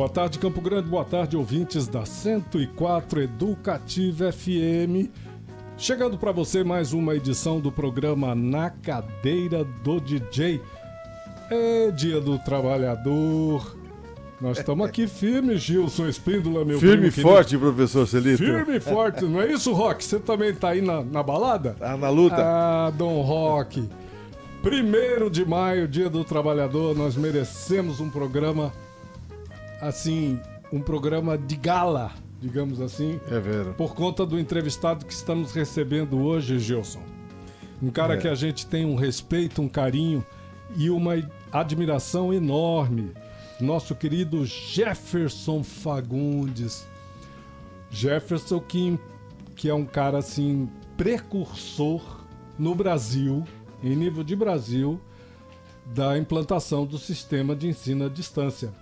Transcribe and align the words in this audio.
Boa 0.00 0.08
tarde, 0.08 0.38
Campo 0.38 0.62
Grande. 0.62 0.88
Boa 0.88 1.04
tarde, 1.04 1.36
ouvintes 1.36 1.86
da 1.86 2.06
104 2.06 3.20
Educativa 3.20 4.32
FM. 4.32 5.12
Chegando 5.76 6.16
para 6.16 6.32
você 6.32 6.64
mais 6.64 6.94
uma 6.94 7.14
edição 7.14 7.60
do 7.60 7.70
programa 7.70 8.34
Na 8.34 8.70
Cadeira 8.70 9.62
do 9.62 10.00
DJ. 10.00 10.58
É 11.50 11.90
Dia 11.90 12.18
do 12.18 12.38
Trabalhador. 12.38 13.76
Nós 14.40 14.56
estamos 14.56 14.88
aqui 14.88 15.04
firmes, 15.06 15.60
Gilson 15.60 16.08
Espíndola, 16.08 16.64
meu 16.64 16.80
Firme 16.80 17.08
e 17.08 17.10
forte, 17.10 17.58
professor 17.58 18.08
Celito. 18.08 18.38
Firme 18.38 18.76
e 18.78 18.80
forte, 18.80 19.26
não 19.26 19.42
é 19.42 19.52
isso, 19.52 19.70
Rock? 19.74 20.02
Você 20.02 20.18
também 20.18 20.54
tá 20.54 20.70
aí 20.70 20.80
na, 20.80 21.04
na 21.04 21.22
balada? 21.22 21.76
Tá 21.78 21.94
na 21.98 22.08
luta. 22.08 22.36
Ah, 22.38 22.90
Dom 22.96 23.20
Rock. 23.20 23.86
Primeiro 24.62 25.28
de 25.28 25.44
maio, 25.44 25.86
Dia 25.86 26.08
do 26.08 26.24
Trabalhador, 26.24 26.96
nós 26.96 27.16
merecemos 27.16 28.00
um 28.00 28.08
programa 28.08 28.72
assim, 29.80 30.40
um 30.72 30.80
programa 30.80 31.36
de 31.36 31.56
gala, 31.56 32.12
digamos 32.40 32.80
assim, 32.80 33.20
É 33.30 33.38
vero. 33.40 33.74
por 33.74 33.94
conta 33.94 34.24
do 34.26 34.38
entrevistado 34.38 35.04
que 35.04 35.12
estamos 35.12 35.52
recebendo 35.52 36.18
hoje, 36.20 36.58
Gilson. 36.58 37.02
Um 37.82 37.90
cara 37.90 38.14
É. 38.14 38.16
que 38.18 38.28
a 38.28 38.34
gente 38.34 38.66
tem 38.66 38.84
um 38.84 38.94
respeito, 38.94 39.62
um 39.62 39.68
carinho 39.68 40.24
e 40.76 40.90
uma 40.90 41.14
admiração 41.52 42.32
enorme. 42.32 43.12
Nosso 43.60 43.94
querido 43.94 44.44
Jefferson 44.46 45.62
Fagundes. 45.62 46.86
Jefferson 47.90 48.60
que, 48.60 48.98
que 49.56 49.68
é 49.68 49.74
um 49.74 49.84
cara 49.84 50.18
assim 50.18 50.68
precursor 50.96 52.20
no 52.58 52.74
Brasil, 52.74 53.44
em 53.82 53.96
nível 53.96 54.22
de 54.22 54.36
Brasil, 54.36 55.00
da 55.86 56.16
implantação 56.16 56.84
do 56.86 56.98
sistema 56.98 57.56
de 57.56 57.66
ensino 57.68 58.06
à 58.06 58.08
distância. 58.08 58.72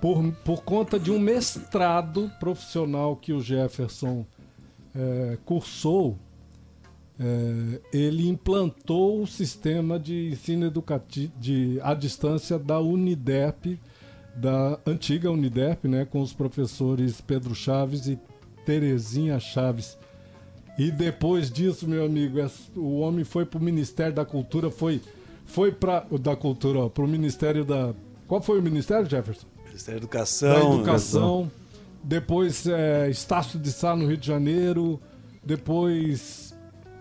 Por, 0.00 0.32
por 0.44 0.62
conta 0.64 0.98
de 0.98 1.10
um 1.10 1.18
mestrado 1.18 2.30
profissional 2.40 3.14
que 3.16 3.32
o 3.34 3.40
Jefferson 3.40 4.24
eh, 4.94 5.36
cursou, 5.44 6.16
eh, 7.18 7.80
ele 7.92 8.26
implantou 8.26 9.22
o 9.22 9.26
sistema 9.26 9.98
de 9.98 10.30
ensino 10.32 10.64
educativo 10.66 11.32
de, 11.38 11.78
à 11.82 11.92
distância 11.92 12.58
da 12.58 12.80
Uniderp, 12.80 13.78
da 14.34 14.78
antiga 14.86 15.30
Uniderp, 15.30 15.84
né, 15.84 16.06
com 16.06 16.22
os 16.22 16.32
professores 16.32 17.20
Pedro 17.20 17.54
Chaves 17.54 18.06
e 18.06 18.18
Terezinha 18.64 19.38
Chaves. 19.38 19.98
E 20.78 20.90
depois 20.90 21.50
disso, 21.50 21.86
meu 21.86 22.06
amigo, 22.06 22.38
es- 22.38 22.70
o 22.74 23.00
homem 23.00 23.22
foi 23.24 23.44
para 23.44 23.58
o 23.58 23.62
Ministério 23.62 24.14
da 24.14 24.24
Cultura, 24.24 24.70
foi, 24.70 25.02
foi 25.44 25.72
para 25.72 26.06
da 26.18 26.34
Cultura, 26.34 26.88
para 26.88 27.04
o 27.04 27.08
Ministério 27.08 27.66
da. 27.66 27.92
Qual 28.26 28.40
foi 28.40 28.58
o 28.58 28.62
Ministério, 28.62 29.04
Jefferson? 29.10 29.46
Ministério 29.70 30.00
da 30.00 30.06
da 30.06 30.06
Educação. 30.06 30.74
Educação. 30.74 31.50
Depois 32.02 32.66
é, 32.66 33.08
Estácio 33.10 33.58
de 33.58 33.70
Sá 33.70 33.94
no 33.94 34.06
Rio 34.06 34.16
de 34.16 34.26
Janeiro. 34.26 35.00
Depois. 35.44 36.54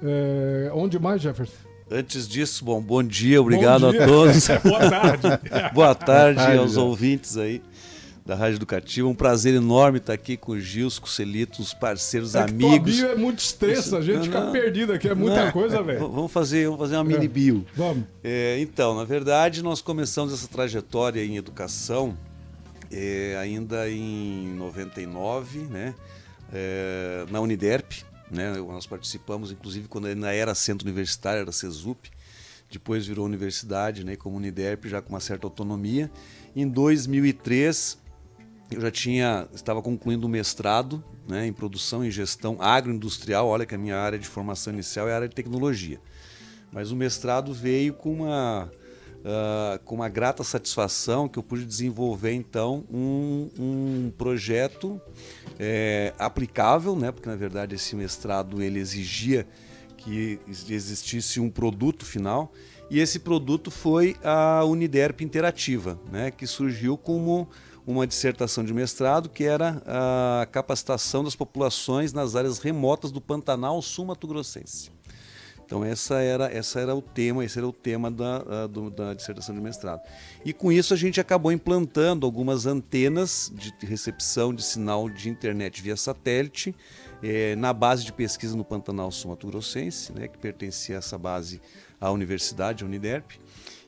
é, 0.03 0.71
onde 0.73 0.97
mais, 0.99 1.21
Jefferson? 1.21 1.53
Antes 1.91 2.27
disso, 2.27 2.63
bom, 2.63 2.79
bom 2.79 3.01
dia, 3.01 3.41
obrigado 3.41 3.81
Bom 3.81 3.91
dia. 3.91 4.03
a 4.03 4.07
todos. 4.07 4.47
Boa 4.63 4.89
tarde. 4.89 5.27
Boa 5.73 5.95
tarde 5.95 6.39
tarde, 6.39 6.57
aos 6.59 6.73
Zé. 6.73 6.79
ouvintes 6.79 7.35
aí 7.37 7.61
da 8.23 8.35
Rádio 8.35 8.57
Educativa. 8.57 9.07
Um 9.07 9.15
prazer 9.15 9.55
enorme 9.55 9.97
estar 9.97 10.13
aqui 10.13 10.37
com 10.37 10.51
o 10.51 10.59
Gilson, 10.59 11.01
com 11.01 11.07
o 11.07 11.09
Celito, 11.09 11.61
os 11.63 11.73
parceiros, 11.73 12.35
É 12.35 12.45
que 12.45 12.53
tua 12.53 12.67
amigos. 12.69 12.95
bio 12.95 13.07
é 13.07 13.15
muito 13.15 13.39
extensa, 13.39 13.97
a 13.97 14.01
gente 14.01 14.17
Não, 14.17 14.23
fica 14.25 14.39
não. 14.41 14.51
perdido 14.51 14.93
aqui, 14.93 15.07
é 15.09 15.15
muita 15.15 15.45
Não, 15.45 15.51
coisa, 15.51 15.81
velho. 15.81 15.99
Vamos 16.11 16.31
fazer, 16.31 16.65
vamos 16.65 16.79
fazer 16.79 16.95
uma 16.97 17.03
mini 17.05 17.27
bio. 17.27 17.65
Vamos. 17.75 18.03
É, 18.23 18.59
então, 18.59 18.93
na 18.95 19.03
verdade, 19.03 19.63
nós 19.63 19.81
começamos 19.81 20.31
essa 20.31 20.47
trajetória 20.47 21.25
em 21.25 21.37
educação 21.37 22.15
é, 22.91 23.37
ainda 23.39 23.89
em 23.89 24.53
99, 24.55 25.59
né? 25.59 25.95
é, 26.53 27.25
na 27.29 27.39
Uniderp. 27.39 28.03
Né? 28.29 28.53
Nós 28.57 28.85
participamos, 28.85 29.51
inclusive, 29.51 29.87
quando 29.87 30.07
ainda 30.07 30.33
era 30.33 30.53
centro 30.53 30.87
universitário, 30.87 31.41
era 31.41 31.51
CESUP. 31.51 32.11
Depois 32.71 33.07
virou 33.07 33.25
universidade, 33.25 34.03
né? 34.03 34.15
como 34.15 34.37
Uniderp, 34.37 34.85
já 34.85 35.01
com 35.01 35.09
uma 35.09 35.19
certa 35.19 35.47
autonomia. 35.47 36.11
Em 36.55 36.67
2003, 36.67 37.97
eu 38.71 38.81
já 38.81 38.91
tinha, 38.91 39.47
estava 39.53 39.81
concluindo 39.81 40.27
um 40.27 40.29
mestrado 40.29 41.03
né, 41.27 41.47
em 41.47 41.53
produção 41.53 42.05
e 42.05 42.11
gestão 42.11 42.57
agroindustrial. 42.59 43.47
Olha 43.47 43.65
que 43.65 43.73
a 43.73 43.77
minha 43.77 43.97
área 43.97 44.19
de 44.19 44.27
formação 44.27 44.71
inicial 44.73 45.07
é 45.07 45.13
a 45.13 45.15
área 45.15 45.29
de 45.29 45.35
tecnologia. 45.35 45.99
Mas 46.71 46.91
o 46.91 46.95
mestrado 46.95 47.51
veio 47.51 47.93
com 47.93 48.13
uma, 48.13 48.71
ah, 49.25 49.79
com 49.83 49.95
uma 49.95 50.07
grata 50.07 50.43
satisfação 50.43 51.27
que 51.27 51.37
eu 51.37 51.43
pude 51.43 51.65
desenvolver 51.65 52.31
então 52.31 52.85
um, 52.89 53.49
um 53.59 54.13
projeto 54.17 54.99
eh, 55.59 56.13
aplicável, 56.17 56.95
né, 56.95 57.11
porque 57.11 57.27
na 57.27 57.35
verdade 57.35 57.75
esse 57.75 57.95
mestrado 57.95 58.61
ele 58.61 58.79
exigia 58.79 59.45
que 59.97 60.39
existisse 60.47 61.39
um 61.39 61.49
produto 61.49 62.05
final. 62.05 62.53
E 62.89 62.99
esse 62.99 63.19
produto 63.19 63.69
foi 63.69 64.15
a 64.23 64.63
Uniderp 64.63 65.21
Interativa, 65.21 65.99
né, 66.11 66.31
que 66.31 66.47
surgiu 66.47 66.97
como 66.97 67.47
uma 67.85 68.07
dissertação 68.07 68.63
de 68.63 68.73
mestrado 68.73 69.29
que 69.29 69.43
era 69.43 69.81
a 69.85 70.45
capacitação 70.45 71.23
das 71.23 71.35
populações 71.35 72.13
nas 72.13 72.35
áreas 72.35 72.59
remotas 72.59 73.11
do 73.11 73.19
Pantanal 73.19 73.81
Sul-Mato-Grossense. 73.81 74.91
Então 75.69 75.85
essa 75.85 76.15
era, 76.15 76.51
essa 76.51 76.79
era 76.79 76.95
o 76.95 77.01
tema, 77.01 77.45
esse 77.45 77.59
era 77.59 77.67
o 77.67 77.71
tema 77.71 78.09
da, 78.09 78.65
do- 78.65 78.89
da 78.89 79.13
dissertação 79.13 79.53
de 79.53 79.61
mestrado. 79.61 80.01
E 80.43 80.51
com 80.51 80.71
isso 80.71 80.95
a 80.95 80.97
gente 80.97 81.21
acabou 81.21 81.51
implantando 81.51 82.25
algumas 82.25 82.65
antenas 82.65 83.51
de 83.53 83.71
recepção 83.85 84.51
de 84.51 84.63
sinal 84.63 85.07
de 85.07 85.29
internet 85.29 85.79
via 85.79 85.95
satélite 85.95 86.75
eh, 87.21 87.55
na 87.55 87.71
base 87.71 88.03
de 88.03 88.11
pesquisa 88.11 88.57
no 88.57 88.65
Pantanal 88.65 89.11
Sul-Mato 89.11 89.45
Grossense, 89.45 90.11
né, 90.11 90.27
que 90.27 90.39
pertencia 90.39 90.95
essa 90.95 91.19
base 91.19 91.61
à 92.01 92.09
universidade, 92.09 92.83
à 92.83 92.87
Uniderp. 92.87 93.33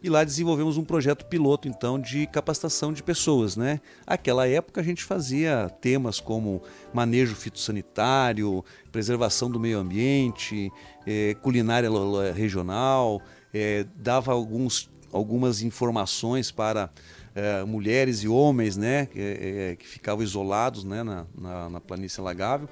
E 0.03 0.09
lá 0.09 0.23
desenvolvemos 0.23 0.77
um 0.77 0.83
projeto 0.83 1.25
piloto, 1.27 1.67
então, 1.67 1.99
de 1.99 2.25
capacitação 2.25 2.91
de 2.91 3.03
pessoas, 3.03 3.55
né? 3.55 3.79
Aquela 4.05 4.47
época 4.47 4.81
a 4.81 4.83
gente 4.83 5.03
fazia 5.03 5.69
temas 5.79 6.19
como 6.19 6.63
manejo 6.91 7.35
fitossanitário, 7.35 8.65
preservação 8.91 9.47
do 9.51 9.59
meio 9.59 9.77
ambiente, 9.77 10.71
eh, 11.05 11.35
culinária 11.41 11.89
regional, 12.33 13.21
eh, 13.53 13.85
dava 13.95 14.31
alguns, 14.31 14.89
algumas 15.11 15.61
informações 15.61 16.51
para 16.51 16.89
eh, 17.33 17.63
mulheres 17.63 18.23
e 18.23 18.27
homens, 18.27 18.75
né? 18.75 19.05
Que, 19.05 19.19
eh, 19.19 19.75
que 19.79 19.87
ficavam 19.87 20.23
isolados, 20.23 20.83
né? 20.83 21.03
Na, 21.03 21.25
na, 21.37 21.69
na 21.69 21.79
planície 21.79 22.19
alagável. 22.19 22.67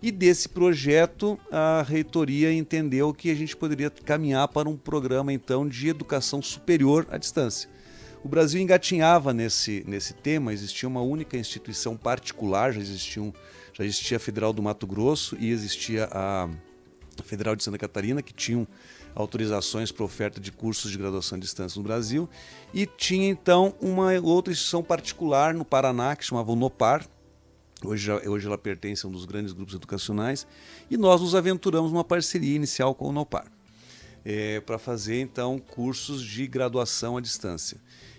E 0.00 0.12
desse 0.12 0.48
projeto, 0.48 1.38
a 1.50 1.82
reitoria 1.82 2.52
entendeu 2.52 3.12
que 3.14 3.30
a 3.30 3.34
gente 3.34 3.56
poderia 3.56 3.90
caminhar 3.90 4.46
para 4.48 4.68
um 4.68 4.76
programa 4.76 5.32
então 5.32 5.66
de 5.66 5.88
educação 5.88 6.42
superior 6.42 7.06
à 7.10 7.16
distância. 7.16 7.68
O 8.22 8.28
Brasil 8.28 8.60
engatinhava 8.60 9.32
nesse, 9.34 9.84
nesse 9.86 10.14
tema, 10.14 10.52
existia 10.52 10.88
uma 10.88 11.02
única 11.02 11.36
instituição 11.36 11.96
particular, 11.96 12.72
já, 12.72 12.80
existiam, 12.80 13.34
já 13.72 13.84
existia 13.84 14.16
a 14.16 14.20
Federal 14.20 14.52
do 14.52 14.62
Mato 14.62 14.86
Grosso 14.86 15.36
e 15.38 15.50
existia 15.50 16.08
a 16.10 16.48
Federal 17.22 17.54
de 17.54 17.62
Santa 17.62 17.78
Catarina, 17.78 18.22
que 18.22 18.32
tinham 18.32 18.66
autorizações 19.14 19.92
para 19.92 20.04
oferta 20.04 20.40
de 20.40 20.50
cursos 20.50 20.90
de 20.90 20.98
graduação 20.98 21.36
à 21.36 21.40
distância 21.40 21.78
no 21.78 21.84
Brasil, 21.84 22.28
e 22.72 22.86
tinha 22.86 23.28
então 23.28 23.74
uma 23.80 24.12
outra 24.20 24.52
instituição 24.52 24.82
particular 24.82 25.54
no 25.54 25.64
Paraná, 25.64 26.16
que 26.16 26.24
chamava 26.24 26.50
o 26.50 26.56
NOPAR, 26.56 27.06
Hoje, 27.84 28.10
hoje 28.10 28.46
ela 28.46 28.56
pertence 28.56 29.04
a 29.04 29.08
um 29.08 29.12
dos 29.12 29.26
grandes 29.26 29.52
grupos 29.52 29.74
educacionais 29.74 30.46
e 30.90 30.96
nós 30.96 31.20
nos 31.20 31.34
aventuramos 31.34 31.92
numa 31.92 32.04
parceria 32.04 32.56
inicial 32.56 32.94
com 32.94 33.08
o 33.08 33.12
Nopar 33.12 33.44
para 34.64 34.78
fazer 34.78 35.20
então 35.20 35.58
cursos 35.58 36.22
de 36.22 36.46
graduação 36.46 37.18
à 37.18 37.20
distância. 37.20 37.76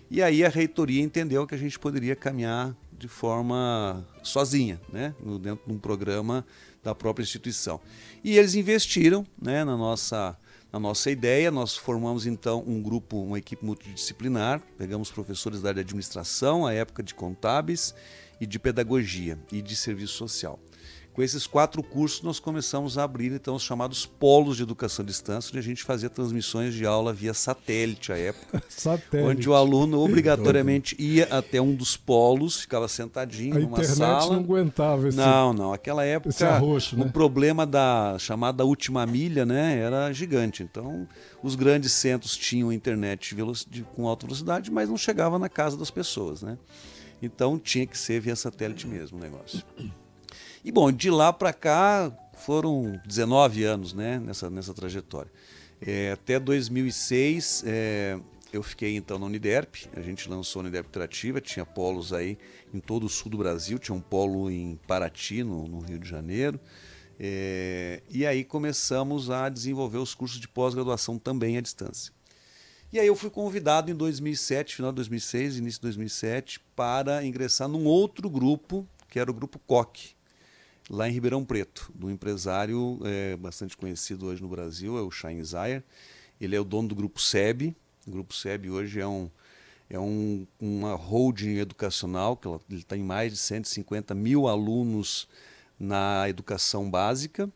E 0.08 0.22
aí 0.22 0.44
a 0.44 0.48
reitoria 0.48 1.02
entendeu 1.02 1.44
que 1.48 1.54
a 1.54 1.58
gente 1.58 1.78
poderia 1.80 2.14
caminhar 2.14 2.76
de 2.98 3.08
forma 3.08 4.06
sozinha, 4.22 4.80
né, 4.92 5.14
dentro 5.40 5.66
de 5.66 5.72
um 5.72 5.78
programa 5.78 6.46
da 6.82 6.94
própria 6.94 7.22
instituição. 7.22 7.80
E 8.22 8.38
eles 8.38 8.54
investiram, 8.54 9.26
né, 9.40 9.64
na 9.64 9.76
nossa 9.76 10.36
a 10.72 10.78
nossa 10.78 11.10
ideia. 11.10 11.50
Nós 11.50 11.76
formamos 11.76 12.26
então 12.26 12.62
um 12.66 12.82
grupo, 12.82 13.22
uma 13.22 13.38
equipe 13.38 13.64
multidisciplinar, 13.64 14.60
pegamos 14.76 15.10
professores 15.10 15.62
da 15.62 15.70
área 15.70 15.82
de 15.82 15.88
administração, 15.88 16.66
a 16.66 16.72
época 16.72 17.02
de 17.02 17.14
contábeis 17.14 17.94
e 18.40 18.46
de 18.46 18.58
pedagogia 18.58 19.38
e 19.50 19.62
de 19.62 19.74
serviço 19.74 20.14
social. 20.14 20.58
Com 21.16 21.22
esses 21.22 21.46
quatro 21.46 21.82
cursos, 21.82 22.20
nós 22.20 22.38
começamos 22.38 22.98
a 22.98 23.04
abrir 23.04 23.32
então 23.32 23.54
os 23.54 23.62
chamados 23.62 24.04
polos 24.04 24.58
de 24.58 24.62
educação 24.62 25.02
à 25.02 25.06
distância, 25.06 25.48
onde 25.48 25.58
a 25.58 25.62
gente 25.62 25.82
fazia 25.82 26.10
transmissões 26.10 26.74
de 26.74 26.84
aula 26.84 27.10
via 27.10 27.32
satélite 27.32 28.12
à 28.12 28.18
época. 28.18 28.62
satélite. 28.68 29.26
Onde 29.30 29.48
o 29.48 29.54
aluno 29.54 29.98
obrigatoriamente 29.98 30.94
ia 30.98 31.24
até 31.30 31.58
um 31.58 31.74
dos 31.74 31.96
polos, 31.96 32.60
ficava 32.60 32.86
sentadinho 32.86 33.56
a 33.56 33.60
numa 33.60 33.78
internet 33.78 33.96
sala. 33.96 34.34
não 34.34 34.40
aguentava 34.42 35.08
esse 35.08 35.16
Não, 35.16 35.54
não. 35.54 35.72
Aquela 35.72 36.04
época, 36.04 36.28
esse 36.28 36.44
arroxo, 36.44 36.98
né? 36.98 37.06
o 37.06 37.10
problema 37.10 37.64
da 37.64 38.16
chamada 38.18 38.62
última 38.66 39.06
milha, 39.06 39.46
né, 39.46 39.78
era 39.78 40.12
gigante. 40.12 40.62
Então, 40.62 41.08
os 41.42 41.54
grandes 41.54 41.92
centros 41.92 42.36
tinham 42.36 42.70
internet 42.70 43.34
de- 43.70 43.84
com 43.94 44.06
alta 44.06 44.26
velocidade, 44.26 44.70
mas 44.70 44.90
não 44.90 44.98
chegava 44.98 45.38
na 45.38 45.48
casa 45.48 45.78
das 45.78 45.90
pessoas, 45.90 46.42
né? 46.42 46.58
Então, 47.22 47.58
tinha 47.58 47.86
que 47.86 47.96
ser 47.96 48.20
via 48.20 48.36
satélite 48.36 48.86
mesmo 48.86 49.16
o 49.16 49.20
negócio. 49.22 49.62
E 50.66 50.72
bom, 50.72 50.90
de 50.90 51.12
lá 51.12 51.32
para 51.32 51.52
cá 51.52 52.12
foram 52.38 53.00
19 53.06 53.62
anos, 53.62 53.92
né, 53.92 54.18
nessa 54.18 54.50
nessa 54.50 54.74
trajetória. 54.74 55.30
É, 55.80 56.10
até 56.10 56.40
2006, 56.40 57.62
é, 57.64 58.18
eu 58.52 58.64
fiquei 58.64 58.96
então 58.96 59.16
na 59.16 59.26
Uniderp, 59.26 59.76
a 59.94 60.00
gente 60.00 60.28
lançou 60.28 60.58
a 60.58 60.64
Uniderp 60.64 60.88
Interativa, 60.88 61.40
tinha 61.40 61.64
polos 61.64 62.12
aí 62.12 62.36
em 62.74 62.80
todo 62.80 63.06
o 63.06 63.08
sul 63.08 63.30
do 63.30 63.38
Brasil, 63.38 63.78
tinha 63.78 63.94
um 63.94 64.00
polo 64.00 64.50
em 64.50 64.74
Paraty, 64.88 65.44
no, 65.44 65.68
no 65.68 65.78
Rio 65.78 66.00
de 66.00 66.08
Janeiro, 66.08 66.58
é, 67.16 68.02
e 68.10 68.26
aí 68.26 68.42
começamos 68.42 69.30
a 69.30 69.48
desenvolver 69.48 69.98
os 69.98 70.16
cursos 70.16 70.40
de 70.40 70.48
pós-graduação 70.48 71.16
também 71.16 71.56
à 71.56 71.60
distância. 71.60 72.12
E 72.92 72.98
aí 72.98 73.06
eu 73.06 73.14
fui 73.14 73.30
convidado 73.30 73.88
em 73.88 73.94
2007, 73.94 74.74
final 74.74 74.90
de 74.90 74.96
2006, 74.96 75.58
início 75.58 75.78
de 75.78 75.82
2007, 75.82 76.58
para 76.74 77.24
ingressar 77.24 77.68
num 77.68 77.84
outro 77.84 78.28
grupo, 78.28 78.84
que 79.08 79.20
era 79.20 79.30
o 79.30 79.34
grupo 79.34 79.60
COC, 79.60 80.15
lá 80.88 81.08
em 81.08 81.12
Ribeirão 81.12 81.44
Preto, 81.44 81.90
do 81.94 82.10
empresário 82.10 83.00
é, 83.04 83.36
bastante 83.36 83.76
conhecido 83.76 84.26
hoje 84.26 84.42
no 84.42 84.48
Brasil, 84.48 84.96
é 84.96 85.02
o 85.02 85.10
Shain 85.10 85.42
Zayer. 85.42 85.82
Ele 86.40 86.54
é 86.54 86.60
o 86.60 86.64
dono 86.64 86.88
do 86.88 86.94
Grupo 86.94 87.20
SEB. 87.20 87.74
O 88.06 88.10
Grupo 88.10 88.34
SEB 88.34 88.70
hoje 88.70 89.00
é, 89.00 89.06
um, 89.06 89.30
é 89.90 89.98
um, 89.98 90.46
uma 90.60 90.94
holding 90.94 91.56
educacional, 91.58 92.36
que 92.36 92.46
ela- 92.46 92.60
ele 92.70 92.80
está 92.80 92.96
em 92.96 93.02
mais 93.02 93.32
de 93.32 93.38
150 93.38 94.14
mil 94.14 94.46
alunos 94.46 95.28
na 95.78 96.28
educação 96.28 96.90
básica, 96.90 97.50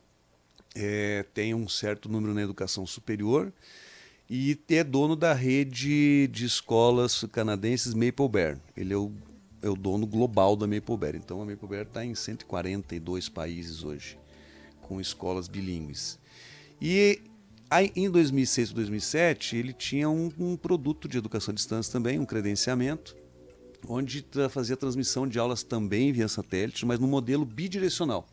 é, 0.75 1.25
tem 1.33 1.53
um 1.53 1.67
certo 1.67 2.07
número 2.07 2.33
na 2.33 2.41
educação 2.41 2.85
superior 2.85 3.51
e 4.29 4.57
é 4.69 4.83
dono 4.83 5.15
da 5.15 5.33
rede 5.33 6.27
de 6.27 6.45
escolas 6.45 7.25
canadenses 7.31 7.93
Maple 7.93 8.29
Bear. 8.29 8.57
Ele 8.77 8.93
é 8.93 8.97
o, 8.97 9.11
é 9.61 9.69
o 9.69 9.75
dono 9.75 10.05
global 10.07 10.55
da 10.55 10.67
Maple 10.67 10.97
Bear. 10.97 11.15
Então 11.15 11.41
a 11.41 11.45
Maple 11.45 11.67
Bear 11.67 11.83
está 11.83 12.03
em 12.03 12.15
142 12.15 13.29
países 13.29 13.83
hoje, 13.83 14.17
com 14.81 14.99
escolas 14.99 15.47
bilíngues. 15.47 16.19
E 16.81 17.21
aí, 17.69 17.91
em 17.95 18.09
2006 18.09 18.71
e 18.71 18.73
2007, 18.73 19.55
ele 19.55 19.73
tinha 19.73 20.09
um, 20.09 20.31
um 20.39 20.57
produto 20.57 21.07
de 21.07 21.17
educação 21.17 21.51
à 21.51 21.55
distância 21.55 21.91
também, 21.91 22.19
um 22.19 22.25
credenciamento, 22.25 23.15
onde 23.87 24.25
fazia 24.49 24.75
transmissão 24.75 25.27
de 25.27 25.39
aulas 25.39 25.63
também 25.63 26.11
via 26.11 26.27
satélite, 26.27 26.85
mas 26.85 26.99
no 26.99 27.07
modelo 27.07 27.45
bidirecional. 27.45 28.27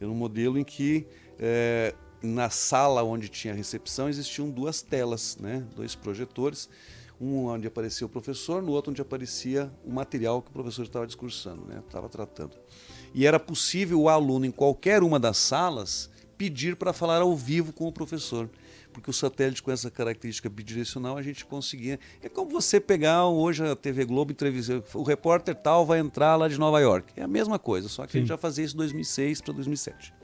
Era 0.00 0.10
um 0.10 0.14
modelo 0.14 0.58
em 0.58 0.64
que 0.64 1.06
eh, 1.38 1.94
na 2.22 2.50
sala 2.50 3.02
onde 3.02 3.28
tinha 3.28 3.54
recepção 3.54 4.08
existiam 4.08 4.50
duas 4.50 4.82
telas, 4.82 5.36
né? 5.40 5.64
dois 5.74 5.94
projetores, 5.94 6.68
um 7.20 7.46
onde 7.46 7.66
aparecia 7.66 8.06
o 8.06 8.10
professor, 8.10 8.62
no 8.62 8.72
outro 8.72 8.90
onde 8.90 9.00
aparecia 9.00 9.70
o 9.84 9.92
material 9.92 10.42
que 10.42 10.50
o 10.50 10.52
professor 10.52 10.82
estava 10.82 11.06
discursando, 11.06 11.64
né? 11.66 11.82
estava 11.86 12.08
tratando. 12.08 12.56
E 13.14 13.26
era 13.26 13.40
possível 13.40 14.02
o 14.02 14.08
aluno, 14.08 14.44
em 14.44 14.50
qualquer 14.50 15.02
uma 15.02 15.18
das 15.18 15.38
salas, 15.38 16.10
pedir 16.36 16.76
para 16.76 16.92
falar 16.92 17.22
ao 17.22 17.34
vivo 17.34 17.72
com 17.72 17.86
o 17.86 17.92
professor. 17.92 18.50
Porque 18.92 19.10
o 19.10 19.12
satélite 19.12 19.62
com 19.62 19.70
essa 19.70 19.90
característica 19.90 20.48
bidirecional 20.48 21.18
a 21.18 21.22
gente 21.22 21.44
conseguia. 21.44 22.00
É 22.22 22.30
como 22.30 22.50
você 22.50 22.80
pegar 22.80 23.26
hoje 23.26 23.62
a 23.62 23.76
TV 23.76 24.06
Globo 24.06 24.32
entrevistar. 24.32 24.82
O 24.94 25.02
repórter 25.02 25.54
tal 25.54 25.84
vai 25.84 25.98
entrar 25.98 26.34
lá 26.36 26.48
de 26.48 26.58
Nova 26.58 26.80
York. 26.80 27.12
É 27.14 27.22
a 27.22 27.28
mesma 27.28 27.58
coisa, 27.58 27.90
só 27.90 28.06
que 28.06 28.16
a 28.16 28.20
gente 28.20 28.28
já 28.28 28.38
fazia 28.38 28.64
isso 28.64 28.74
em 28.74 28.78
2006 28.78 29.42
para 29.42 29.52
2007. 29.52 30.14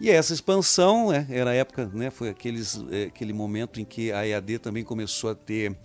E 0.00 0.10
essa 0.10 0.34
expansão, 0.34 1.10
né, 1.10 1.26
era 1.30 1.50
a 1.50 1.54
época, 1.54 1.90
né, 1.92 2.10
foi 2.10 2.28
aqueles, 2.28 2.80
eh, 2.90 3.04
aquele 3.04 3.32
momento 3.32 3.80
em 3.80 3.84
que 3.84 4.10
a 4.10 4.26
EAD 4.26 4.58
também 4.58 4.82
começou 4.82 5.30
a 5.30 5.34
ter 5.34 5.76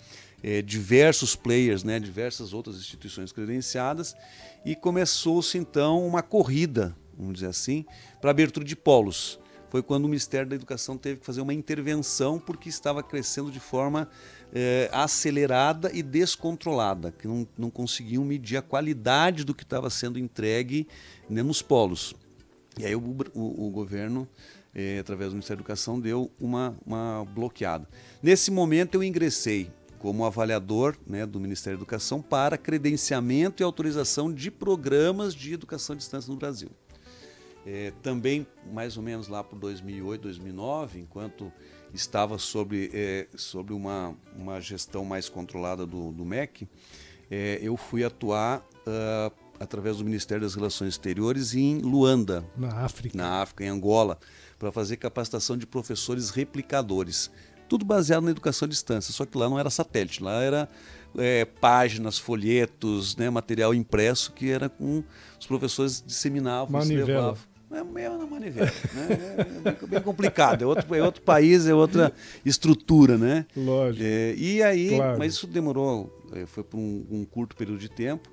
eh, 0.43 0.61
diversos 0.61 1.35
players, 1.35 1.83
né, 1.83 1.99
diversas 1.99 2.53
outras 2.53 2.77
instituições 2.77 3.31
credenciadas, 3.31 4.15
e 4.65 4.75
começou-se 4.75 5.57
então 5.57 6.05
uma 6.05 6.23
corrida, 6.23 6.95
vamos 7.17 7.35
dizer 7.35 7.47
assim, 7.47 7.85
para 8.19 8.31
abertura 8.31 8.65
de 8.65 8.75
polos. 8.75 9.39
Foi 9.69 9.83
quando 9.83 10.05
o 10.05 10.07
Ministério 10.07 10.47
da 10.47 10.55
Educação 10.55 10.97
teve 10.97 11.19
que 11.19 11.25
fazer 11.25 11.41
uma 11.41 11.53
intervenção 11.53 12.39
porque 12.39 12.69
estava 12.69 13.03
crescendo 13.03 13.51
de 13.51 13.59
forma 13.59 14.09
eh, 14.53 14.89
acelerada 14.93 15.91
e 15.93 16.01
descontrolada, 16.01 17.11
que 17.11 17.27
não, 17.27 17.45
não 17.57 17.69
conseguiam 17.69 18.23
medir 18.23 18.57
a 18.57 18.61
qualidade 18.61 19.43
do 19.43 19.53
que 19.53 19.63
estava 19.63 19.89
sendo 19.89 20.17
entregue 20.17 20.87
né, 21.29 21.43
nos 21.43 21.61
polos. 21.61 22.15
E 22.79 22.85
aí 22.85 22.95
o, 22.95 22.99
o- 23.33 23.67
o 23.67 23.69
governo, 23.71 24.27
eh, 24.73 24.99
através 24.99 25.31
do 25.31 25.33
Ministério 25.33 25.57
da 25.57 25.61
Educação, 25.63 25.99
deu 25.99 26.29
uma, 26.39 26.77
uma 26.85 27.25
bloqueada. 27.33 27.87
Nesse 28.21 28.51
momento 28.51 28.95
eu 28.95 29.03
ingressei 29.03 29.69
como 29.99 30.25
avaliador 30.25 30.95
né, 31.07 31.25
do 31.25 31.39
Ministério 31.39 31.77
da 31.77 31.81
Educação 31.81 32.21
para 32.21 32.57
credenciamento 32.57 33.61
e 33.61 33.63
autorização 33.63 34.31
de 34.31 34.51
programas 34.51 35.33
de 35.33 35.53
educação 35.53 35.95
à 35.95 35.97
distância 35.97 36.31
no 36.31 36.37
Brasil. 36.37 36.69
Eh, 37.65 37.91
também, 38.03 38.45
mais 38.71 38.95
ou 38.95 39.03
menos 39.03 39.27
lá 39.27 39.43
por 39.43 39.57
2008, 39.59 40.21
2009, 40.21 40.99
enquanto 40.99 41.51
estava 41.93 42.37
sobre, 42.37 42.91
eh, 42.93 43.27
sobre 43.35 43.73
uma, 43.73 44.15
uma 44.35 44.61
gestão 44.61 45.03
mais 45.03 45.27
controlada 45.27 45.85
do, 45.85 46.11
do 46.11 46.23
MEC, 46.23 46.67
eh, 47.31 47.59
eu 47.61 47.75
fui 47.75 48.03
atuar 48.05 48.63
ah, 48.85 49.31
através 49.59 49.97
do 49.97 50.05
Ministério 50.05 50.43
das 50.43 50.55
Relações 50.55 50.89
Exteriores 50.89 51.53
em 51.55 51.79
Luanda, 51.79 52.43
Na 52.55 52.81
África. 52.81 53.17
na 53.17 53.41
África, 53.41 53.63
em 53.63 53.69
Angola, 53.69 54.17
para 54.59 54.71
fazer 54.71 54.97
capacitação 54.97 55.57
de 55.57 55.65
professores 55.65 56.29
replicadores. 56.29 57.29
Tudo 57.69 57.83
baseado 57.85 58.23
na 58.23 58.31
educação 58.31 58.65
à 58.65 58.69
distância, 58.69 59.11
só 59.13 59.25
que 59.25 59.37
lá 59.37 59.49
não 59.49 59.59
era 59.59 59.69
satélite, 59.69 60.23
lá 60.23 60.41
era 60.41 60.69
é, 61.17 61.43
páginas, 61.43 62.17
folhetos, 62.17 63.15
né, 63.17 63.29
material 63.29 63.73
impresso 63.73 64.31
que 64.31 64.49
era 64.49 64.69
com 64.69 65.03
os 65.39 65.45
professores 65.45 66.01
disseminavam, 66.05 66.81
se 66.81 66.87
Manivela. 66.93 67.07
levavam. 67.21 67.37
É 67.69 67.83
meio 67.83 68.17
na 68.17 68.25
manivela, 68.25 68.71
né? 68.93 69.07
É 69.37 69.43
bem, 69.73 69.89
bem 69.89 70.01
complicado, 70.01 70.61
é 70.61 70.65
outro, 70.65 70.95
é 70.95 71.03
outro 71.03 71.21
país, 71.21 71.67
é 71.67 71.73
outra 71.73 72.13
estrutura, 72.45 73.17
né? 73.17 73.45
Lógico. 73.57 74.05
É, 74.05 74.33
e 74.37 74.63
aí, 74.63 74.95
Claro. 74.95 75.19
mas 75.19 75.33
isso 75.33 75.45
demorou, 75.45 76.25
é, 76.31 76.45
foi 76.45 76.63
por 76.63 76.77
um, 76.77 77.05
um 77.11 77.25
curto 77.25 77.57
período 77.57 77.79
de 77.79 77.89
tempo 77.89 78.29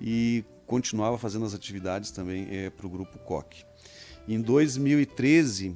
e 0.00 0.42
continuava 0.68 1.18
fazendo 1.18 1.44
as 1.44 1.54
atividades 1.54 2.12
também 2.12 2.46
para 2.76 2.86
o 2.86 2.90
grupo 2.90 3.18
COC. 3.18 3.64
Em 4.28 4.40
2013, 4.40 5.74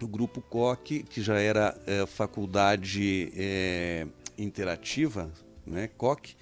o 0.00 0.06
grupo 0.06 0.40
COC, 0.40 1.02
que 1.02 1.20
já 1.20 1.38
era 1.38 1.76
é, 1.86 2.06
faculdade 2.06 3.32
é, 3.34 4.06
interativa, 4.38 5.30
né, 5.66 5.88
COC, 5.98 6.36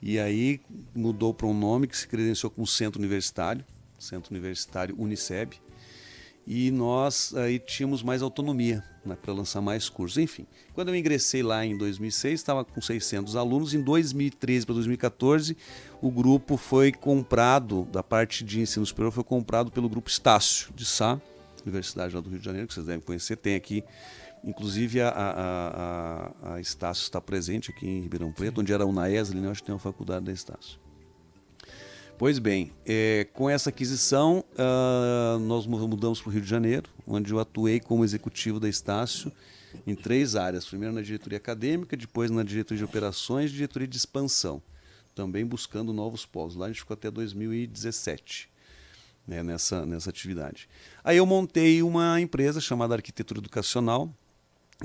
e 0.00 0.18
aí 0.18 0.60
mudou 0.94 1.34
para 1.34 1.46
um 1.46 1.58
nome 1.58 1.88
que 1.88 1.96
se 1.96 2.06
credenciou 2.06 2.50
como 2.50 2.66
Centro 2.66 3.00
Universitário, 3.00 3.64
Centro 3.98 4.32
Universitário 4.32 4.94
Uniceb, 4.96 5.60
e 6.46 6.70
nós 6.70 7.34
aí 7.34 7.58
tínhamos 7.58 8.02
mais 8.02 8.22
autonomia 8.22 8.84
né, 9.04 9.16
para 9.20 9.32
lançar 9.32 9.60
mais 9.60 9.88
cursos. 9.88 10.18
Enfim, 10.18 10.46
quando 10.74 10.88
eu 10.88 10.94
ingressei 10.94 11.42
lá 11.42 11.64
em 11.64 11.76
2006, 11.76 12.34
estava 12.34 12.64
com 12.64 12.80
600 12.80 13.34
alunos. 13.34 13.74
Em 13.74 13.82
2013 13.82 14.64
para 14.64 14.74
2014, 14.74 15.56
o 16.00 16.10
grupo 16.10 16.56
foi 16.56 16.92
comprado, 16.92 17.86
da 17.90 18.02
parte 18.02 18.44
de 18.44 18.60
ensino 18.60 18.86
superior, 18.86 19.10
foi 19.10 19.24
comprado 19.24 19.70
pelo 19.72 19.88
grupo 19.88 20.08
Estácio, 20.08 20.72
de 20.74 20.84
Sá, 20.84 21.20
Universidade 21.64 22.14
lá 22.14 22.20
do 22.20 22.30
Rio 22.30 22.38
de 22.38 22.44
Janeiro, 22.44 22.68
que 22.68 22.74
vocês 22.74 22.86
devem 22.86 23.00
conhecer. 23.00 23.36
Tem 23.36 23.56
aqui, 23.56 23.82
inclusive, 24.44 25.00
a, 25.00 25.08
a, 25.08 26.42
a, 26.44 26.54
a 26.54 26.60
Estácio 26.60 27.02
está 27.02 27.20
presente 27.20 27.72
aqui 27.72 27.88
em 27.88 28.02
Ribeirão 28.02 28.30
Preto, 28.30 28.60
onde 28.60 28.72
era 28.72 28.84
a 28.84 28.86
Unaes, 28.86 29.32
ali, 29.32 29.40
né, 29.40 29.50
acho 29.50 29.62
que 29.62 29.66
tem 29.66 29.74
uma 29.74 29.80
faculdade 29.80 30.24
da 30.26 30.32
Estácio. 30.32 30.85
Pois 32.18 32.38
bem, 32.38 32.72
é, 32.86 33.26
com 33.34 33.48
essa 33.50 33.68
aquisição, 33.68 34.42
ah, 34.56 35.36
nós 35.40 35.66
mu- 35.66 35.86
mudamos 35.86 36.20
para 36.20 36.30
o 36.30 36.32
Rio 36.32 36.40
de 36.40 36.48
Janeiro, 36.48 36.88
onde 37.06 37.30
eu 37.32 37.38
atuei 37.38 37.78
como 37.78 38.04
executivo 38.04 38.58
da 38.58 38.68
Estácio 38.68 39.30
em 39.86 39.94
três 39.94 40.34
áreas. 40.34 40.64
Primeiro 40.64 40.94
na 40.94 41.02
diretoria 41.02 41.36
acadêmica, 41.36 41.94
depois 41.96 42.30
na 42.30 42.42
diretoria 42.42 42.78
de 42.78 42.84
operações 42.84 43.50
e 43.50 43.54
diretoria 43.54 43.86
de 43.86 43.96
expansão, 43.98 44.62
também 45.14 45.44
buscando 45.44 45.92
novos 45.92 46.24
polos. 46.24 46.56
Lá 46.56 46.66
a 46.66 46.68
gente 46.68 46.80
ficou 46.80 46.94
até 46.94 47.10
2017 47.10 48.48
né, 49.26 49.42
nessa, 49.42 49.84
nessa 49.84 50.08
atividade. 50.08 50.70
Aí 51.04 51.18
eu 51.18 51.26
montei 51.26 51.82
uma 51.82 52.18
empresa 52.18 52.62
chamada 52.62 52.94
Arquitetura 52.94 53.40
Educacional, 53.40 54.10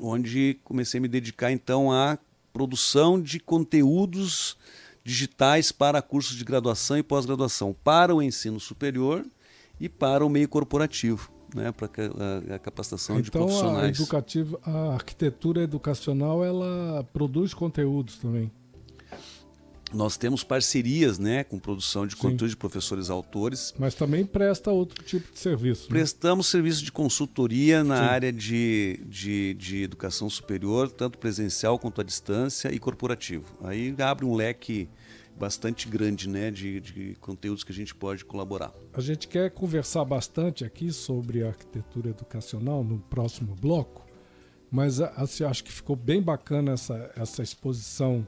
onde 0.01 0.59
comecei 0.65 0.97
a 0.97 1.01
me 1.01 1.07
dedicar 1.07 1.49
então 1.49 1.93
à 1.93 2.17
produção 2.51 3.21
de 3.21 3.39
conteúdos 3.39 4.57
digitais 5.03 5.71
para 5.71 6.01
cursos 6.01 6.37
de 6.37 6.43
graduação 6.43 6.97
e 6.97 7.03
pós-graduação, 7.03 7.75
para 7.83 8.15
o 8.15 8.21
ensino 8.21 8.59
superior 8.59 9.25
e 9.79 9.89
para 9.89 10.25
o 10.25 10.29
meio 10.29 10.47
corporativo, 10.47 11.31
né, 11.55 11.71
para 11.71 11.87
a, 11.87 12.55
a 12.55 12.59
capacitação 12.59 13.15
então, 13.15 13.23
de 13.23 13.31
profissionais. 13.31 13.99
A, 13.99 14.01
educativa, 14.03 14.59
a 14.63 14.93
arquitetura 14.93 15.63
educacional 15.63 16.43
ela 16.45 17.03
produz 17.11 17.53
conteúdos 17.53 18.17
também. 18.17 18.51
Nós 19.93 20.17
temos 20.17 20.43
parcerias 20.43 21.19
né, 21.19 21.43
com 21.43 21.59
produção 21.59 22.07
de 22.07 22.15
conteúdo 22.15 22.49
de 22.49 22.57
professores 22.57 23.09
autores. 23.09 23.73
Mas 23.77 23.93
também 23.93 24.25
presta 24.25 24.71
outro 24.71 25.03
tipo 25.03 25.31
de 25.33 25.39
serviço. 25.39 25.83
Né? 25.83 25.99
Prestamos 25.99 26.47
serviço 26.47 26.83
de 26.83 26.91
consultoria 26.91 27.83
na 27.83 27.97
Sim. 27.97 28.03
área 28.03 28.31
de, 28.31 28.99
de, 29.05 29.53
de, 29.55 29.83
educação 29.83 30.29
superior, 30.29 30.89
tanto 30.89 31.17
presencial 31.17 31.77
quanto 31.77 32.01
à 32.01 32.03
distância 32.03 32.73
e 32.73 32.79
corporativo. 32.79 33.45
Aí 33.63 33.93
abre 33.99 34.25
um 34.25 34.33
leque 34.33 34.89
bastante 35.37 35.87
grande 35.87 36.29
né, 36.29 36.51
de, 36.51 36.79
de 36.79 37.15
conteúdos 37.19 37.63
que 37.63 37.71
a 37.71 37.75
gente 37.75 37.95
pode 37.95 38.23
colaborar. 38.23 38.73
A 38.93 39.01
gente 39.01 39.27
quer 39.27 39.49
conversar 39.49 40.05
bastante 40.05 40.63
aqui 40.63 40.91
sobre 40.91 41.43
arquitetura 41.43 42.09
educacional 42.09 42.83
no 42.83 42.99
próximo 42.99 43.55
bloco, 43.55 44.05
mas 44.69 45.01
assim, 45.01 45.43
acho 45.43 45.63
que 45.63 45.71
ficou 45.71 45.95
bem 45.95 46.21
bacana 46.21 46.73
essa, 46.73 47.11
essa 47.15 47.41
exposição 47.41 48.25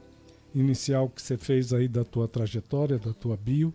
inicial 0.54 1.08
que 1.08 1.20
você 1.20 1.36
fez 1.36 1.72
aí 1.72 1.88
da 1.88 2.04
tua 2.04 2.28
trajetória, 2.28 2.98
da 2.98 3.12
tua 3.12 3.36
bio, 3.36 3.74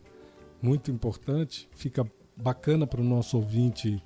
muito 0.62 0.90
importante. 0.90 1.68
Fica 1.76 2.10
bacana 2.36 2.88
para 2.88 3.02
o 3.02 3.04
nosso 3.04 3.38
ouvinte 3.38 4.02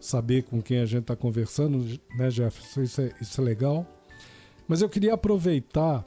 saber 0.00 0.44
com 0.44 0.62
quem 0.62 0.78
a 0.78 0.86
gente 0.86 1.02
está 1.02 1.16
conversando, 1.16 1.84
né, 2.16 2.30
Jefferson? 2.30 2.82
Isso 2.82 3.00
é, 3.00 3.12
isso 3.20 3.40
é 3.40 3.44
legal. 3.44 3.86
Mas 4.66 4.82
eu 4.82 4.88
queria 4.88 5.14
aproveitar 5.14 6.04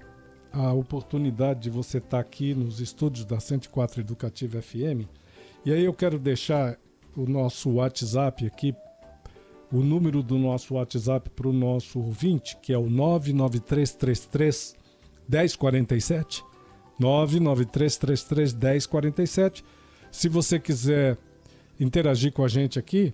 a 0.51 0.73
oportunidade 0.73 1.61
de 1.61 1.69
você 1.69 1.99
estar 1.99 2.09
tá 2.09 2.19
aqui 2.19 2.53
nos 2.53 2.79
estúdios 2.79 3.25
da 3.25 3.39
104 3.39 4.01
Educativa 4.01 4.61
FM. 4.61 5.07
E 5.65 5.71
aí 5.71 5.85
eu 5.85 5.93
quero 5.93 6.17
deixar 6.17 6.77
o 7.15 7.25
nosso 7.25 7.73
WhatsApp 7.73 8.45
aqui, 8.45 8.73
o 9.71 9.81
número 9.81 10.23
do 10.23 10.37
nosso 10.37 10.73
WhatsApp 10.75 11.29
para 11.29 11.47
o 11.47 11.53
nosso 11.53 11.99
ouvinte, 11.99 12.57
que 12.57 12.73
é 12.73 12.77
o 12.77 12.89
99333 12.89 14.75
1047. 15.29 16.43
99333 16.99 18.53
1047. 18.53 19.63
Se 20.11 20.27
você 20.27 20.59
quiser 20.59 21.17
interagir 21.79 22.33
com 22.33 22.43
a 22.43 22.47
gente 22.47 22.77
aqui, 22.77 23.13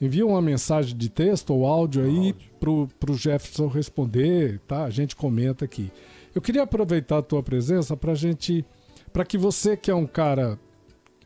envia 0.00 0.26
uma 0.26 0.40
mensagem 0.40 0.96
de 0.96 1.08
texto 1.08 1.50
ou 1.50 1.66
áudio 1.66 2.04
aí 2.04 2.34
para 2.58 2.70
o 2.70 3.14
Jefferson 3.14 3.66
responder, 3.66 4.60
tá? 4.66 4.84
A 4.84 4.90
gente 4.90 5.14
comenta 5.14 5.64
aqui. 5.64 5.92
Eu 6.34 6.40
queria 6.40 6.62
aproveitar 6.62 7.18
a 7.18 7.22
tua 7.22 7.42
presença 7.42 7.96
para 7.96 8.14
gente, 8.14 8.64
para 9.12 9.24
que 9.24 9.36
você 9.36 9.76
que 9.76 9.90
é 9.90 9.94
um 9.94 10.06
cara 10.06 10.58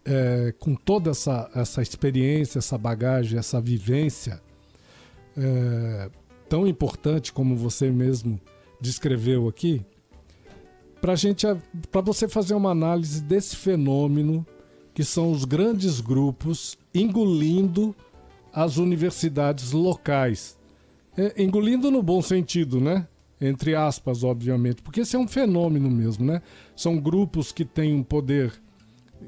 é, 0.04 0.52
com 0.58 0.74
toda 0.74 1.10
essa, 1.10 1.50
essa 1.54 1.82
experiência, 1.82 2.58
essa 2.58 2.78
bagagem, 2.78 3.38
essa 3.38 3.60
vivência 3.60 4.40
é, 5.36 6.10
tão 6.48 6.66
importante 6.66 7.32
como 7.32 7.54
você 7.56 7.90
mesmo 7.90 8.40
descreveu 8.80 9.48
aqui, 9.48 9.84
para 11.00 11.16
gente, 11.16 11.46
para 11.90 12.00
você 12.00 12.28
fazer 12.28 12.54
uma 12.54 12.70
análise 12.70 13.22
desse 13.22 13.56
fenômeno 13.56 14.46
que 14.92 15.02
são 15.02 15.30
os 15.32 15.44
grandes 15.44 16.00
grupos 16.00 16.76
engolindo 16.94 17.94
as 18.52 18.76
universidades 18.76 19.72
locais, 19.72 20.58
é, 21.16 21.42
engolindo 21.42 21.90
no 21.90 22.02
bom 22.02 22.20
sentido, 22.20 22.80
né? 22.80 23.06
Entre 23.40 23.74
aspas, 23.74 24.22
obviamente, 24.22 24.82
porque 24.82 25.00
esse 25.00 25.16
é 25.16 25.18
um 25.18 25.26
fenômeno 25.26 25.90
mesmo, 25.90 26.26
né? 26.26 26.42
São 26.76 26.98
grupos 26.98 27.52
que 27.52 27.64
têm 27.64 27.94
um 27.94 28.02
poder, 28.02 28.52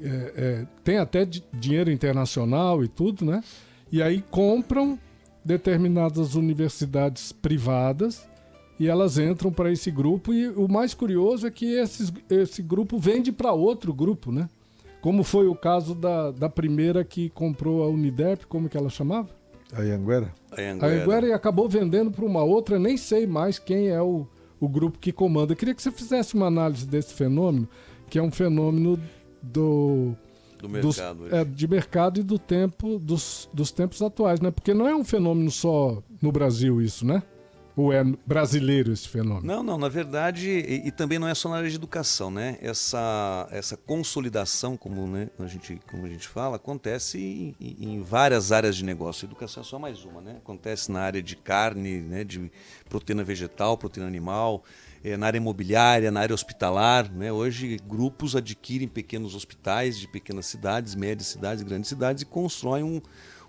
é, 0.01 0.33
é, 0.35 0.67
tem 0.83 0.97
até 0.97 1.27
dinheiro 1.53 1.89
internacional 1.91 2.83
e 2.83 2.87
tudo, 2.87 3.25
né? 3.25 3.43
E 3.91 4.01
aí 4.01 4.23
compram 4.29 4.99
determinadas 5.43 6.35
universidades 6.35 7.31
privadas 7.31 8.27
e 8.83 8.87
elas 8.87 9.17
entram 9.17 9.51
para 9.51 9.71
esse 9.71 9.89
grupo. 9.89 10.33
E 10.33 10.49
o 10.49 10.67
mais 10.67 10.93
curioso 10.93 11.47
é 11.47 11.51
que 11.51 11.65
esses, 11.65 12.11
esse 12.29 12.61
grupo 12.61 12.97
vende 12.97 13.31
para 13.31 13.53
outro 13.53 13.93
grupo, 13.93 14.31
né? 14.31 14.49
Como 15.01 15.23
foi 15.23 15.47
o 15.47 15.55
caso 15.55 15.95
da, 15.95 16.31
da 16.31 16.49
primeira 16.49 17.03
que 17.03 17.29
comprou 17.29 17.83
a 17.83 17.87
Uniderp, 17.87 18.43
como 18.45 18.67
que 18.67 18.77
ela 18.77 18.89
chamava? 18.89 19.29
A 20.51 20.61
Anguera. 20.61 20.99
A 20.99 21.03
Anguera 21.03 21.27
e 21.27 21.33
acabou 21.33 21.67
vendendo 21.67 22.11
para 22.11 22.25
uma 22.25 22.43
outra, 22.43 22.77
nem 22.77 22.97
sei 22.97 23.25
mais 23.25 23.57
quem 23.57 23.87
é 23.87 24.01
o, 24.01 24.27
o 24.59 24.67
grupo 24.67 24.99
que 24.99 25.11
comanda. 25.11 25.53
Eu 25.53 25.57
queria 25.57 25.73
que 25.73 25.81
você 25.81 25.91
fizesse 25.91 26.35
uma 26.35 26.47
análise 26.47 26.85
desse 26.85 27.13
fenômeno, 27.13 27.67
que 28.09 28.19
é 28.19 28.21
um 28.21 28.31
fenômeno 28.31 28.99
do, 29.41 30.13
do 30.59 30.69
mercado, 30.69 31.23
dos, 31.23 31.33
é, 31.33 31.45
de 31.45 31.67
mercado 31.67 32.19
e 32.19 32.23
do 32.23 32.37
tempo 32.37 32.99
dos, 32.99 33.49
dos 33.53 33.71
tempos 33.71 34.01
atuais, 34.01 34.41
né? 34.41 34.51
Porque 34.51 34.73
não 34.73 34.87
é 34.87 34.95
um 34.95 35.03
fenômeno 35.03 35.51
só 35.51 36.03
no 36.21 36.31
Brasil 36.31 36.81
isso, 36.81 37.05
né? 37.05 37.23
Ou 37.75 37.91
é 37.91 38.03
brasileiro 38.03 38.91
esse 38.91 39.09
fenômeno? 39.09 39.45
Não, 39.45 39.63
não, 39.63 39.77
na 39.77 39.89
verdade, 39.89 40.47
e, 40.47 40.87
e, 40.87 40.91
também 40.91 41.17
não 41.17 41.27
é 41.27 41.33
só 41.33 41.49
na 41.49 41.57
área 41.57 41.69
de 41.69 41.75
educação, 41.75 42.29
né? 42.29 42.57
Essa, 42.61 43.47
essa 43.51 43.75
consolidação, 43.75 44.77
como, 44.77 45.07
né, 45.07 45.29
a 45.39 45.47
gente, 45.47 45.79
como 45.89 46.05
a 46.05 46.09
gente 46.09 46.27
fala, 46.27 46.57
acontece 46.57 47.17
em, 47.17 47.55
em, 47.59 48.01
várias 48.01 48.51
áreas 48.51 48.75
de 48.75 48.85
negócio. 48.85 49.25
A 49.25 49.27
educação 49.27 49.61
é 49.61 49.65
só 49.65 49.79
mais 49.79 50.05
uma, 50.05 50.21
né? 50.21 50.35
Acontece 50.37 50.91
na 50.91 51.01
área 51.01 51.21
de 51.21 51.35
carne, 51.35 51.99
né, 51.99 52.23
de 52.23 52.51
proteína 52.87 53.23
vegetal, 53.23 53.75
proteína 53.75 54.07
animal, 54.07 54.63
é, 55.03 55.17
na 55.17 55.25
área 55.25 55.37
imobiliária, 55.37 56.11
na 56.11 56.19
área 56.19 56.33
hospitalar. 56.33 57.11
Né? 57.11 57.31
Hoje, 57.31 57.77
grupos 57.87 58.35
adquirem 58.35 58.87
pequenos 58.87 59.33
hospitais 59.33 59.99
de 59.99 60.07
pequenas 60.07 60.45
cidades, 60.45 60.93
médias 60.93 61.27
cidades, 61.27 61.63
grandes 61.63 61.89
cidades 61.89 62.21
e 62.21 62.25
constroem 62.25 62.83
um 62.83 63.01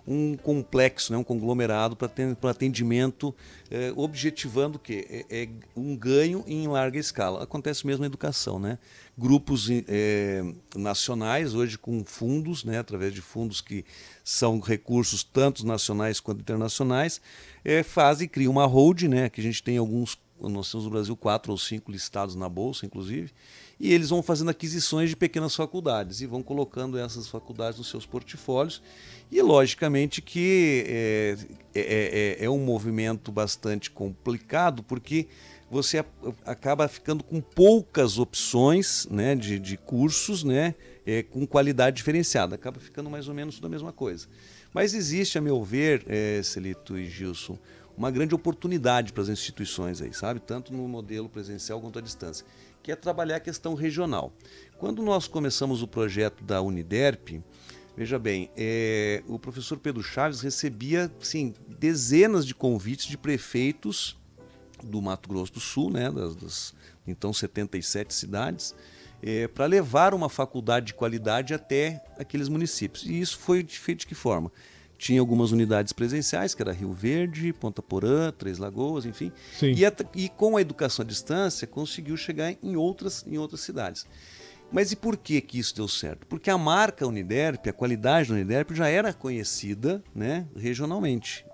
um 0.07 0.37
complexo, 0.37 1.11
né, 1.11 1.17
um 1.17 1.23
conglomerado 1.23 1.95
para 1.95 2.49
atendimento, 2.49 3.33
é, 3.71 3.91
objetivando 3.95 4.77
o 4.77 4.79
quê? 4.79 5.25
É, 5.29 5.43
é, 5.43 5.49
um 5.75 5.95
ganho 5.95 6.43
em 6.45 6.67
larga 6.67 6.99
escala. 6.99 7.43
Acontece 7.43 7.87
mesmo 7.87 8.01
na 8.01 8.07
educação. 8.07 8.59
Né? 8.59 8.77
Grupos 9.17 9.67
é, 9.87 10.43
nacionais, 10.75 11.55
hoje 11.55 11.77
com 11.77 12.03
fundos, 12.05 12.63
né, 12.63 12.77
através 12.77 13.13
de 13.13 13.21
fundos 13.21 13.61
que 13.61 13.83
são 14.23 14.59
recursos 14.59 15.23
tanto 15.23 15.65
nacionais 15.65 16.19
quanto 16.19 16.41
internacionais, 16.41 17.19
é, 17.63 17.81
fazem, 17.81 18.27
criam 18.27 18.51
uma 18.51 18.65
hold, 18.65 19.03
né, 19.03 19.29
que 19.29 19.41
a 19.41 19.43
gente 19.43 19.63
tem 19.63 19.77
alguns, 19.77 20.17
nós 20.39 20.69
temos 20.69 20.85
no 20.85 20.91
Brasil 20.91 21.17
quatro 21.17 21.51
ou 21.51 21.57
cinco 21.57 21.91
listados 21.91 22.35
na 22.35 22.47
Bolsa, 22.47 22.85
inclusive, 22.85 23.31
e 23.79 23.93
eles 23.93 24.09
vão 24.09 24.23
fazendo 24.23 24.49
aquisições 24.49 25.09
de 25.09 25.15
pequenas 25.15 25.55
faculdades 25.55 26.21
e 26.21 26.25
vão 26.25 26.41
colocando 26.41 26.97
essas 26.97 27.27
faculdades 27.27 27.77
nos 27.77 27.89
seus 27.89 28.05
portfólios 28.05 28.81
e 29.31 29.41
logicamente 29.41 30.21
que 30.21 30.85
é, 30.87 31.37
é, 31.73 32.37
é, 32.39 32.45
é 32.45 32.49
um 32.49 32.59
movimento 32.59 33.31
bastante 33.31 33.91
complicado, 33.91 34.83
porque 34.83 35.27
você 35.69 36.05
acaba 36.45 36.87
ficando 36.87 37.23
com 37.23 37.41
poucas 37.41 38.17
opções 38.19 39.07
né, 39.09 39.35
de, 39.35 39.59
de 39.59 39.77
cursos 39.77 40.43
né, 40.43 40.75
é, 41.05 41.23
com 41.23 41.45
qualidade 41.45 41.97
diferenciada. 41.97 42.55
Acaba 42.55 42.79
ficando 42.79 43.09
mais 43.09 43.27
ou 43.27 43.33
menos 43.33 43.55
tudo 43.55 43.67
a 43.67 43.69
mesma 43.69 43.91
coisa. 43.91 44.27
Mas 44.73 44.93
existe, 44.93 45.37
a 45.37 45.41
meu 45.41 45.63
ver, 45.63 46.05
é, 46.07 46.41
Celito 46.43 46.97
e 46.97 47.09
Gilson, 47.09 47.57
uma 47.97 48.11
grande 48.11 48.35
oportunidade 48.35 49.13
para 49.13 49.23
as 49.23 49.29
instituições 49.29 50.01
aí, 50.01 50.13
sabe? 50.13 50.39
Tanto 50.39 50.73
no 50.73 50.87
modelo 50.87 51.29
presencial 51.29 51.79
quanto 51.79 51.97
à 51.97 52.01
distância, 52.01 52.45
que 52.85 52.91
é 52.91 52.95
trabalhar 52.95 53.37
a 53.37 53.39
questão 53.39 53.73
regional. 53.73 54.31
Quando 54.77 55.01
nós 55.01 55.27
começamos 55.27 55.81
o 55.81 55.87
projeto 55.87 56.43
da 56.43 56.61
Uniderp, 56.61 57.41
Veja 57.97 58.19
bem, 58.19 58.51
é, 58.57 59.23
o 59.25 59.39
professor 59.39 59.77
Pedro 59.77 60.03
Chaves 60.03 60.41
recebia 60.41 61.09
sim, 61.21 61.53
dezenas 61.79 62.45
de 62.45 62.53
convites 62.53 63.05
de 63.05 63.17
prefeitos 63.17 64.17
do 64.83 65.01
Mato 65.01 65.29
Grosso 65.29 65.53
do 65.53 65.61
Sul, 65.61 65.89
né, 65.89 66.11
das, 66.11 66.35
das 66.35 66.73
então 67.07 67.31
77 67.31 68.13
cidades, 68.13 68.75
é, 69.23 69.47
para 69.47 69.65
levar 69.65 70.13
uma 70.13 70.27
faculdade 70.27 70.87
de 70.87 70.93
qualidade 70.93 71.53
até 71.53 72.03
aqueles 72.19 72.49
municípios. 72.49 73.05
E 73.05 73.17
isso 73.17 73.39
foi 73.39 73.63
feito 73.63 73.99
de 73.99 74.07
que 74.07 74.15
forma? 74.15 74.51
Tinha 74.97 75.19
algumas 75.19 75.51
unidades 75.51 75.93
presenciais, 75.93 76.53
que 76.53 76.61
era 76.61 76.71
Rio 76.71 76.93
Verde, 76.93 77.53
Ponta 77.53 77.81
Porã, 77.81 78.31
Três 78.31 78.57
Lagoas, 78.57 79.05
enfim. 79.05 79.31
E, 79.75 79.85
a, 79.85 79.93
e, 80.15 80.29
com 80.29 80.57
a 80.57 80.61
educação 80.61 81.03
à 81.03 81.07
distância 81.07 81.67
conseguiu 81.67 82.15
chegar 82.15 82.55
em 82.63 82.75
outras, 82.75 83.25
em 83.27 83.37
outras 83.37 83.61
cidades. 83.61 84.05
Mas 84.71 84.91
e 84.91 84.95
por 84.95 85.17
que, 85.17 85.39
que 85.41 85.59
isso 85.59 85.75
deu 85.75 85.87
certo? 85.87 86.25
Porque 86.27 86.49
a 86.49 86.57
marca 86.57 87.07
Uniderp, 87.07 87.67
a 87.67 87.73
qualidade 87.73 88.29
da 88.29 88.35
Uniderp 88.35 88.71
já 88.71 88.87
era 88.87 89.13
conhecida 89.13 90.03
né, 90.13 90.47
regionalmente. 90.55 91.45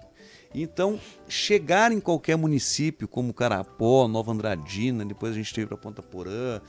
Então, 0.54 1.00
chegar 1.30 1.92
em 1.92 2.00
qualquer 2.00 2.36
município, 2.36 3.08
como 3.08 3.34
Carapó, 3.34 4.08
Nova 4.08 4.32
Andradina, 4.32 5.06
depois 5.06 5.32
a 5.32 5.36
gente 5.36 5.54
teve 5.54 5.68
para 5.68 5.78
Ponta 5.78 6.02
Porã, 6.02 6.60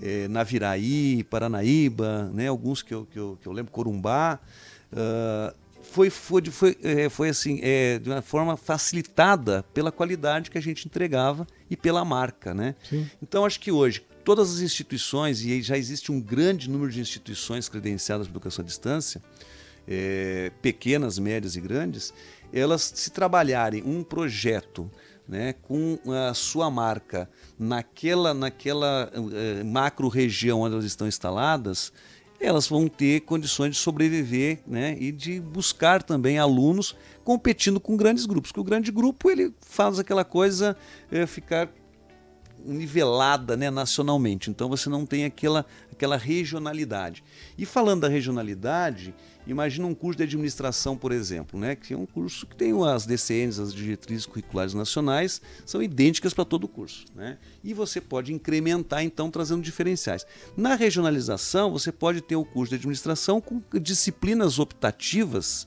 é, 0.00 0.28
Naviraí, 0.28 1.24
Paranaíba, 1.24 2.30
né, 2.32 2.46
alguns 2.46 2.82
que 2.82 2.94
eu, 2.94 3.04
que, 3.04 3.18
eu, 3.18 3.38
que 3.40 3.48
eu 3.48 3.52
lembro, 3.52 3.72
Corumbá, 3.72 4.38
uh, 4.92 5.56
foi, 5.92 6.10
foi, 6.10 6.42
foi, 6.46 6.78
é, 6.82 7.08
foi 7.08 7.28
assim, 7.28 7.60
é, 7.62 7.98
de 7.98 8.08
uma 8.08 8.22
forma 8.22 8.56
facilitada 8.56 9.62
pela 9.74 9.92
qualidade 9.92 10.50
que 10.50 10.58
a 10.58 10.60
gente 10.60 10.86
entregava 10.86 11.46
e 11.70 11.76
pela 11.76 12.04
marca, 12.04 12.54
né? 12.54 12.74
Sim. 12.88 13.08
Então 13.22 13.44
acho 13.44 13.60
que 13.60 13.70
hoje 13.70 14.02
todas 14.24 14.54
as 14.54 14.60
instituições, 14.60 15.42
e 15.44 15.62
já 15.62 15.76
existe 15.76 16.10
um 16.10 16.20
grande 16.20 16.70
número 16.70 16.90
de 16.90 17.00
instituições 17.00 17.68
credenciadas 17.68 18.26
para 18.26 18.32
educação 18.32 18.62
à 18.62 18.66
distância, 18.66 19.20
é, 19.86 20.50
pequenas, 20.62 21.18
médias 21.18 21.56
e 21.56 21.60
grandes, 21.60 22.14
elas 22.52 22.92
se 22.94 23.10
trabalharem 23.10 23.82
um 23.84 24.02
projeto 24.02 24.90
né, 25.26 25.54
com 25.62 25.98
a 26.28 26.34
sua 26.34 26.70
marca 26.70 27.28
naquela, 27.58 28.34
naquela 28.34 29.10
uh, 29.14 29.64
macro 29.64 30.08
região 30.08 30.60
onde 30.60 30.74
elas 30.74 30.84
estão 30.84 31.06
instaladas, 31.06 31.92
elas 32.42 32.66
vão 32.66 32.88
ter 32.88 33.20
condições 33.20 33.70
de 33.70 33.76
sobreviver 33.76 34.60
né, 34.66 34.96
e 34.98 35.12
de 35.12 35.40
buscar 35.40 36.02
também 36.02 36.38
alunos 36.38 36.96
competindo 37.24 37.80
com 37.80 37.96
grandes 37.96 38.26
grupos. 38.26 38.50
Porque 38.50 38.60
o 38.60 38.64
grande 38.64 38.90
grupo 38.90 39.30
ele 39.30 39.52
faz 39.60 39.98
aquela 39.98 40.24
coisa 40.24 40.76
é, 41.10 41.26
ficar 41.26 41.68
nivelada 42.64 43.56
né, 43.56 43.70
nacionalmente. 43.70 44.50
Então 44.50 44.68
você 44.68 44.88
não 44.88 45.04
tem 45.06 45.24
aquela, 45.24 45.66
aquela 45.90 46.16
regionalidade. 46.16 47.22
E 47.56 47.66
falando 47.66 48.02
da 48.02 48.08
regionalidade, 48.08 49.14
imagina 49.46 49.86
um 49.86 49.94
curso 49.94 50.18
de 50.18 50.24
administração, 50.24 50.96
por 50.96 51.12
exemplo, 51.12 51.58
né, 51.58 51.74
que 51.76 51.94
é 51.94 51.96
um 51.96 52.06
curso 52.06 52.46
que 52.46 52.56
tem 52.56 52.72
as 52.86 53.06
DCNs, 53.06 53.60
as 53.60 53.74
diretrizes 53.74 54.26
curriculares 54.26 54.74
nacionais, 54.74 55.40
são 55.66 55.82
idênticas 55.82 56.32
para 56.34 56.44
todo 56.44 56.64
o 56.64 56.68
curso. 56.68 57.04
Né? 57.14 57.38
E 57.62 57.74
você 57.74 58.00
pode 58.00 58.32
incrementar, 58.32 59.02
então, 59.02 59.30
trazendo 59.30 59.62
diferenciais. 59.62 60.26
Na 60.56 60.74
regionalização, 60.74 61.70
você 61.70 61.90
pode 61.90 62.20
ter 62.20 62.36
o 62.36 62.44
curso 62.44 62.70
de 62.70 62.76
administração 62.76 63.40
com 63.40 63.62
disciplinas 63.80 64.58
optativas 64.58 65.66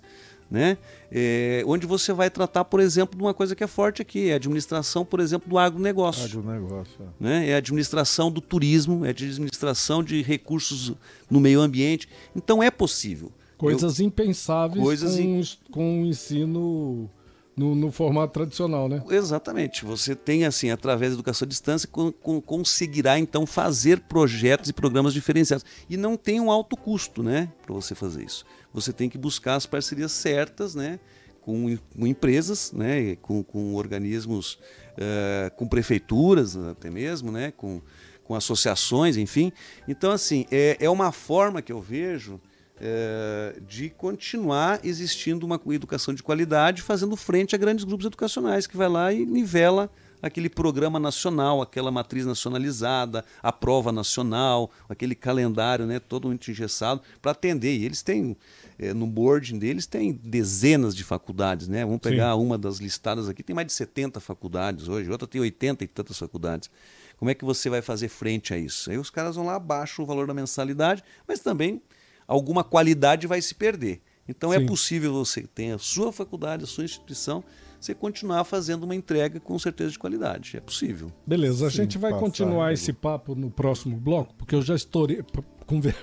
né? 0.50 0.78
É, 1.12 1.64
onde 1.66 1.88
você 1.88 2.14
vai 2.14 2.30
tratar, 2.30 2.66
por 2.66 2.80
exemplo, 2.80 3.18
de 3.18 3.24
uma 3.24 3.34
coisa 3.34 3.56
que 3.56 3.64
é 3.64 3.68
forte 3.68 4.02
aqui, 4.02 4.30
é 4.30 4.34
a 4.34 4.36
administração, 4.36 5.06
por 5.06 5.20
exemplo, 5.20 5.50
do 5.50 5.58
agronegócio. 5.58 6.25
Agronegócio. 6.25 6.96
É. 7.00 7.24
Né? 7.24 7.50
É 7.50 7.56
a 7.56 7.58
administração 7.58 8.32
do 8.32 8.42
turismo, 8.42 9.06
é 9.06 9.10
a 9.10 9.12
administração 9.12 10.04
de 10.04 10.22
recursos 10.22 10.94
no 11.30 11.40
meio 11.40 11.62
ambiente. 11.62 12.08
Então 12.36 12.62
é 12.62 12.70
possível. 12.70 13.32
Coisas 13.58 14.00
Eu, 14.00 14.06
impensáveis 14.06 14.84
coisas 14.84 15.16
com, 15.16 15.22
in... 15.22 15.44
com 15.72 16.02
o 16.04 16.06
ensino 16.06 17.10
no, 17.56 17.74
no, 17.74 17.92
formato 17.92 18.34
tradicional, 18.34 18.90
né? 18.90 19.02
Exatamente. 19.10 19.86
Você 19.86 20.14
tem, 20.14 20.44
assim, 20.44 20.70
através 20.70 21.12
da 21.12 21.16
educação 21.16 21.46
à 21.46 21.50
distância, 21.50 21.88
com, 21.88 22.12
com, 22.12 22.42
conseguirá, 22.42 23.18
então, 23.18 23.46
fazer 23.46 24.02
projetos 24.02 24.70
e 24.70 24.74
programas 24.74 25.14
diferenciados. 25.14 25.66
E 25.90 25.96
não 25.96 26.18
tem 26.18 26.42
um 26.42 26.52
alto 26.52 26.75
custo, 26.75 27.24
né, 27.24 27.50
para 27.66 27.74
você 27.74 27.96
fazer 27.96 28.25
isso. 28.25 28.46
Você 28.75 28.91
tem 28.91 29.10
que 29.10 29.17
buscar 29.17 29.55
as 29.55 29.65
parcerias 29.65 30.12
certas, 30.12 30.75
né, 30.75 31.00
com, 31.41 31.77
com 31.77 32.05
empresas, 32.05 32.74
né, 32.74 33.15
com, 33.15 33.41
com 33.41 33.74
organismos, 33.75 34.60
uh, 34.98 35.55
com 35.55 35.65
prefeituras 35.65 36.58
até 36.58 36.91
mesmo, 36.91 37.32
né, 37.32 37.53
com, 37.55 37.82
com 38.25 38.36
associações, 38.36 39.15
enfim. 39.15 39.51
Então, 39.88 40.12
assim, 40.12 40.46
é, 40.51 40.75
é 40.79 40.89
uma 40.89 41.13
forma 41.13 41.62
que 41.62 41.72
eu 41.72 41.82
vejo 41.82 42.39
é, 42.77 43.62
de 43.65 43.89
continuar 43.89 44.82
existindo 44.84 45.46
uma 45.46 45.60
educação 45.74 46.13
de 46.13 46.22
qualidade, 46.22 46.82
fazendo 46.82 47.15
frente 47.15 47.55
a 47.55 47.58
grandes 47.58 47.86
grupos 47.86 48.05
educacionais, 48.05 48.67
que 48.67 48.75
vai 48.75 48.89
lá 48.89 49.13
e 49.13 49.25
nivela 49.25 49.89
aquele 50.22 50.50
programa 50.50 51.00
nacional, 51.00 51.62
aquela 51.62 51.91
matriz 51.91 52.25
nacionalizada, 52.25 53.24
a 53.44 53.51
prova 53.51 53.91
nacional, 53.91 54.72
aquele 54.89 55.13
calendário 55.13 55.86
né, 55.86 56.00
todo 56.00 56.34
engessado 56.34 57.01
para 57.22 57.32
atender. 57.32 57.77
E 57.77 57.86
eles 57.86 58.01
têm, 58.01 58.36
é, 58.77 58.94
no 58.94 59.08
boarding 59.08 59.58
deles, 59.58 59.86
tem 59.86 60.12
dezenas 60.12 60.96
de 60.96 61.03
faculdades. 61.03 61.67
Né? 61.67 61.86
Vamos 61.86 62.01
pegar 62.01 62.34
Sim. 62.34 62.41
uma 62.41 62.58
das 62.58 62.77
listadas 62.77 63.29
aqui, 63.29 63.44
tem 63.44 63.55
mais 63.55 63.67
de 63.67 63.74
70 63.74 64.20
faculdades 64.20 64.88
hoje, 64.88 65.10
outra 65.10 65.27
tem 65.27 65.41
80 65.41 65.84
e 65.84 65.88
tantas 65.88 66.17
faculdades. 66.17 66.70
Como 67.17 67.32
é 67.32 67.34
que 67.34 67.46
você 67.46 67.70
vai 67.70 67.82
fazer 67.82 68.10
frente 68.10 68.53
a 68.53 68.58
isso? 68.58 68.91
Aí 68.91 68.98
os 68.98 69.10
caras 69.10 69.36
vão 69.36 69.46
lá, 69.46 69.57
baixam 69.57 70.03
o 70.03 70.07
valor 70.07 70.27
da 70.27 70.33
mensalidade, 70.33 71.03
mas 71.27 71.40
também 71.40 71.81
alguma 72.27 72.64
qualidade 72.64 73.27
vai 73.27 73.42
se 73.42 73.55
perder. 73.55 74.01
Então 74.27 74.51
é 74.51 74.57
Sim. 74.57 74.64
é 74.64 74.68
possível 74.68 75.14
você 75.14 75.44
ter 75.44 75.72
a 75.72 75.77
sua 75.77 76.11
faculdade, 76.11 76.64
a 76.64 76.68
sua 76.68 76.83
instituição, 76.83 77.44
você 77.79 77.94
continuar 77.94 78.44
fazendo 78.44 78.83
uma 78.83 78.96
entrega 78.96 79.40
com 79.40 79.57
certeza 79.59 79.92
de 79.92 80.00
qualidade. 80.00 80.57
É 80.57 80.59
possível. 80.59 81.11
Beleza, 81.25 81.68
a 81.68 81.70
Sim, 81.70 81.77
gente 81.77 81.98
vai 81.98 82.11
passar, 82.11 82.24
continuar 82.24 82.74
esse 82.74 82.92
papo 82.92 83.35
no 83.35 83.51
próximo 83.51 83.96
bloco, 83.96 84.33
porque 84.35 84.55
eu 84.55 84.61
já 84.61 84.75
estourei. 84.75 85.24
Conver, 85.66 85.96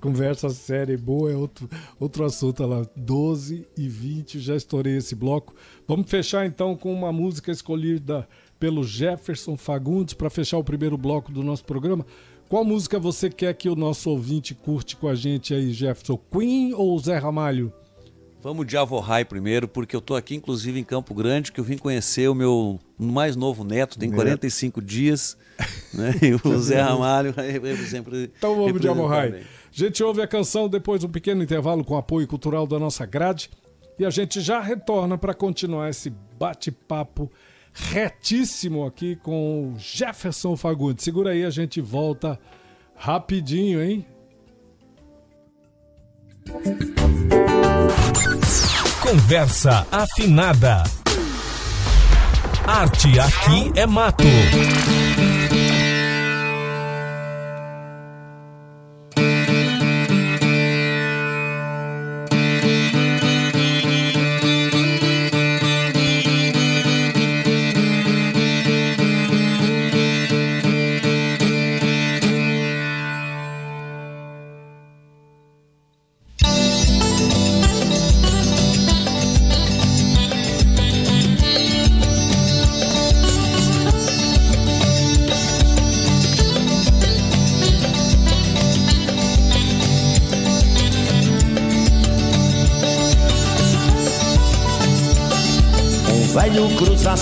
conversa 0.00 0.48
séria 0.48 0.94
e 0.94 0.96
boa 0.96 1.30
é 1.30 1.36
outro, 1.36 1.68
outro 2.00 2.24
assunto 2.24 2.64
lá. 2.64 2.86
12 2.96 3.66
e 3.76 3.88
20, 3.88 4.40
já 4.40 4.56
estourei 4.56 4.96
esse 4.96 5.14
bloco. 5.14 5.54
Vamos 5.86 6.10
fechar 6.10 6.46
então 6.46 6.74
com 6.74 6.92
uma 6.92 7.12
música 7.12 7.52
escolhida 7.52 8.26
pelo 8.58 8.82
Jefferson 8.82 9.56
Fagundes 9.56 10.14
para 10.14 10.30
fechar 10.30 10.56
o 10.56 10.64
primeiro 10.64 10.96
bloco 10.96 11.30
do 11.30 11.42
nosso 11.42 11.64
programa. 11.64 12.06
Qual 12.48 12.64
música 12.64 12.98
você 12.98 13.28
quer 13.28 13.54
que 13.54 13.68
o 13.68 13.76
nosso 13.76 14.08
ouvinte 14.10 14.54
curte 14.54 14.96
com 14.96 15.08
a 15.08 15.14
gente 15.14 15.52
aí, 15.52 15.72
Jefferson? 15.72 16.16
Queen 16.16 16.72
ou 16.72 16.98
Zé 16.98 17.18
Ramalho? 17.18 17.72
Vamos 18.44 18.66
de 18.66 18.76
Avorrai 18.76 19.24
primeiro, 19.24 19.66
porque 19.66 19.96
eu 19.96 20.00
estou 20.00 20.14
aqui, 20.14 20.34
inclusive, 20.34 20.78
em 20.78 20.84
Campo 20.84 21.14
Grande, 21.14 21.50
que 21.50 21.58
eu 21.58 21.64
vim 21.64 21.78
conhecer 21.78 22.28
o 22.28 22.34
meu 22.34 22.78
mais 22.98 23.36
novo 23.36 23.64
neto, 23.64 23.98
tem 23.98 24.10
45 24.10 24.82
dias, 24.82 25.34
né? 25.94 26.12
E 26.20 26.34
o 26.34 26.58
Zé 26.58 26.82
Ramalho 26.82 27.34
sempre. 27.88 28.30
Então 28.36 28.54
vamos 28.54 28.78
de 28.78 28.86
Avorrai. 28.86 29.40
A 29.40 29.44
gente 29.70 30.04
ouve 30.04 30.20
a 30.20 30.26
canção 30.26 30.68
depois 30.68 31.00
de 31.00 31.06
um 31.06 31.08
pequeno 31.08 31.42
intervalo 31.42 31.82
com 31.82 31.96
apoio 31.96 32.28
cultural 32.28 32.66
da 32.66 32.78
nossa 32.78 33.06
grade 33.06 33.48
e 33.98 34.04
a 34.04 34.10
gente 34.10 34.42
já 34.42 34.60
retorna 34.60 35.16
para 35.16 35.32
continuar 35.32 35.88
esse 35.88 36.12
bate-papo 36.38 37.32
retíssimo 37.72 38.84
aqui 38.84 39.16
com 39.16 39.72
o 39.72 39.78
Jefferson 39.78 40.54
Fagundes. 40.54 41.02
Segura 41.02 41.30
aí, 41.30 41.46
a 41.46 41.50
gente 41.50 41.80
volta 41.80 42.38
rapidinho, 42.94 43.82
hein? 43.82 44.06
Conversa 49.04 49.86
afinada. 49.92 50.82
Arte 52.66 53.20
aqui 53.20 53.70
é 53.76 53.86
mato. 53.86 54.24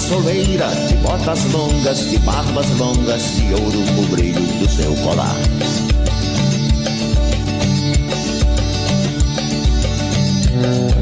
Soleira, 0.02 0.68
de 0.88 0.96
botas 0.96 1.44
longas, 1.52 2.10
de 2.10 2.18
barbas 2.18 2.68
longas, 2.76 3.22
de 3.36 3.54
ouro 3.54 3.78
o 3.98 4.06
brilho 4.08 4.40
do 4.58 4.68
seu 4.68 4.94
colar. 4.96 5.36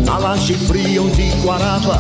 Na 0.05 0.19
laje 0.19 0.55
fria 0.55 1.03
onde 1.03 1.23
guarava 1.43 1.99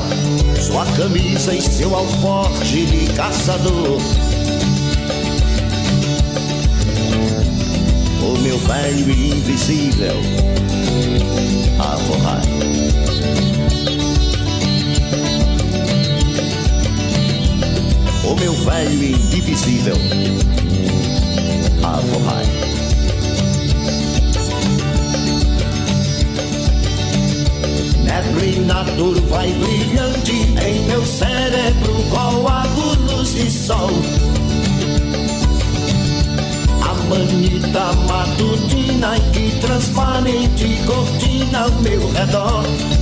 sua 0.61 0.85
camisa 0.97 1.55
e 1.55 1.63
seu 1.63 1.95
alforje 1.95 2.85
de 2.85 3.13
caçador. 3.15 3.99
O 8.23 8.39
meu 8.41 8.59
velho 8.59 9.11
invisível 9.11 10.17
a 11.79 11.97
forrar. 11.97 12.69
O 18.31 18.37
meu 18.37 18.53
velho 18.53 19.03
indivisível, 19.03 19.97
Avohai. 21.83 22.47
Neblina 28.05 28.85
turva 28.97 29.47
e 29.47 29.53
brilhante 29.55 30.33
em 30.64 30.87
meu 30.87 31.05
cérebro, 31.05 31.95
coágulos 32.11 33.35
de 33.35 33.51
sol. 33.51 33.90
A 36.83 36.95
manita 37.09 37.93
matutina 38.07 39.19
que 39.33 39.59
transparente 39.61 40.79
cortina 40.87 41.64
ao 41.64 41.73
meu 41.83 42.12
redor 42.12 43.00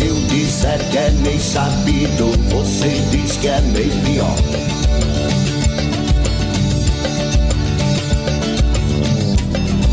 Se 0.00 0.06
eu 0.06 0.14
disser 0.28 0.78
que 0.90 0.96
é 0.96 1.10
meio 1.10 1.38
sabido, 1.38 2.30
você 2.48 2.88
diz 3.10 3.36
que 3.36 3.48
é 3.48 3.60
meio 3.60 3.92
pior. 4.02 4.34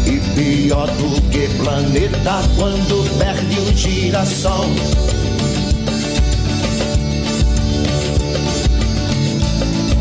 E 0.06 0.20
pior 0.34 0.88
do 0.88 1.22
que 1.30 1.50
planeta 1.62 2.42
quando 2.56 3.18
perde 3.20 3.60
um 3.60 3.76
girassol. 3.76 4.70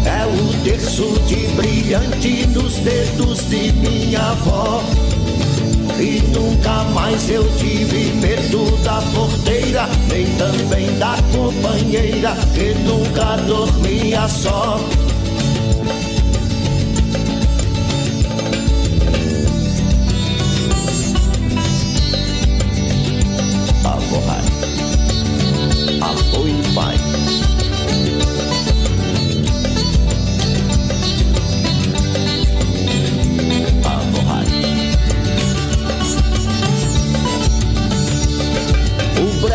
É 0.04 0.24
o 0.24 0.62
terço 0.62 1.20
de 1.26 1.48
brilhante 1.56 2.46
nos 2.46 2.76
dedos 2.76 3.40
de 3.50 3.72
minha 3.72 4.20
avó. 4.20 4.84
E 5.98 6.20
nunca 6.34 6.84
mais 6.94 7.30
eu 7.30 7.42
tive 7.56 8.12
medo 8.20 8.70
da 8.82 9.00
porteira, 9.14 9.88
nem 10.08 10.26
também 10.36 10.98
da 10.98 11.16
companheira, 11.32 12.36
que 12.54 12.74
nunca 12.84 13.36
dormia 13.46 14.28
só. 14.28 14.78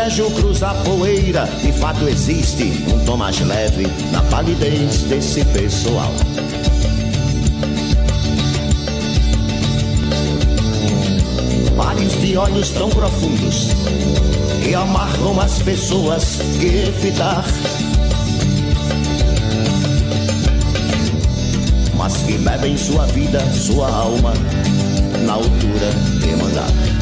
Brejo 0.02 0.28
cruza 0.32 0.70
a 0.70 0.74
poeira, 0.74 1.48
de 1.62 1.72
fato 1.74 2.08
existe 2.08 2.84
um 2.92 3.04
tom 3.04 3.16
mais 3.16 3.38
leve 3.38 3.86
na 4.10 4.20
palidez 4.22 5.02
desse 5.02 5.44
pessoal. 5.44 6.12
Mares 11.76 12.20
de 12.20 12.36
olhos 12.36 12.70
tão 12.70 12.90
profundos 12.90 13.68
que 14.64 14.74
amarram 14.74 15.40
as 15.40 15.60
pessoas 15.60 16.40
que 16.58 16.90
fitar. 17.00 17.44
Mas 21.96 22.16
que 22.24 22.38
bebem 22.38 22.76
sua 22.76 23.06
vida, 23.06 23.40
sua 23.52 23.88
alma, 23.88 24.32
na 25.24 25.34
altura 25.34 25.92
de 26.20 26.36
mandar. 26.42 27.01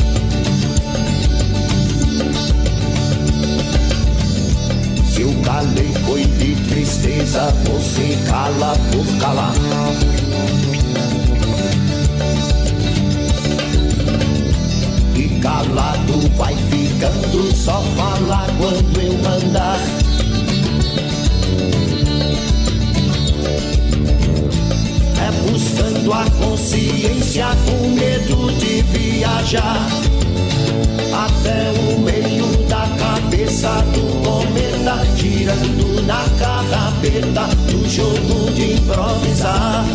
Eu 5.21 5.31
calei 5.43 5.93
foi 6.03 6.25
de 6.25 6.55
tristeza, 6.67 7.53
você 7.65 8.17
cala 8.27 8.73
por 8.91 9.05
calar. 9.19 9.53
E 15.15 15.39
calado 15.39 16.27
vai 16.37 16.55
ficando, 16.55 17.55
só 17.55 17.83
falar 17.95 18.47
quando 18.57 18.99
eu 18.99 19.13
mandar. 19.19 19.79
É 25.19 25.51
buscando 25.51 26.13
a 26.13 26.25
consciência 26.43 27.45
com 27.65 27.89
medo 27.89 28.51
de 28.57 28.81
viajar 28.81 29.87
até 31.13 31.71
o 31.79 31.99
meio 31.99 32.67
da 32.67 32.87
cabeça 32.97 33.69
do 33.93 34.11
cometa, 34.81 35.05
girando 35.15 36.01
na 36.05 36.25
carrapeta 36.39 37.55
do 37.69 37.89
jogo 37.89 38.51
de 38.51 38.73
improvisar. 38.73 39.85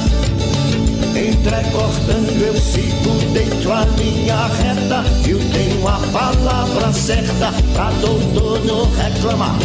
Entrecortando 1.14 2.44
eu 2.44 2.54
sigo 2.56 3.32
dentro 3.32 3.72
a 3.72 3.84
linha 3.98 4.46
reta, 4.46 5.04
eu 5.28 5.38
tenho 5.50 5.88
a 5.88 5.98
palavra 6.12 6.92
certa 6.92 7.52
pra 7.74 7.90
doutor 8.00 8.64
não 8.64 8.90
reclamar. 8.92 9.56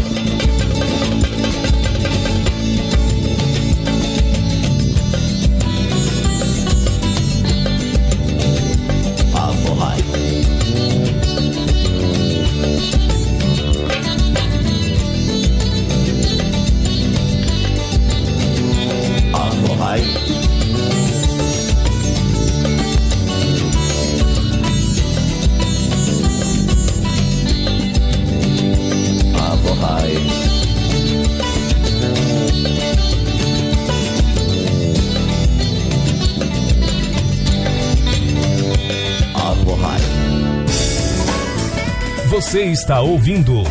Você 42.52 42.66
está 42.66 43.00
ouvindo 43.00 43.64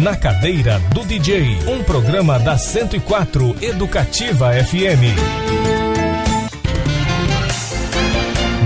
Na 0.00 0.16
Cadeira 0.16 0.78
do 0.94 1.04
DJ, 1.04 1.58
um 1.66 1.82
programa 1.82 2.38
da 2.38 2.56
104 2.56 3.56
Educativa 3.60 4.52
FM. 4.52 5.18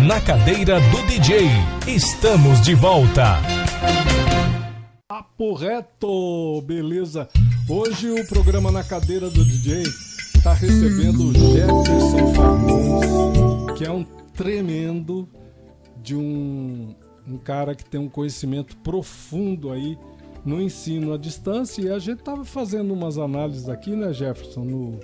Na 0.07 0.21
Cadeira 0.21 0.79
do 0.79 1.03
DJ, 1.07 1.49
estamos 1.87 2.61
de 2.61 2.75
volta. 2.75 3.39
Papo 5.09 5.55
reto, 5.55 6.63
beleza? 6.67 7.27
Hoje 7.67 8.11
o 8.11 8.27
programa 8.27 8.71
na 8.71 8.85
cadeira 8.85 9.31
do 9.31 9.43
DJ 9.43 9.85
está 10.35 10.53
recebendo 10.53 11.31
o 11.31 11.33
Jefferson 11.33 12.35
Fagundes, 12.35 13.79
que 13.79 13.87
é 13.87 13.91
um 13.91 14.05
tremendo 14.37 15.27
de 16.03 16.15
um, 16.15 16.95
um 17.27 17.37
cara 17.37 17.75
que 17.75 17.85
tem 17.85 18.01
um 18.01 18.09
conhecimento 18.09 18.77
profundo 18.79 19.71
aí 19.71 19.99
no 20.45 20.61
ensino 20.61 21.13
à 21.13 21.19
distância. 21.19 21.83
E 21.83 21.91
a 21.91 21.99
gente 21.99 22.23
tava 22.23 22.45
fazendo 22.45 22.93
umas 22.93 23.19
análises 23.19 23.69
aqui, 23.69 23.95
né, 23.95 24.13
Jefferson, 24.13 24.65
no, 24.65 25.01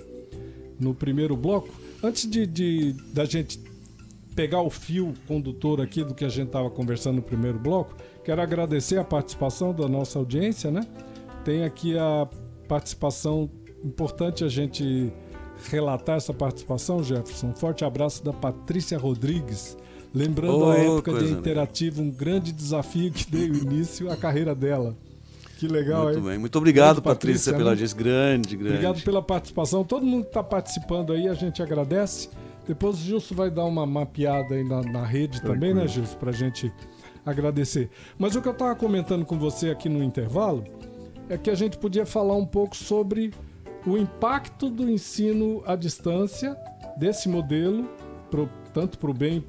no 0.79 0.93
primeiro 0.93 1.35
bloco. 1.35 1.69
Antes 2.03 2.29
de, 2.29 2.45
de 2.45 2.93
da 3.13 3.25
gente 3.25 3.59
pegar 4.35 4.61
o 4.61 4.69
fio 4.69 5.13
condutor 5.27 5.81
aqui 5.81 6.03
do 6.03 6.13
que 6.13 6.23
a 6.23 6.29
gente 6.29 6.47
estava 6.47 6.69
conversando 6.69 7.17
no 7.17 7.21
primeiro 7.21 7.59
bloco, 7.59 7.95
quero 8.23 8.41
agradecer 8.41 8.97
a 8.97 9.03
participação 9.03 9.73
da 9.73 9.87
nossa 9.87 10.17
audiência, 10.17 10.71
né? 10.71 10.81
Tem 11.43 11.63
aqui 11.63 11.97
a 11.97 12.27
participação 12.67 13.49
importante 13.83 14.43
a 14.43 14.47
gente 14.47 15.11
relatar 15.69 16.17
essa 16.17 16.33
participação, 16.33 17.03
Jefferson. 17.03 17.47
Um 17.47 17.53
forte 17.53 17.83
abraço 17.83 18.23
da 18.23 18.31
Patrícia 18.31 18.97
Rodrigues. 18.97 19.77
Lembrando 20.13 20.57
Oh, 20.65 20.69
a 20.71 20.77
época 20.77 21.13
de 21.13 21.19
linda. 21.25 21.39
Interativo, 21.39 22.01
um 22.01 22.09
grande 22.09 22.51
desafio 22.51 23.11
que 23.11 23.29
deu 23.29 23.45
início 23.53 24.11
à 24.11 24.15
carreira 24.17 24.55
dela. 24.55 24.95
Que 25.57 25.67
legal, 25.67 26.05
Muito 26.05 26.17
hein? 26.19 26.23
bem. 26.25 26.37
Muito 26.37 26.57
obrigado, 26.57 26.95
Grande 26.95 27.01
Patrícia, 27.01 27.51
Patrícia, 27.51 27.53
pela 27.53 27.65
né? 27.65 27.69
audiência. 27.71 27.97
Grande, 27.97 28.55
grande. 28.57 28.73
Obrigado 28.75 29.03
pela 29.03 29.21
participação. 29.21 29.83
Todo 29.83 30.05
mundo 30.05 30.23
que 30.23 30.29
está 30.29 30.41
participando 30.43 31.11
aí, 31.13 31.27
a 31.27 31.33
gente 31.33 31.61
agradece. 31.61 32.29
Depois 32.67 32.95
o 32.95 32.99
Gilson 32.99 33.35
vai 33.35 33.51
dar 33.51 33.65
uma 33.65 33.85
mapeada 33.85 34.55
aí 34.55 34.63
na, 34.63 34.81
na 34.81 35.05
rede 35.05 35.41
também, 35.41 35.73
né, 35.73 35.87
Gilson? 35.87 36.15
Pra 36.17 36.31
gente 36.31 36.71
agradecer. 37.25 37.89
Mas 38.17 38.35
o 38.35 38.41
que 38.41 38.47
eu 38.47 38.51
estava 38.53 38.73
comentando 38.75 39.25
com 39.25 39.37
você 39.37 39.69
aqui 39.69 39.89
no 39.89 40.01
intervalo 40.03 40.63
é 41.27 41.37
que 41.37 41.49
a 41.49 41.55
gente 41.55 41.77
podia 41.77 42.05
falar 42.05 42.35
um 42.35 42.45
pouco 42.45 42.75
sobre 42.75 43.31
o 43.85 43.97
impacto 43.97 44.69
do 44.69 44.89
ensino 44.89 45.61
à 45.65 45.75
distância, 45.75 46.55
desse 46.97 47.27
modelo, 47.29 47.87
pro- 48.31 48.49
tanto 48.73 48.97
para 48.97 49.11
o 49.11 49.13
bem 49.13 49.43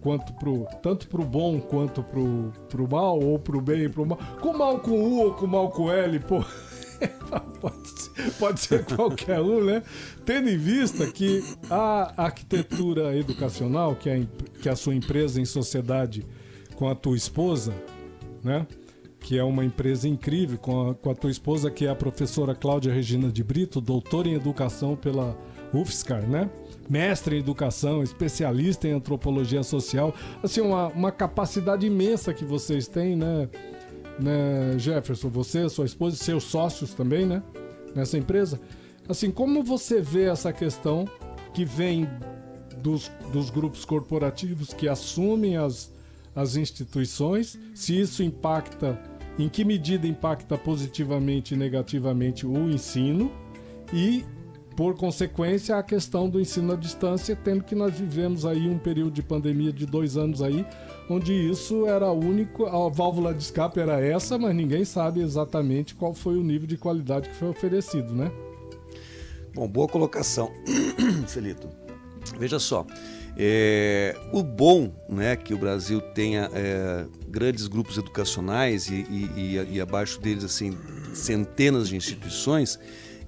quanto 0.00 0.32
pro 0.34 0.66
tanto 0.82 1.08
pro 1.08 1.24
bom 1.24 1.60
quanto 1.60 2.02
pro, 2.02 2.52
pro 2.68 2.88
mal 2.88 3.18
ou 3.20 3.38
pro 3.38 3.60
bem 3.60 3.84
e 3.84 3.88
pro 3.88 4.06
mal. 4.06 4.18
Com 4.40 4.52
mal 4.52 4.78
com 4.80 4.92
U 4.92 5.24
ou 5.24 5.34
com 5.34 5.46
mal 5.46 5.70
com 5.70 5.90
L, 5.90 6.18
pô. 6.20 6.44
pode, 7.60 7.88
ser, 7.88 8.32
pode 8.38 8.60
ser 8.60 8.84
qualquer 8.84 9.40
um, 9.40 9.64
né? 9.64 9.82
Tendo 10.24 10.48
em 10.48 10.56
vista 10.56 11.06
que 11.06 11.44
a 11.70 12.24
arquitetura 12.24 13.16
educacional, 13.16 13.94
que 13.94 14.10
é, 14.10 14.26
que 14.60 14.68
é 14.68 14.72
a 14.72 14.76
sua 14.76 14.94
empresa 14.94 15.40
em 15.40 15.44
sociedade 15.44 16.24
com 16.74 16.88
a 16.88 16.94
tua 16.94 17.16
esposa, 17.16 17.74
né? 18.42 18.66
Que 19.20 19.38
é 19.38 19.44
uma 19.44 19.64
empresa 19.64 20.08
incrível, 20.08 20.58
com 20.58 20.90
a, 20.90 20.94
com 20.94 21.10
a 21.10 21.14
tua 21.14 21.30
esposa, 21.30 21.70
que 21.70 21.86
é 21.86 21.90
a 21.90 21.94
professora 21.94 22.54
Cláudia 22.54 22.92
Regina 22.92 23.30
de 23.30 23.42
Brito, 23.42 23.80
doutora 23.80 24.28
em 24.28 24.34
educação 24.34 24.96
pela 24.96 25.36
UFSCar, 25.72 26.26
né? 26.26 26.48
Mestre 26.88 27.36
em 27.36 27.40
educação, 27.40 28.02
especialista 28.02 28.88
em 28.88 28.92
antropologia 28.92 29.62
social. 29.62 30.14
Assim, 30.42 30.60
uma, 30.60 30.88
uma 30.88 31.12
capacidade 31.12 31.86
imensa 31.86 32.32
que 32.32 32.44
vocês 32.44 32.88
têm, 32.88 33.16
né? 33.16 33.48
né, 34.18 34.78
Jefferson, 34.78 35.28
você, 35.28 35.68
sua 35.68 35.86
esposa 35.86 36.16
e 36.16 36.18
seus 36.18 36.44
sócios 36.44 36.92
também, 36.92 37.24
né? 37.24 37.42
Nessa 37.94 38.18
empresa. 38.18 38.60
Assim, 39.08 39.30
como 39.30 39.62
você 39.62 40.00
vê 40.00 40.24
essa 40.24 40.52
questão 40.52 41.08
que 41.54 41.64
vem 41.64 42.08
dos, 42.82 43.10
dos 43.32 43.50
grupos 43.50 43.84
corporativos 43.84 44.72
que 44.72 44.88
assumem 44.88 45.56
as, 45.56 45.92
as 46.34 46.56
instituições, 46.56 47.58
se 47.74 47.98
isso 47.98 48.22
impacta, 48.22 49.00
em 49.38 49.48
que 49.48 49.64
medida 49.64 50.06
impacta 50.06 50.58
positivamente 50.58 51.54
e 51.54 51.56
negativamente 51.56 52.46
o 52.46 52.68
ensino 52.68 53.32
e, 53.92 54.24
por 54.78 54.94
consequência, 54.94 55.76
a 55.76 55.82
questão 55.82 56.30
do 56.30 56.40
ensino 56.40 56.72
à 56.72 56.76
distância, 56.76 57.34
tendo 57.34 57.64
que 57.64 57.74
nós 57.74 57.98
vivemos 57.98 58.46
aí 58.46 58.68
um 58.68 58.78
período 58.78 59.10
de 59.10 59.24
pandemia 59.24 59.72
de 59.72 59.84
dois 59.84 60.16
anos 60.16 60.40
aí, 60.40 60.64
onde 61.10 61.32
isso 61.32 61.84
era 61.84 62.12
único, 62.12 62.64
a 62.64 62.88
válvula 62.88 63.34
de 63.34 63.42
escape 63.42 63.80
era 63.80 64.00
essa, 64.00 64.38
mas 64.38 64.54
ninguém 64.54 64.84
sabe 64.84 65.20
exatamente 65.20 65.96
qual 65.96 66.14
foi 66.14 66.38
o 66.38 66.44
nível 66.44 66.68
de 66.68 66.76
qualidade 66.76 67.28
que 67.28 67.34
foi 67.34 67.48
oferecido, 67.48 68.14
né? 68.14 68.30
Bom, 69.52 69.66
boa 69.66 69.88
colocação, 69.88 70.52
Celito. 71.26 71.68
Veja 72.38 72.60
só, 72.60 72.86
é, 73.36 74.14
o 74.32 74.44
bom 74.44 74.92
né, 75.08 75.34
que 75.34 75.52
o 75.52 75.58
Brasil 75.58 76.00
tenha 76.00 76.48
é, 76.54 77.04
grandes 77.26 77.66
grupos 77.66 77.98
educacionais 77.98 78.88
e, 78.88 79.04
e, 79.10 79.56
e, 79.56 79.74
e 79.74 79.80
abaixo 79.80 80.20
deles 80.20 80.44
assim 80.44 80.78
centenas 81.12 81.88
de 81.88 81.96
instituições 81.96 82.78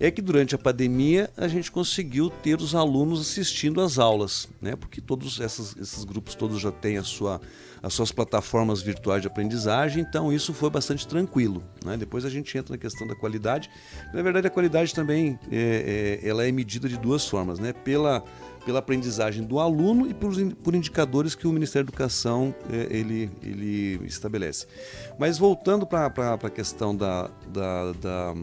é 0.00 0.10
que 0.10 0.22
durante 0.22 0.54
a 0.54 0.58
pandemia 0.58 1.30
a 1.36 1.46
gente 1.46 1.70
conseguiu 1.70 2.30
ter 2.30 2.58
os 2.58 2.74
alunos 2.74 3.20
assistindo 3.20 3.82
às 3.82 3.98
aulas, 3.98 4.48
né? 4.60 4.74
Porque 4.74 4.98
todos 4.98 5.38
esses 5.38 6.04
grupos 6.04 6.34
todos 6.34 6.58
já 6.58 6.72
têm 6.72 6.96
a 6.96 7.02
sua, 7.02 7.38
as 7.82 7.92
suas 7.92 8.10
plataformas 8.10 8.80
virtuais 8.80 9.20
de 9.20 9.28
aprendizagem, 9.28 10.02
então 10.02 10.32
isso 10.32 10.54
foi 10.54 10.70
bastante 10.70 11.06
tranquilo. 11.06 11.62
Né? 11.84 11.98
Depois 11.98 12.24
a 12.24 12.30
gente 12.30 12.56
entra 12.56 12.72
na 12.72 12.78
questão 12.78 13.06
da 13.06 13.14
qualidade. 13.14 13.70
Na 14.14 14.22
verdade, 14.22 14.46
a 14.46 14.50
qualidade 14.50 14.94
também 14.94 15.38
é, 15.52 16.18
é, 16.22 16.28
ela 16.28 16.46
é 16.46 16.50
medida 16.50 16.88
de 16.88 16.96
duas 16.96 17.28
formas, 17.28 17.58
né? 17.58 17.74
Pela 17.74 18.24
pela 18.64 18.78
aprendizagem 18.78 19.42
do 19.44 19.58
aluno 19.58 20.08
e 20.08 20.14
por, 20.14 20.32
por 20.62 20.74
indicadores 20.74 21.34
que 21.34 21.46
o 21.46 21.52
Ministério 21.52 21.86
da 21.86 21.90
Educação 21.90 22.54
é, 22.70 22.94
ele, 22.94 23.30
ele 23.42 24.00
estabelece. 24.04 24.66
Mas 25.18 25.38
voltando 25.38 25.86
para 25.86 26.06
a 26.34 26.50
questão 26.50 26.94
da, 26.94 27.30
da, 27.48 27.92
da 27.92 28.34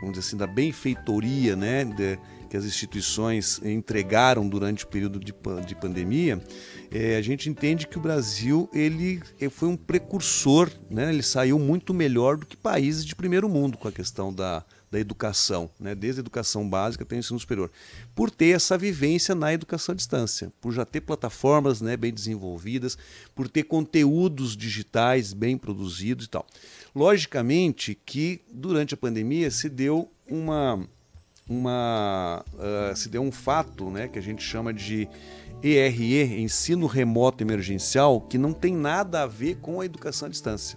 vamos 0.00 0.16
dizer 0.16 0.26
assim, 0.26 0.36
da 0.36 0.46
benfeitoria 0.46 1.56
né, 1.56 1.84
de, 1.84 2.18
que 2.48 2.56
as 2.56 2.64
instituições 2.64 3.60
entregaram 3.62 4.48
durante 4.48 4.84
o 4.84 4.88
período 4.88 5.18
de, 5.20 5.34
de 5.66 5.74
pandemia, 5.74 6.42
é, 6.90 7.16
a 7.16 7.22
gente 7.22 7.48
entende 7.48 7.86
que 7.86 7.98
o 7.98 8.00
Brasil 8.00 8.68
ele, 8.72 9.20
ele 9.38 9.50
foi 9.50 9.68
um 9.68 9.76
precursor, 9.76 10.70
né, 10.90 11.12
ele 11.12 11.22
saiu 11.22 11.58
muito 11.58 11.92
melhor 11.92 12.36
do 12.36 12.46
que 12.46 12.56
países 12.56 13.04
de 13.04 13.14
primeiro 13.14 13.48
mundo 13.48 13.76
com 13.76 13.88
a 13.88 13.92
questão 13.92 14.32
da, 14.32 14.64
da 14.90 14.98
educação, 14.98 15.70
né, 15.78 15.94
desde 15.94 16.20
a 16.20 16.22
educação 16.22 16.68
básica 16.68 17.04
até 17.04 17.16
o 17.16 17.18
ensino 17.18 17.38
superior, 17.38 17.70
por 18.14 18.30
ter 18.30 18.56
essa 18.56 18.78
vivência 18.78 19.34
na 19.34 19.52
educação 19.52 19.92
à 19.92 19.96
distância, 19.96 20.50
por 20.60 20.72
já 20.72 20.84
ter 20.84 21.02
plataformas 21.02 21.80
né, 21.80 21.96
bem 21.96 22.12
desenvolvidas, 22.12 22.96
por 23.34 23.48
ter 23.48 23.64
conteúdos 23.64 24.56
digitais 24.56 25.34
bem 25.34 25.58
produzidos 25.58 26.24
e 26.26 26.30
tal. 26.30 26.46
Logicamente 26.98 27.94
que 27.94 28.40
durante 28.52 28.92
a 28.92 28.96
pandemia 28.96 29.52
se 29.52 29.68
deu 29.68 30.10
uma, 30.28 30.84
uma 31.48 32.44
uh, 32.54 32.96
se 32.96 33.08
deu 33.08 33.22
um 33.22 33.30
fato, 33.30 33.88
né, 33.88 34.08
que 34.08 34.18
a 34.18 34.20
gente 34.22 34.42
chama 34.42 34.74
de 34.74 35.08
ERE, 35.62 36.42
ensino 36.42 36.88
remoto 36.88 37.44
emergencial, 37.44 38.20
que 38.20 38.36
não 38.36 38.52
tem 38.52 38.74
nada 38.74 39.22
a 39.22 39.26
ver 39.28 39.58
com 39.58 39.80
a 39.80 39.84
educação 39.84 40.26
à 40.26 40.28
distância. 40.28 40.76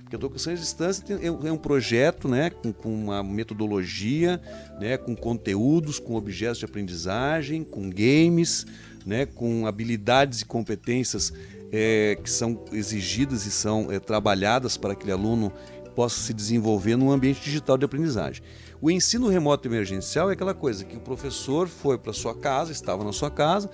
Porque 0.00 0.16
a 0.16 0.18
educação 0.18 0.54
à 0.54 0.56
distância 0.56 1.04
é, 1.20 1.26
é 1.26 1.52
um 1.52 1.58
projeto 1.58 2.28
né, 2.28 2.48
com, 2.48 2.72
com, 2.72 2.88
uma 2.88 3.22
metodologia, 3.22 4.40
né, 4.80 4.96
com 4.96 5.14
conteúdos, 5.14 5.98
com 5.98 6.14
objetos 6.14 6.60
de 6.60 6.64
aprendizagem, 6.64 7.62
com 7.62 7.90
games, 7.90 8.64
né, 9.04 9.26
com 9.26 9.66
habilidades 9.66 10.40
e 10.40 10.46
competências 10.46 11.30
é, 11.72 12.18
que 12.22 12.30
são 12.30 12.64
exigidas 12.72 13.46
e 13.46 13.50
são 13.50 13.90
é, 13.90 13.98
trabalhadas 13.98 14.76
para 14.76 14.94
que 14.94 15.02
aquele 15.02 15.12
aluno 15.12 15.52
possa 15.94 16.20
se 16.20 16.32
desenvolver 16.32 16.96
num 16.96 17.10
ambiente 17.10 17.40
digital 17.42 17.76
de 17.76 17.84
aprendizagem. 17.84 18.42
O 18.80 18.90
ensino 18.90 19.28
remoto 19.28 19.66
emergencial 19.66 20.30
é 20.30 20.34
aquela 20.34 20.54
coisa 20.54 20.84
que 20.84 20.96
o 20.96 21.00
professor 21.00 21.66
foi 21.66 21.98
para 21.98 22.12
sua 22.12 22.34
casa, 22.34 22.70
estava 22.70 23.02
na 23.02 23.12
sua 23.12 23.30
casa, 23.30 23.68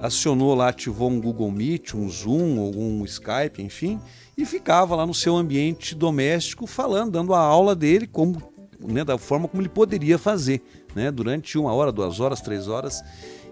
acionou 0.00 0.54
lá, 0.54 0.68
ativou 0.68 1.08
um 1.08 1.20
Google 1.20 1.50
Meet, 1.50 1.94
um 1.94 2.08
Zoom 2.08 2.58
ou 2.58 2.76
um 2.76 3.04
Skype, 3.04 3.62
enfim, 3.62 4.00
e 4.36 4.44
ficava 4.44 4.96
lá 4.96 5.06
no 5.06 5.14
seu 5.14 5.36
ambiente 5.36 5.94
doméstico 5.94 6.66
falando, 6.66 7.12
dando 7.12 7.34
a 7.34 7.38
aula 7.38 7.76
dele 7.76 8.06
como, 8.06 8.42
né, 8.80 9.04
da 9.04 9.16
forma 9.16 9.46
como 9.46 9.62
ele 9.62 9.68
poderia 9.68 10.18
fazer, 10.18 10.62
né, 10.94 11.10
durante 11.10 11.56
uma 11.56 11.72
hora, 11.72 11.92
duas 11.92 12.18
horas, 12.18 12.40
três 12.40 12.66
horas. 12.66 13.00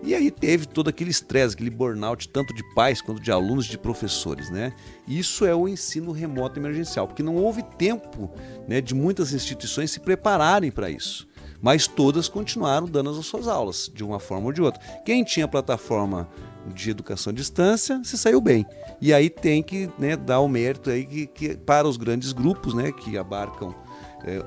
E 0.02 0.14
aí 0.14 0.30
teve 0.30 0.66
todo 0.66 0.88
aquele 0.88 1.11
estresse, 1.11 1.54
aquele 1.54 1.70
burnout, 1.70 2.28
tanto 2.28 2.54
de 2.54 2.62
pais 2.74 3.02
quanto 3.02 3.20
de 3.20 3.32
alunos 3.32 3.66
de 3.66 3.76
professores. 3.76 4.50
Né? 4.50 4.72
Isso 5.06 5.44
é 5.44 5.54
o 5.54 5.68
ensino 5.68 6.12
remoto 6.12 6.58
emergencial, 6.58 7.06
porque 7.06 7.22
não 7.22 7.37
houve 7.37 7.62
tempo 7.62 8.30
né, 8.66 8.80
de 8.80 8.94
muitas 8.94 9.32
instituições 9.32 9.90
se 9.90 10.00
prepararem 10.00 10.70
para 10.70 10.88
isso. 10.90 11.26
Mas 11.61 11.88
todas 11.88 12.28
continuaram 12.28 12.87
dando 12.87 13.11
as 13.11 13.26
suas 13.26 13.48
aulas, 13.48 13.90
de 13.92 14.04
uma 14.04 14.20
forma 14.20 14.46
ou 14.46 14.52
de 14.52 14.62
outra. 14.62 14.80
Quem 15.04 15.24
tinha 15.24 15.48
plataforma 15.48 16.28
de 16.72 16.90
educação 16.90 17.32
à 17.32 17.34
distância 17.34 18.00
se 18.04 18.16
saiu 18.16 18.40
bem. 18.40 18.64
E 19.00 19.12
aí 19.12 19.28
tem 19.28 19.62
que 19.62 19.90
né, 19.98 20.16
dar 20.16 20.40
o 20.40 20.48
mérito 20.48 20.90
aí 20.90 21.04
que, 21.04 21.26
que, 21.26 21.56
para 21.56 21.88
os 21.88 21.96
grandes 21.96 22.32
grupos 22.32 22.74
né, 22.74 22.92
que 22.92 23.18
abarcam 23.18 23.74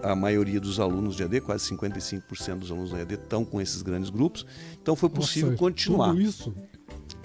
a 0.03 0.15
maioria 0.15 0.59
dos 0.59 0.79
alunos 0.79 1.15
de 1.15 1.23
AD, 1.23 1.41
quase 1.41 1.69
55% 1.69 2.59
dos 2.59 2.71
alunos 2.71 2.91
da 2.91 2.99
AD 2.99 3.13
estão 3.15 3.45
com 3.45 3.61
esses 3.61 3.81
grandes 3.81 4.09
grupos. 4.09 4.45
Então 4.81 4.95
foi 4.95 5.09
possível 5.09 5.51
Nossa, 5.51 5.59
continuar. 5.59 6.09
Tudo 6.09 6.21
isso? 6.21 6.53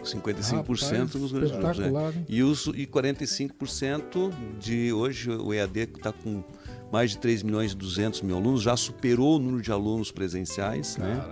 55% 0.02 0.52
Rapaz, 0.52 1.14
nos 1.14 1.32
grandes 1.32 1.50
grupos. 1.50 1.78
Né? 1.78 2.24
E, 2.28 2.42
os, 2.42 2.66
e 2.68 2.86
45% 2.86 4.32
de 4.60 4.92
hoje 4.92 5.30
o 5.30 5.52
EAD 5.52 5.80
está 5.80 6.12
com 6.12 6.44
mais 6.92 7.10
de 7.10 7.18
3 7.18 7.42
milhões 7.42 7.72
e 7.72 7.76
200 7.76 8.22
mil 8.22 8.36
alunos, 8.36 8.62
já 8.62 8.76
superou 8.76 9.36
o 9.36 9.38
número 9.38 9.62
de 9.62 9.72
alunos 9.72 10.12
presenciais, 10.12 10.96
né? 10.96 11.22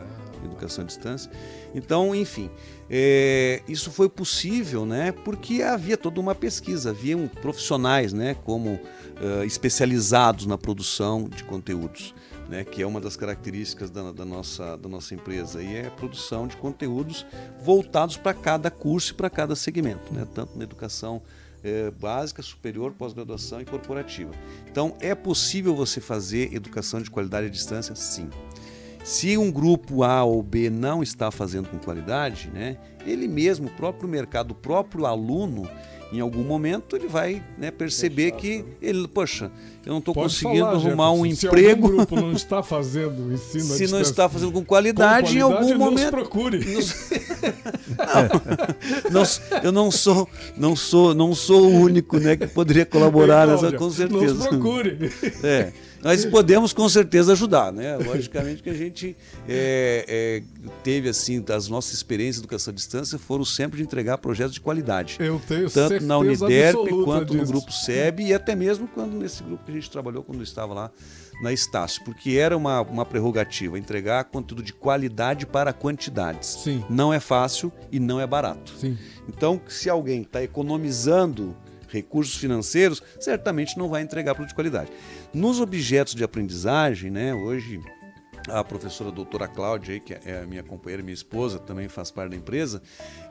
Educação 0.44 0.85
à 0.85 0.87
distância. 0.87 1.31
Então, 1.74 2.14
enfim, 2.14 2.50
é, 2.90 3.62
isso 3.66 3.90
foi 3.90 4.09
possível, 4.09 4.85
né? 4.85 5.11
Porque 5.11 5.62
havia 5.62 5.96
toda 5.96 6.20
uma 6.20 6.35
pesquisa, 6.35 6.90
havia 6.90 7.16
um, 7.16 7.29
profissionais, 7.29 8.12
né? 8.12 8.37
Como 8.44 8.79
eh, 9.20 9.46
especializados 9.46 10.46
na 10.46 10.59
produção 10.59 11.29
de 11.29 11.44
conteúdos. 11.44 12.14
Né, 12.46 12.62
que 12.62 12.83
é 12.83 12.87
uma 12.87 13.00
das 13.00 13.16
características 13.16 13.88
da, 13.88 14.12
da, 14.12 14.22
nossa, 14.22 14.77
da 14.77 14.87
nossa 14.87 15.14
empresa, 15.14 15.62
e 15.62 15.77
é 15.77 15.87
a 15.87 15.90
produção 15.90 16.46
de 16.46 16.59
conteúdos 16.59 17.24
voltados 17.62 18.18
para 18.18 18.35
cada 18.35 18.70
curso 18.70 19.12
e 19.12 19.14
para 19.14 19.31
cada 19.31 19.57
segmento, 19.57 20.12
né, 20.12 20.27
tanto 20.35 20.55
na 20.55 20.62
educação 20.62 21.22
eh, 21.64 21.90
básica, 21.98 22.42
superior, 22.42 22.92
pós-graduação 22.92 23.62
e 23.62 23.64
corporativa. 23.64 24.31
Então, 24.70 24.94
é 25.00 25.14
possível 25.14 25.74
você 25.74 26.03
fazer 26.03 26.55
educação 26.55 27.00
de 27.00 27.11
qualidade 27.11 27.46
à 27.46 27.50
distância? 27.50 27.94
Sim. 27.94 28.29
Se 29.03 29.38
um 29.38 29.50
grupo 29.50 30.03
A 30.03 30.22
ou 30.24 30.42
B 30.42 30.68
não 30.68 31.03
está 31.03 31.31
fazendo 31.31 31.70
com 31.70 31.79
qualidade, 31.79 32.50
né, 32.53 32.77
ele 33.07 33.27
mesmo, 33.27 33.68
o 33.68 33.70
próprio 33.70 34.07
mercado, 34.07 34.50
o 34.50 34.55
próprio 34.55 35.07
aluno, 35.07 35.66
em 36.12 36.21
algum 36.21 36.43
momento 36.43 36.97
ele 36.97 37.09
vai 37.09 37.43
né, 37.59 37.71
perceber 37.71 38.33
que 38.33 38.64
ele, 38.81 39.07
poxa, 39.09 39.51
eu 39.85 39.93
não 39.93 39.99
estou 39.99 40.14
conseguindo 40.14 40.64
falar, 40.64 40.73
arrumar 40.77 41.12
um. 41.12 41.25
Se 41.35 41.47
emprego. 41.47 41.87
algum 41.87 41.97
grupo 41.99 42.17
não 42.17 42.33
está 42.37 42.62
fazendo 42.62 43.33
ensino 43.33 43.64
Se 43.64 43.87
não 43.87 44.01
está 44.01 44.29
fazendo 44.29 44.53
com 44.53 44.61
com 44.61 44.64
qualidade, 44.64 45.37
em 45.37 45.40
algum 45.40 45.57
qualidade, 45.57 45.79
nos 45.79 45.90
momento. 45.90 46.11
procure. 46.11 46.59
Não, 49.11 49.23
não- 49.23 49.61
eu 49.62 49.73
não 49.73 49.90
sou, 49.90 50.29
não 50.57 50.75
sou, 50.77 51.14
não 51.14 51.35
sou 51.35 51.62
o 51.67 51.81
único, 51.81 52.19
né, 52.19 52.37
que 52.37 52.47
poderia 52.47 52.85
colaborar 52.87 53.47
Ei, 53.47 53.51
nessa, 53.53 53.59
Cláudia, 53.61 53.79
com 53.79 53.90
certeza. 53.90 54.35
Nos 54.35 54.47
procure. 54.47 55.11
É. 55.43 55.73
Nós 56.05 56.25
podemos 56.27 56.73
com 56.73 56.88
certeza 56.88 57.33
ajudar, 57.33 57.73
né? 57.73 57.97
Logicamente 57.97 58.62
que 58.62 58.71
a 58.71 58.75
gente 58.75 59.17
é, 59.49 60.05
é, 60.07 60.43
teve 60.83 61.09
assim, 61.09 61.43
as 61.49 61.69
nossas 61.69 61.95
experiências 61.95 62.37
de 62.37 62.40
educação 62.43 62.73
à 62.73 62.75
distância 62.75 63.19
foram 63.19 63.45
sempre 63.45 63.79
de 63.79 63.83
entregar 63.83 64.19
projetos 64.19 64.55
de 64.55 64.61
qualidade. 64.61 65.17
Eu 65.19 65.40
tenho 65.47 65.71
Tanto 65.71 66.05
na 66.05 66.19
Uniderp 66.19 66.77
quanto 67.05 67.33
disso. 67.33 67.38
no 67.38 67.47
grupo 67.47 67.73
SEB 67.73 68.21
e 68.21 68.35
até 68.35 68.55
mesmo 68.55 68.87
quando 68.87 69.17
nesse 69.17 69.43
grupo 69.43 69.64
que 69.64 69.71
a 69.71 69.75
gente 69.75 69.90
trabalhou 69.90 70.23
quando 70.23 70.43
estava 70.43 70.75
lá 70.75 70.90
na 71.43 71.53
Estácio, 71.53 72.05
porque 72.05 72.33
era 72.33 72.57
uma, 72.57 72.81
uma 72.83 73.05
prerrogativa 73.05 73.79
entregar 73.79 74.25
conteúdo 74.25 74.62
de 74.62 74.73
qualidade 74.73 75.47
para 75.47 75.73
quantidades. 75.73 76.61
Sim. 76.62 76.85
Não 76.88 77.12
é 77.12 77.19
fácil 77.19 77.73
e 77.90 77.99
não 77.99 78.21
é 78.21 78.27
barato. 78.27 78.73
Sim. 78.79 78.97
Então, 79.29 79.61
se 79.67 79.90
alguém 79.90 80.23
está 80.23 80.43
economizando 80.43 81.57
recursos 81.94 82.37
financeiros, 82.37 83.02
certamente 83.20 83.78
não 83.78 83.88
vai 83.88 84.02
entregar 84.02 84.35
produto 84.35 84.50
de 84.50 84.54
qualidade. 84.54 84.90
Nos 85.33 85.61
objetos 85.61 86.14
de 86.14 86.24
aprendizagem, 86.24 87.11
né, 87.11 87.33
hoje 87.33 87.80
a 88.48 88.62
professora 88.62 89.11
doutora 89.11 89.48
Cláudia, 89.48 89.98
que 89.98 90.12
é 90.12 90.42
a 90.42 90.46
minha 90.46 90.62
companheira, 90.62 91.02
minha 91.02 91.14
esposa, 91.14 91.59
também 91.59 91.88
faz 91.88 92.11
parte 92.11 92.30
da 92.30 92.37
empresa, 92.37 92.83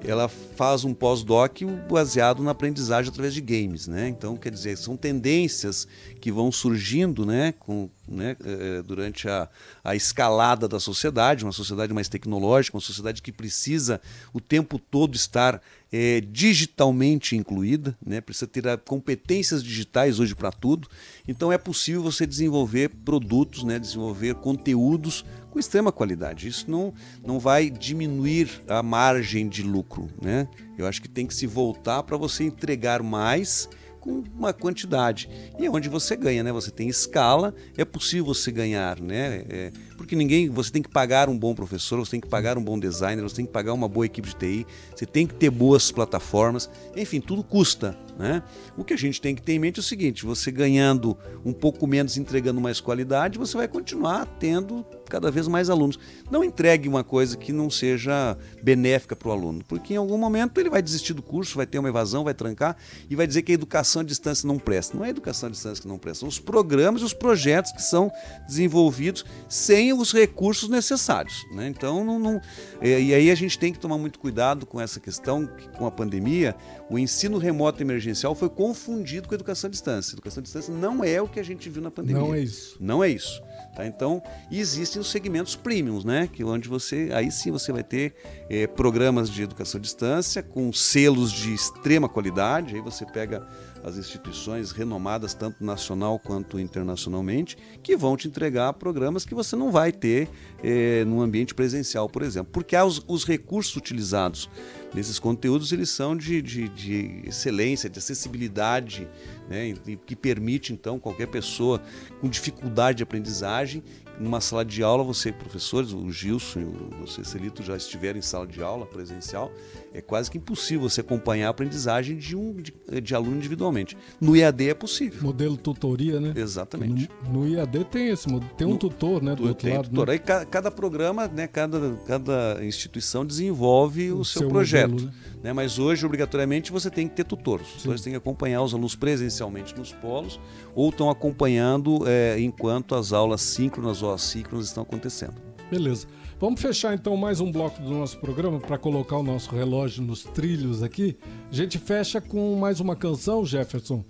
ela 0.04 0.28
faz 0.28 0.84
um 0.84 0.93
pós-doc 0.93 1.62
baseado 1.89 2.41
na 2.41 2.52
aprendizagem 2.52 3.12
através 3.12 3.34
de 3.34 3.41
games, 3.41 3.88
né? 3.88 4.08
Então, 4.08 4.36
quer 4.36 4.52
dizer, 4.52 4.76
são 4.78 4.97
tendências 4.97 5.88
que 6.19 6.32
vão 6.32 6.52
surgindo, 6.52 7.26
né, 7.26 7.54
com, 7.60 7.89
né, 8.08 8.36
eh, 8.44 8.82
durante 8.86 9.28
a, 9.30 9.48
a 9.84 9.96
escalada 9.96 10.68
da 10.68 10.80
sociedade, 10.80 11.44
uma 11.44 11.52
sociedade 11.52 11.94
mais 11.94 12.10
tecnológica, 12.10 12.76
uma 12.76 12.82
sociedade 12.82 13.22
que 13.22 13.32
precisa 13.32 14.02
o 14.34 14.42
tempo 14.42 14.78
todo 14.78 15.16
estar 15.16 15.62
é, 15.92 16.22
digitalmente 16.22 17.36
incluída, 17.36 17.96
né? 18.04 18.20
precisa 18.20 18.48
ter 18.48 18.63
competências 18.80 19.63
digitais 19.63 20.20
hoje 20.20 20.34
para 20.34 20.52
tudo. 20.52 20.88
Então 21.28 21.52
é 21.52 21.58
possível 21.58 22.02
você 22.02 22.26
desenvolver 22.26 22.89
produtos, 22.89 23.63
né? 23.63 23.78
desenvolver 23.78 24.34
conteúdos 24.36 25.24
com 25.52 25.60
extrema 25.60 25.92
qualidade. 25.92 26.48
Isso 26.48 26.70
não, 26.70 26.92
não 27.24 27.39
vai 27.39 27.70
diminuir 27.70 28.50
a 28.68 28.82
margem 28.82 29.48
de 29.48 29.62
lucro. 29.62 30.10
Né? 30.20 30.48
Eu 30.80 30.88
acho 30.88 31.00
que 31.00 31.08
tem 31.08 31.28
que 31.28 31.36
se 31.36 31.46
voltar 31.46 32.02
para 32.02 32.18
você 32.18 32.44
entregar 32.44 33.04
mais 33.04 33.70
com 34.04 34.22
uma 34.38 34.52
quantidade. 34.52 35.30
E 35.58 35.66
é 35.66 35.72
onde 35.72 35.88
você 35.88 36.13
ganha, 36.18 36.44
né? 36.44 36.52
Você 36.52 36.70
tem 36.70 36.89
escala, 36.89 37.56
é 37.78 37.86
possível 37.86 38.26
você 38.26 38.52
ganhar, 38.52 39.00
né? 39.00 39.46
É, 39.50 39.72
porque 39.96 40.13
ninguém, 40.13 40.50
você 40.50 40.70
tem 40.70 40.82
que 40.82 40.89
pagar 40.89 41.30
um 41.30 41.39
bom 41.39 41.56
professor, 41.56 41.98
você 41.98 42.12
tem 42.12 42.20
que 42.20 42.28
pagar 42.28 42.58
um 42.58 42.63
bom 42.63 42.78
designer, 42.78 43.22
você 43.24 43.38
tem 43.38 43.46
que 43.46 43.52
pagar 43.54 43.72
uma 43.72 43.88
boa 43.88 44.06
equipe 44.06 44.28
de 44.28 44.36
TI, 44.36 44.68
você 44.94 45.06
tem 45.06 45.26
que 45.26 45.34
ter 45.34 45.50
boas 45.50 45.89
plataformas, 45.89 46.70
enfim, 46.98 47.22
tudo 47.22 47.42
custa, 47.44 47.98
né? 48.17 48.43
O 48.78 48.84
que 48.84 48.93
a 48.93 48.97
gente 48.97 49.19
tem 49.19 49.34
que 49.34 49.41
ter 49.41 49.54
em 49.54 49.60
mente 49.60 49.80
é 49.80 49.82
o 49.82 49.84
seguinte: 49.84 50.26
você 50.26 50.52
ganhando 50.52 51.17
um 51.43 51.54
pouco 51.54 51.88
menos, 51.88 52.17
entregando 52.17 52.62
mais 52.62 52.80
qualidade, 52.80 53.38
você 53.38 53.58
vai 53.58 53.67
continuar 53.67 54.26
tendo 54.39 54.86
cada 55.10 55.30
vez 55.30 55.47
mais 55.47 55.69
alunos. 55.69 55.99
Não 56.32 56.43
entregue 56.43 56.88
uma 56.88 57.04
coisa 57.04 57.38
que 57.38 57.52
não 57.52 57.69
seja 57.69 58.38
benéfica 58.63 59.15
para 59.15 59.30
o 59.30 59.32
aluno, 59.32 59.63
porque 59.67 59.93
em 59.93 59.97
algum 59.97 60.17
momento 60.17 60.60
ele 60.60 60.69
vai 60.69 60.82
desistir 60.82 61.13
do 61.13 61.21
curso, 61.21 61.56
vai 61.56 61.65
ter 61.65 61.80
uma 61.80 61.89
evasão, 61.89 62.23
vai 62.23 62.34
trancar 62.34 62.76
e 63.10 63.15
vai 63.15 63.28
dizer 63.28 63.41
que 63.43 63.52
a 63.52 63.56
educação 63.56 64.02
à 64.02 64.06
distância 64.06 64.47
não 64.47 64.58
presta. 64.58 64.97
Não 64.97 65.04
é 65.04 65.08
a 65.08 65.12
educação 65.12 65.47
à 65.47 65.52
distância 65.52 65.82
que 65.82 65.88
não 65.88 65.97
presta, 65.97 66.21
são 66.21 66.30
os 66.30 66.39
programas 66.39 67.02
e 67.02 67.06
os 67.06 67.13
projetos 67.13 67.71
que 67.71 67.82
são 67.82 68.12
desenvolvidos 68.47 69.26
sem 69.47 69.93
os 69.93 70.12
recursos 70.12 70.69
necessários. 70.69 71.43
Né? 71.54 71.67
Então, 71.67 72.04
não, 72.04 72.19
não, 72.19 72.41
e 72.82 73.13
aí 73.13 73.30
a 73.30 73.36
gente 73.36 73.58
tem 73.60 73.71
que 73.71 73.80
tomar 73.80 73.97
muito 73.97 74.19
cuidado 74.19 74.65
com 74.65 74.80
essa 74.80 74.99
questão, 74.99 75.45
que 75.45 75.67
com 75.69 75.86
a 75.86 75.91
pandemia, 75.91 76.56
o 76.94 77.00
ensino 77.00 77.40
remoto 77.40 77.82
emergencial 77.82 78.36
foi 78.36 78.48
confundido 78.48 79.28
com 79.28 79.34
a 79.34 79.38
educação 79.38 79.68
à 79.68 79.72
distância. 79.72 80.14
A 80.14 80.14
educação 80.14 80.42
à 80.42 80.44
distância 80.44 80.72
não 80.72 81.04
é 81.04 81.20
o 81.20 81.28
que 81.28 81.40
a 81.40 81.44
gente 81.44 81.68
viu 81.68 81.82
na 81.82 81.90
pandemia. 81.90 82.22
Não 82.22 82.36
é 82.36 82.40
isso. 82.40 82.78
Não 82.80 83.04
é 83.04 83.10
isso. 83.10 83.42
Tá? 83.76 83.88
Então, 83.88 84.22
existem 84.52 85.02
os 85.02 85.10
segmentos 85.10 85.56
premiums, 85.56 86.06
né? 86.06 86.30
Que 86.32 86.44
onde 86.44 86.70
você, 86.70 87.10
aí 87.12 87.32
sim 87.32 87.50
você 87.50 87.72
vai 87.72 87.84
ter 87.84 88.14
é, 88.48 88.68
programas 88.68 89.28
de 89.28 89.42
educação 89.42 89.80
à 89.80 89.82
distância 89.82 90.44
com 90.44 90.72
selos 90.72 91.32
de 91.32 91.52
extrema 91.52 92.08
qualidade. 92.08 92.76
Aí 92.76 92.82
você 92.82 93.08
pega 93.08 93.48
as 93.84 93.98
instituições 93.98 94.72
renomadas, 94.72 95.34
tanto 95.34 95.64
nacional 95.64 96.20
quanto 96.20 96.60
internacionalmente, 96.60 97.58
que 97.82 97.98
vão 97.98 98.16
te 98.16 98.28
entregar 98.28 98.72
programas 98.74 99.26
que 99.26 99.34
você 99.34 99.56
não 99.56 99.72
vai 99.72 99.92
ter 99.92 100.30
é, 100.64 101.04
no 101.06 101.22
ambiente 101.22 101.56
presencial, 101.56 102.08
por 102.08 102.22
exemplo. 102.22 102.52
Porque 102.54 102.78
os, 102.78 103.04
os 103.08 103.26
recursos 103.26 103.76
utilizados 103.76 104.48
nesses 104.94 105.20
conteúdos 105.20 105.72
eles 105.72 105.90
são 105.90 106.16
de, 106.16 106.42
de, 106.42 106.70
de 106.70 107.22
excelência, 107.26 107.90
de 107.90 108.00
acessibilidade, 108.00 109.08
né, 109.50 109.74
que 110.06 110.16
permite 110.16 110.74
então 110.74 111.00
qualquer 111.00 111.28
pessoa 111.28 111.82
com 112.22 112.30
dificuldade 112.30 112.98
de 112.98 113.04
aprendizagem 113.04 113.84
numa 114.20 114.40
sala 114.40 114.64
de 114.64 114.84
aula, 114.84 115.04
você, 115.04 115.32
professores, 115.32 115.92
o 115.92 116.12
Gilson 116.12 116.60
e 116.60 116.64
o 116.64 116.90
você, 117.02 117.24
Celito, 117.24 117.64
já 117.64 117.76
estiveram 117.76 118.20
em 118.20 118.22
sala 118.22 118.46
de 118.46 118.62
aula 118.62 118.86
presencial, 118.86 119.52
é 119.94 120.02
quase 120.02 120.30
que 120.30 120.38
impossível 120.38 120.90
você 120.90 121.02
acompanhar 121.02 121.48
a 121.48 121.50
aprendizagem 121.50 122.18
de 122.18 122.36
um 122.36 122.54
de, 122.54 122.74
de 123.02 123.16
aluno 123.16 123.38
individualmente. 123.38 123.98
No 124.20 124.36
IAD 124.36 124.70
é 124.70 124.74
possível. 124.74 125.22
Modelo 125.22 125.58
tutoria, 125.58 126.20
né? 126.20 126.34
Exatamente. 126.36 127.10
No, 127.28 127.42
no 127.42 127.48
IAD 127.48 127.86
tem 127.86 128.10
esse, 128.10 128.28
tem 128.58 128.68
um 128.68 128.72
no, 128.72 128.78
tutor, 128.78 129.22
né? 129.22 129.36
Do 129.36 129.48
outro 129.48 129.68
tem 129.68 129.76
lado. 129.76 129.90
Tutor. 129.90 130.08
Né? 130.08 130.14
Aí 130.14 130.20
cada, 130.20 130.46
cada, 130.46 130.72
programa, 130.72 131.28
né, 131.28 131.48
cada, 131.48 131.96
cada 132.08 132.64
instituição 132.64 133.26
desenvolve 133.26 134.12
o, 134.12 134.20
o 134.20 134.26
seu, 134.26 134.42
seu, 134.42 134.50
projeto. 134.50 134.83
Modelo, 134.88 135.08
né? 135.08 135.13
Né? 135.43 135.54
Mas 135.54 135.80
hoje, 135.80 136.06
obrigatoriamente, 136.06 136.72
você 136.72 136.89
tem 136.89 137.08
que 137.08 137.15
ter 137.15 137.24
tutores. 137.24 137.67
Os 137.67 137.82
tutores 137.82 138.02
têm 138.02 138.13
que 138.13 138.17
acompanhar 138.17 138.62
os 138.62 138.74
alunos 138.74 138.96
presencialmente 138.96 139.78
nos 139.78 139.91
polos 139.91 140.39
ou 140.74 140.89
estão 140.89 141.10
acompanhando 141.10 142.08
é, 142.08 142.39
enquanto 142.39 142.96
as 142.96 143.12
aulas 143.13 143.41
síncronas 143.41 144.02
ou 144.02 144.13
assíncronas 144.13 144.67
estão 144.67 144.84
acontecendo. 144.84 145.36
Beleza. 145.69 146.08
Vamos 146.39 146.62
fechar 146.62 146.93
então 146.93 147.15
mais 147.15 147.39
um 147.39 147.52
bloco 147.52 147.82
do 147.82 147.89
nosso 147.89 148.17
programa 148.19 148.60
para 148.60 148.78
colocar 148.78 149.17
o 149.17 149.24
nosso 149.24 149.56
relógio 149.56 150.04
nos 150.04 150.24
trilhos 150.24 150.84
aqui. 150.84 151.17
A 151.50 151.56
gente 151.56 151.78
fecha 151.78 152.19
com 152.19 152.56
mais 152.58 152.80
uma 152.80 152.96
canção, 152.96 153.46
Jefferson. 153.46 154.04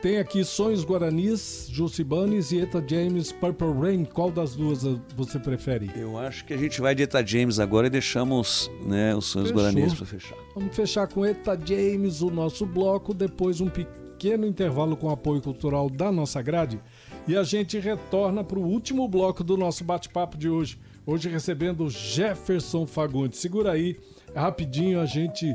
Tem 0.00 0.18
aqui 0.18 0.44
Sonhos 0.44 0.84
Guaranis, 0.84 1.66
Jucibanes 1.72 2.52
e 2.52 2.60
Eta 2.60 2.82
James 2.86 3.32
Purple 3.32 3.72
Rain. 3.72 4.04
Qual 4.04 4.30
das 4.30 4.54
duas 4.54 4.84
você 5.16 5.40
prefere? 5.40 5.90
Eu 5.96 6.16
acho 6.16 6.44
que 6.44 6.54
a 6.54 6.56
gente 6.56 6.80
vai 6.80 6.94
de 6.94 7.02
Eta 7.02 7.26
James 7.26 7.58
agora 7.58 7.88
e 7.88 7.90
deixamos 7.90 8.70
né, 8.86 9.12
os 9.16 9.26
Sonhos 9.26 9.48
Fechou. 9.48 9.64
Guaranis 9.64 9.94
para 9.94 10.06
fechar. 10.06 10.36
Vamos 10.54 10.76
fechar 10.76 11.08
com 11.08 11.26
Eta 11.26 11.58
James 11.64 12.20
o 12.20 12.30
nosso 12.30 12.64
bloco, 12.64 13.12
depois 13.12 13.60
um 13.60 13.68
pequeno 13.68 14.46
intervalo 14.46 14.96
com 14.96 15.10
apoio 15.10 15.42
cultural 15.42 15.90
da 15.90 16.12
nossa 16.12 16.40
grade 16.40 16.80
e 17.26 17.36
a 17.36 17.42
gente 17.42 17.76
retorna 17.80 18.44
para 18.44 18.58
o 18.58 18.64
último 18.64 19.08
bloco 19.08 19.42
do 19.42 19.56
nosso 19.56 19.82
bate-papo 19.82 20.38
de 20.38 20.48
hoje. 20.48 20.78
Hoje 21.04 21.28
recebendo 21.28 21.90
Jefferson 21.90 22.86
Fagundes. 22.86 23.40
Segura 23.40 23.72
aí, 23.72 23.98
rapidinho 24.32 25.00
a 25.00 25.06
gente 25.06 25.52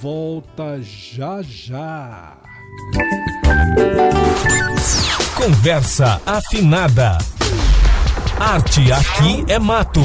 volta 0.00 0.80
já 0.80 1.42
já. 1.42 2.41
Conversa 5.34 6.20
afinada. 6.24 7.18
Arte 8.38 8.92
aqui 8.92 9.44
é 9.48 9.58
mato. 9.58 10.00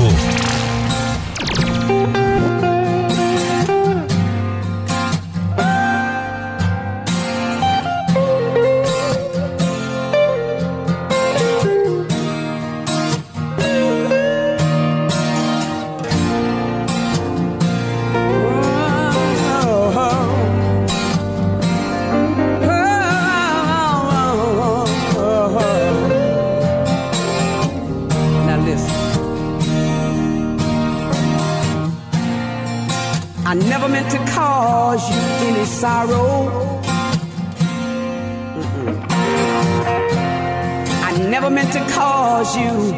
meant 41.68 41.88
to 41.88 41.94
cause 41.94 42.56
you 42.56 42.94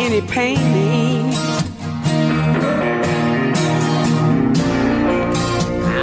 any 0.00 0.20
pain. 0.26 1.32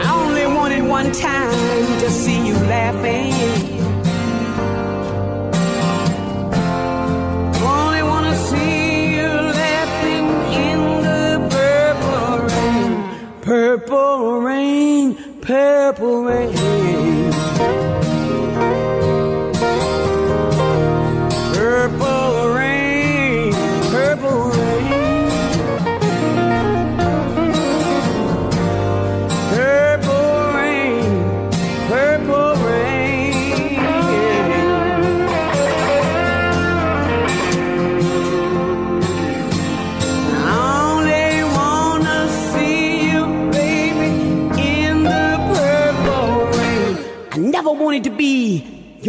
I 0.06 0.12
only 0.26 0.46
wanted 0.48 0.84
one 0.84 1.12
time 1.12 2.00
to 2.00 2.10
see 2.10 2.39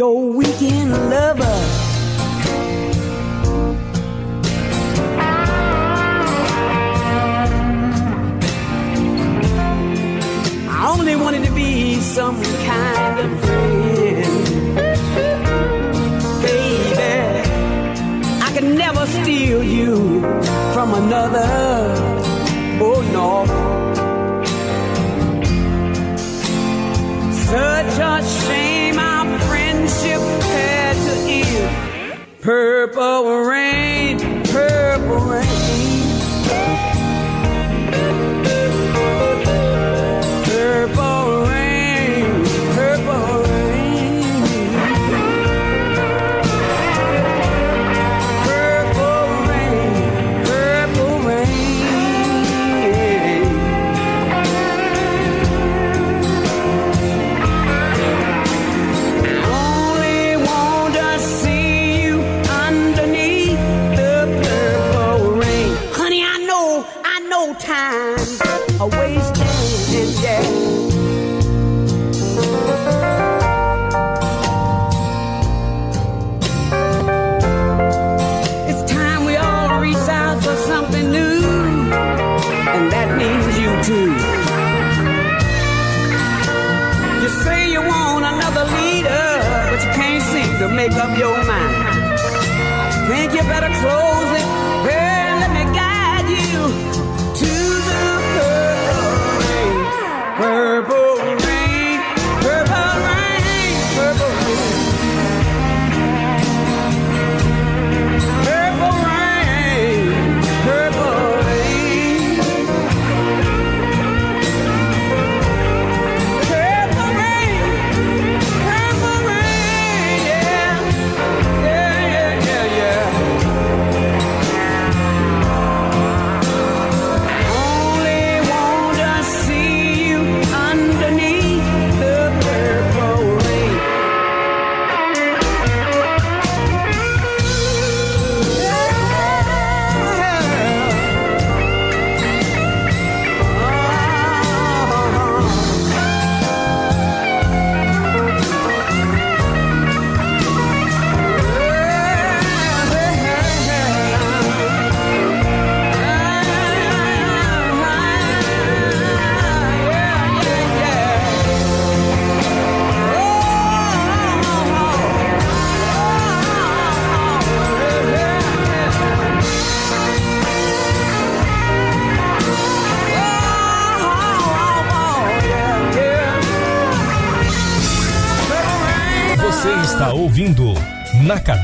your 0.01 0.31
weekend 0.31 0.91
lover. 1.11 1.57
I 10.77 10.95
only 10.97 11.15
wanted 11.15 11.43
to 11.45 11.53
be 11.53 12.01
some 12.17 12.41
kind 12.69 13.15
of 13.25 13.29
friend. 13.45 14.45
Baby, 16.45 17.15
I 18.47 18.49
can 18.55 18.67
never 18.83 19.05
steal 19.05 19.61
you 19.63 20.21
from 20.73 20.95
another. 20.95 21.51
Oh 22.87 22.99
no. 23.17 23.29
Such 27.51 27.99
a 27.99 28.13
shame 28.41 28.70
Purple 32.41 33.45
rain, 33.45 34.17
purple 34.45 35.19
rain. 35.29 35.40
走 93.81 94.10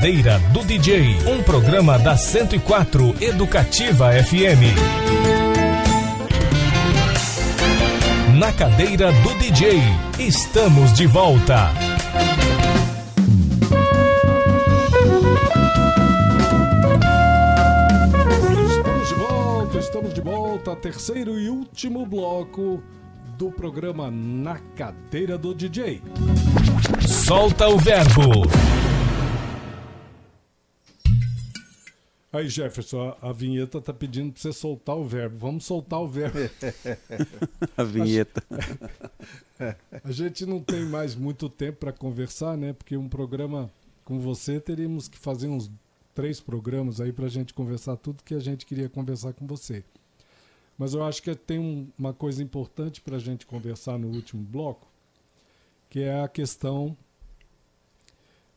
Cadeira 0.08 0.40
do 0.54 0.64
DJ, 0.64 1.18
um 1.28 1.44
programa 1.44 2.00
da 2.00 2.16
104 2.16 3.22
Educativa 3.22 4.14
FM. 4.14 4.74
Na 8.40 8.54
Cadeira 8.54 9.12
do 9.12 9.34
DJ, 9.38 9.82
estamos 10.18 10.94
de 10.94 11.06
volta. 11.08 11.74
Estamos 18.70 19.10
de 19.10 19.16
volta, 19.16 19.78
estamos 19.78 20.14
de 20.14 20.22
volta. 20.22 20.76
Terceiro 20.78 21.38
e 21.38 21.50
último 21.50 22.06
bloco 22.06 22.82
do 23.38 23.52
programa 23.52 24.10
Na 24.10 24.58
Cadeira 24.74 25.38
do 25.38 25.54
DJ. 25.54 26.02
Solta 27.06 27.68
o 27.68 27.78
verbo. 27.78 28.77
Aí, 32.32 32.50
Jefferson, 32.50 33.16
a, 33.22 33.30
a 33.30 33.32
vinheta 33.34 33.80
tá 33.82 33.94
pedindo 33.94 34.34
pra 34.34 34.42
você 34.42 34.52
soltar 34.52 34.96
o 34.98 35.06
verbo. 35.06 35.38
Vamos 35.38 35.66
soltar 35.66 36.02
o 36.02 36.08
verbo. 36.08 36.38
A 37.78 37.84
vinheta. 37.84 38.44
A 40.04 40.12
gente 40.12 40.46
não 40.46 40.60
tem 40.62 40.86
mais 40.86 41.16
muito 41.16 41.50
tempo 41.50 41.80
para 41.80 41.94
conversar, 41.94 42.58
né? 42.58 42.74
Porque 42.74 42.98
um 42.98 43.08
programa 43.08 43.70
com 44.04 44.20
você 44.20 44.60
teríamos 44.60 45.08
que 45.08 45.18
fazer 45.18 45.48
uns 45.48 45.72
três 46.14 46.40
programas 46.40 47.00
aí 47.00 47.14
pra 47.14 47.28
gente 47.30 47.54
conversar 47.54 47.96
tudo 47.96 48.24
que 48.24 48.34
a 48.34 48.40
gente 48.40 48.66
queria 48.66 48.90
conversar 48.90 49.34
com 49.34 49.48
você. 49.48 49.84
Mas 50.78 50.94
eu 50.94 51.04
acho 51.04 51.24
que 51.24 51.34
tem 51.34 51.58
um- 51.60 51.88
uma 51.98 52.14
coisa 52.14 52.44
importante 52.44 53.00
para 53.02 53.16
a 53.16 53.20
gente 53.20 53.46
conversar 53.46 53.98
no 53.98 54.10
último 54.10 54.44
bloco, 54.44 54.88
que 55.90 56.02
é 56.02 56.22
a 56.22 56.28
questão 56.28 56.96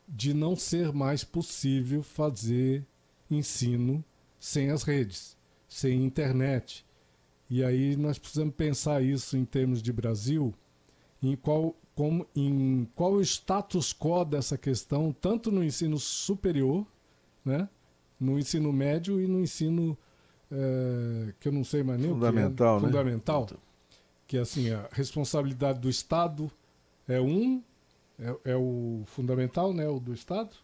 de 0.09 0.35
não 0.35 0.57
ser 0.57 0.93
mais 0.93 1.23
possível 1.23 2.03
fazer 2.03 2.85
ensino 3.31 4.05
sem 4.39 4.71
as 4.71 4.83
redes, 4.83 5.37
sem 5.69 6.05
internet. 6.05 6.85
E 7.49 7.65
aí 7.65 7.97
nós 7.97 8.19
precisamos 8.19 8.55
pensar 8.55 9.03
isso 9.03 9.37
em 9.37 9.45
termos 9.45 9.83
de 9.83 9.93
Brasil, 9.93 10.55
em 11.23 11.37
qual, 11.37 11.75
como, 11.95 12.27
em 12.35 12.89
qual 12.95 13.15
o 13.15 13.21
status 13.21 13.93
quo 13.93 14.25
dessa 14.25 14.57
questão, 14.57 15.13
tanto 15.13 15.51
no 15.51 15.63
ensino 15.63 15.99
superior, 15.99 16.87
né, 17.45 17.69
no 18.19 18.39
ensino 18.39 18.73
médio 18.73 19.21
e 19.21 19.27
no 19.27 19.41
ensino 19.41 19.97
eh, 20.51 21.33
que 21.39 21.49
eu 21.49 21.53
não 21.53 21.65
sei 21.65 21.83
mais 21.83 22.01
nem 22.01 22.11
Fundamental, 22.11 22.77
o 22.77 22.81
que 22.81 22.85
é, 22.85 22.89
né? 22.89 22.93
fundamental, 22.93 23.49
que 24.27 24.37
é 24.37 24.41
assim 24.41 24.71
a 24.71 24.89
responsabilidade 24.93 25.81
do 25.81 25.89
Estado 25.89 26.51
é 27.09 27.21
um, 27.21 27.63
é, 28.19 28.53
é 28.53 28.57
o 28.57 29.03
fundamental, 29.07 29.73
né, 29.73 29.89
o 29.89 29.99
do 29.99 30.13
Estado, 30.13 30.55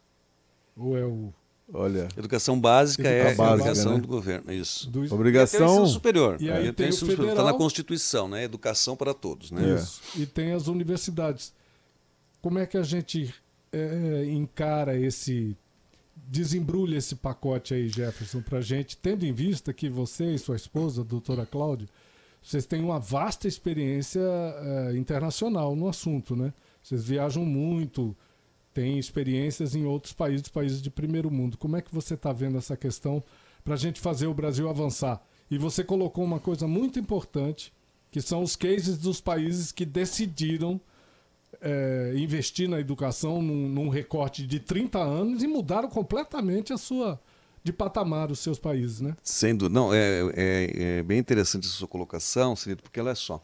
ou 0.76 0.96
é 0.96 1.04
o 1.04 1.32
Olha, 1.72 2.08
Educação 2.16 2.58
básica 2.60 3.08
é 3.08 3.22
Educação 3.22 3.44
a 3.44 3.48
básica, 3.48 3.68
educação 3.68 3.94
né? 3.94 4.00
do 4.00 4.06
governo, 4.08 4.52
isso. 4.52 4.88
do 4.88 5.02
Tem 5.02 5.12
obrigação. 5.12 5.66
ensino 5.66 5.86
superior. 5.88 6.36
E 6.40 6.50
aí 6.50 6.72
tem 6.72 6.86
o 6.86 6.88
ensino 6.90 7.10
superior. 7.10 7.32
Está 7.32 7.44
na 7.44 7.54
Constituição, 7.54 8.28
né? 8.28 8.44
Educação 8.44 8.96
para 8.96 9.12
todos, 9.12 9.50
né? 9.50 9.72
É. 9.72 9.74
Isso. 9.74 10.00
E 10.14 10.26
tem 10.26 10.52
as 10.52 10.68
universidades. 10.68 11.52
Como 12.40 12.58
é 12.60 12.66
que 12.66 12.76
a 12.78 12.84
gente 12.84 13.34
eh, 13.72 14.26
encara 14.28 14.96
esse. 14.96 15.56
desembrulha 16.28 16.96
esse 16.98 17.16
pacote 17.16 17.74
aí, 17.74 17.88
Jefferson, 17.88 18.40
para 18.42 18.60
gente, 18.60 18.96
tendo 18.96 19.24
em 19.26 19.32
vista 19.32 19.72
que 19.72 19.88
você 19.88 20.34
e 20.34 20.38
sua 20.38 20.54
esposa, 20.56 21.02
a 21.02 21.04
doutora 21.04 21.44
Cláudia, 21.44 21.88
vocês 22.40 22.64
têm 22.64 22.80
uma 22.80 23.00
vasta 23.00 23.48
experiência 23.48 24.20
eh, 24.20 24.92
internacional 24.96 25.74
no 25.74 25.88
assunto, 25.88 26.36
né? 26.36 26.52
Vocês 26.80 27.02
viajam 27.04 27.44
muito, 27.44 28.16
tem 28.76 28.98
experiências 28.98 29.74
em 29.74 29.86
outros 29.86 30.12
países, 30.12 30.48
países 30.48 30.82
de 30.82 30.90
primeiro 30.90 31.30
mundo. 31.30 31.56
Como 31.56 31.78
é 31.78 31.80
que 31.80 31.94
você 31.94 32.12
está 32.12 32.30
vendo 32.30 32.58
essa 32.58 32.76
questão 32.76 33.24
para 33.64 33.72
a 33.72 33.76
gente 33.78 33.98
fazer 33.98 34.26
o 34.26 34.34
Brasil 34.34 34.68
avançar? 34.68 35.26
E 35.50 35.56
você 35.56 35.82
colocou 35.82 36.22
uma 36.22 36.38
coisa 36.38 36.68
muito 36.68 36.98
importante, 36.98 37.72
que 38.10 38.20
são 38.20 38.42
os 38.42 38.54
cases 38.54 38.98
dos 38.98 39.18
países 39.18 39.72
que 39.72 39.86
decidiram 39.86 40.78
é, 41.58 42.12
investir 42.18 42.68
na 42.68 42.78
educação 42.78 43.40
num, 43.40 43.66
num, 43.66 43.88
recorte 43.88 44.46
de 44.46 44.60
30 44.60 44.98
anos 44.98 45.42
e 45.42 45.46
mudaram 45.46 45.88
completamente 45.88 46.70
a 46.70 46.76
sua 46.76 47.18
de 47.66 47.72
patamar 47.72 48.30
os 48.30 48.38
seus 48.38 48.58
países, 48.58 49.00
né? 49.00 49.16
Sendo 49.22 49.68
não 49.68 49.92
é, 49.92 50.20
é, 50.34 50.98
é 50.98 51.02
bem 51.02 51.18
interessante 51.18 51.66
sua 51.66 51.88
colocação, 51.88 52.54
Celito, 52.54 52.82
porque 52.82 53.00
ela 53.00 53.10
é 53.10 53.14
só 53.14 53.42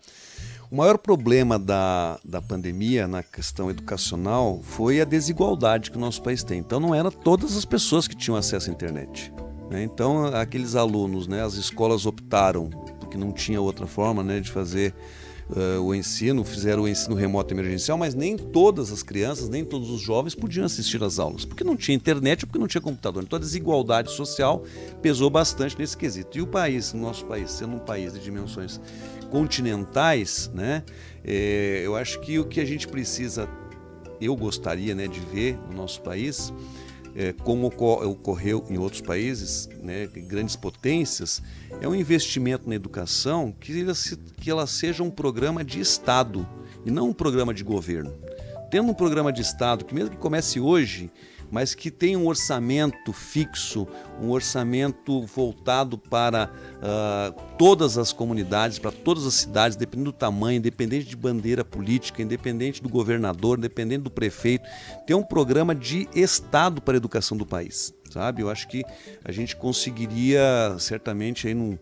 o 0.71 0.77
maior 0.77 0.97
problema 0.97 1.59
da, 1.59 2.19
da 2.25 2.41
pandemia 2.41 3.07
na 3.07 3.23
questão 3.23 3.69
educacional 3.69 4.59
foi 4.63 5.03
a 5.03 5.05
desigualdade 5.05 5.91
que 5.91 5.99
o 5.99 6.01
nosso 6.01 6.23
país 6.23 6.43
tem. 6.43 6.61
Então 6.61 6.81
não 6.81 6.95
eram 6.95 7.11
todas 7.11 7.57
as 7.59 7.67
pessoas 7.67 8.09
que 8.09 8.17
tinham 8.17 8.37
acesso 8.39 8.71
à 8.71 8.73
internet. 8.73 9.31
Né? 9.69 9.83
Então 9.83 10.25
aqueles 10.35 10.75
alunos, 10.75 11.27
né, 11.27 11.45
as 11.45 11.55
escolas 11.55 12.07
optaram 12.07 12.71
porque 13.01 13.19
não 13.19 13.33
tinha 13.33 13.61
outra 13.61 13.87
forma, 13.87 14.23
né, 14.23 14.41
de 14.41 14.51
fazer 14.51 14.95
uh, 15.51 15.81
o 15.81 15.95
ensino, 15.95 16.45
fizeram 16.45 16.85
o 16.85 16.89
ensino 16.89 17.15
remoto 17.15 17.53
emergencial, 17.53 17.99
mas 17.99 18.15
nem 18.15 18.37
todas 18.37 18.93
as 18.93 19.03
crianças, 19.03 19.49
nem 19.49 19.65
todos 19.65 19.91
os 19.91 20.01
jovens 20.01 20.35
podiam 20.35 20.65
assistir 20.65 21.03
às 21.03 21.19
aulas, 21.19 21.45
porque 21.45 21.65
não 21.65 21.77
tinha 21.77 21.95
internet 21.95 22.47
porque 22.47 22.59
não 22.59 22.67
tinha 22.67 22.81
computador. 22.81 23.23
Então 23.23 23.37
a 23.37 23.41
desigualdade 23.41 24.11
social 24.11 24.65
pesou 25.01 25.31
bastante 25.31 25.79
nesse 25.79 25.97
quesito. 25.97 26.39
E 26.39 26.43
o 26.43 26.47
país, 26.47 26.93
nosso 26.93 27.25
país, 27.25 27.51
sendo 27.51 27.77
um 27.77 27.81
país 27.81 28.13
de 28.13 28.21
dimensões 28.21 28.81
continentais, 29.31 30.51
né, 30.55 30.83
é, 31.25 31.83
eu 31.85 31.97
acho 31.97 32.21
que 32.21 32.39
o 32.39 32.45
que 32.45 32.61
a 32.61 32.65
gente 32.65 32.87
precisa, 32.87 33.49
eu 34.21 34.37
gostaria 34.37 34.95
né, 34.95 35.07
de 35.07 35.21
ver 35.21 35.59
no 35.71 35.77
nosso 35.77 36.03
país, 36.03 36.53
é, 37.15 37.33
como 37.33 37.67
ocorreu 37.67 38.65
em 38.71 38.79
outros 38.79 39.01
países, 39.01 39.69
né, 39.83 40.07
grandes 40.07 40.57
potências, 40.57 41.43
é 41.81 41.89
um 41.89 41.95
investimento 41.95 42.69
na 42.69 42.75
educação 42.75 43.53
que 43.53 43.81
ela, 43.81 43.95
se, 43.95 44.17
que 44.17 44.51
ela 44.51 44.67
seja 44.67 45.03
um 45.03 45.11
programa 45.11 45.65
de 45.65 45.81
Estado 45.81 46.49
e 46.85 46.91
não 46.91 47.11
um 47.11 47.13
programa 47.13 47.53
de 47.53 47.63
governo. 47.63 48.13
Tendo 48.71 48.91
um 48.91 48.95
programa 48.95 49.33
de 49.33 49.43
Estado, 49.43 49.85
que 49.85 49.95
mesmo 49.95 50.11
que 50.11 50.17
comece 50.17 50.59
hoje, 50.59 51.11
mas 51.53 51.75
que 51.75 51.91
tem 51.91 52.17
um 52.17 52.27
orçamento 52.27 53.13
fixo, 53.13 53.87
um 54.19 54.31
orçamento 54.31 55.27
voltado 55.27 55.99
para 55.99 56.51
uh, 56.79 57.43
todas 57.59 57.99
as 57.99 58.11
comunidades, 58.11 58.79
para 58.79 58.91
todas 58.91 59.27
as 59.27 59.35
cidades, 59.35 59.77
dependendo 59.77 60.11
do 60.11 60.17
tamanho, 60.17 60.57
independente 60.57 61.07
de 61.07 61.15
bandeira 61.15 61.63
política, 61.63 62.23
independente 62.23 62.83
do 62.83 62.89
governador, 62.89 63.59
independente 63.59 64.05
do 64.05 64.11
prefeito, 64.11 64.67
tem 65.07 65.15
um 65.15 65.23
programa 65.23 65.75
de 65.75 66.09
Estado 66.15 66.81
para 66.81 66.95
a 66.95 66.97
educação 66.97 67.37
do 67.37 67.45
país. 67.45 67.93
Sabe? 68.11 68.43
Eu 68.43 68.49
acho 68.49 68.67
que 68.69 68.83
a 69.23 69.31
gente 69.31 69.55
conseguiria 69.55 70.75
certamente 70.79 71.47
aí 71.47 71.55
num 71.55 71.79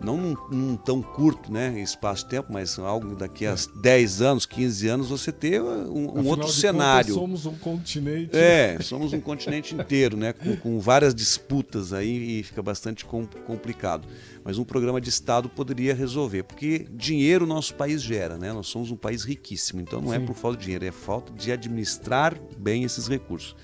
não 0.00 0.16
num, 0.16 0.36
num, 0.50 0.76
tão 0.76 1.02
curto 1.02 1.52
né, 1.52 1.80
espaço 1.80 2.24
de 2.24 2.30
tempo, 2.30 2.52
mas 2.52 2.78
algo 2.78 3.14
daqui 3.14 3.46
a 3.46 3.52
é. 3.52 3.56
10 3.80 4.22
anos, 4.22 4.46
15 4.46 4.88
anos, 4.88 5.08
você 5.08 5.32
ter 5.32 5.62
um, 5.62 6.18
um 6.18 6.26
outro 6.26 6.48
cenário. 6.48 7.14
Contas, 7.14 7.40
somos 7.40 7.46
um 7.46 7.58
continente. 7.58 8.36
É, 8.36 8.78
somos 8.80 9.12
um 9.12 9.20
continente 9.20 9.74
inteiro, 9.74 10.16
né, 10.16 10.32
com, 10.32 10.56
com, 10.56 10.80
várias 10.80 11.14
disputas 11.14 11.92
aí 11.92 12.40
e 12.40 12.42
fica 12.42 12.62
bastante 12.62 13.04
com, 13.04 13.26
complicado. 13.46 14.06
Mas 14.44 14.58
um 14.58 14.64
programa 14.64 15.00
de 15.00 15.08
Estado 15.08 15.48
poderia 15.48 15.94
resolver, 15.94 16.44
porque 16.44 16.86
dinheiro 16.90 17.44
o 17.44 17.48
nosso 17.48 17.74
país 17.74 18.02
gera, 18.02 18.36
né? 18.36 18.52
Nós 18.52 18.68
somos 18.68 18.90
um 18.90 18.96
país 18.96 19.24
riquíssimo, 19.24 19.80
então 19.80 20.00
não 20.00 20.12
é 20.12 20.18
Sim. 20.18 20.22
é 20.22 20.26
por 20.26 20.36
falta 20.36 20.58
de 20.58 20.64
dinheiro, 20.64 20.84
é 20.84 20.92
falta 20.92 21.32
de 21.32 21.50
administrar 21.50 22.38
bem 22.56 22.84
esses 22.84 23.08
recursos. 23.08 23.56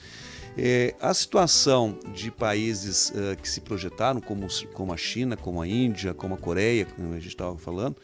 É, 0.56 0.94
a 1.00 1.14
situação 1.14 1.98
de 2.14 2.30
países 2.30 3.10
uh, 3.10 3.36
que 3.40 3.48
se 3.48 3.60
projetaram, 3.60 4.20
como, 4.20 4.46
como 4.74 4.92
a 4.92 4.96
China, 4.96 5.36
como 5.36 5.62
a 5.62 5.66
Índia, 5.66 6.12
como 6.12 6.34
a 6.34 6.38
Coreia, 6.38 6.84
como 6.84 7.12
a 7.12 7.18
gente 7.18 7.28
estava 7.28 7.56
falando, 7.56 7.96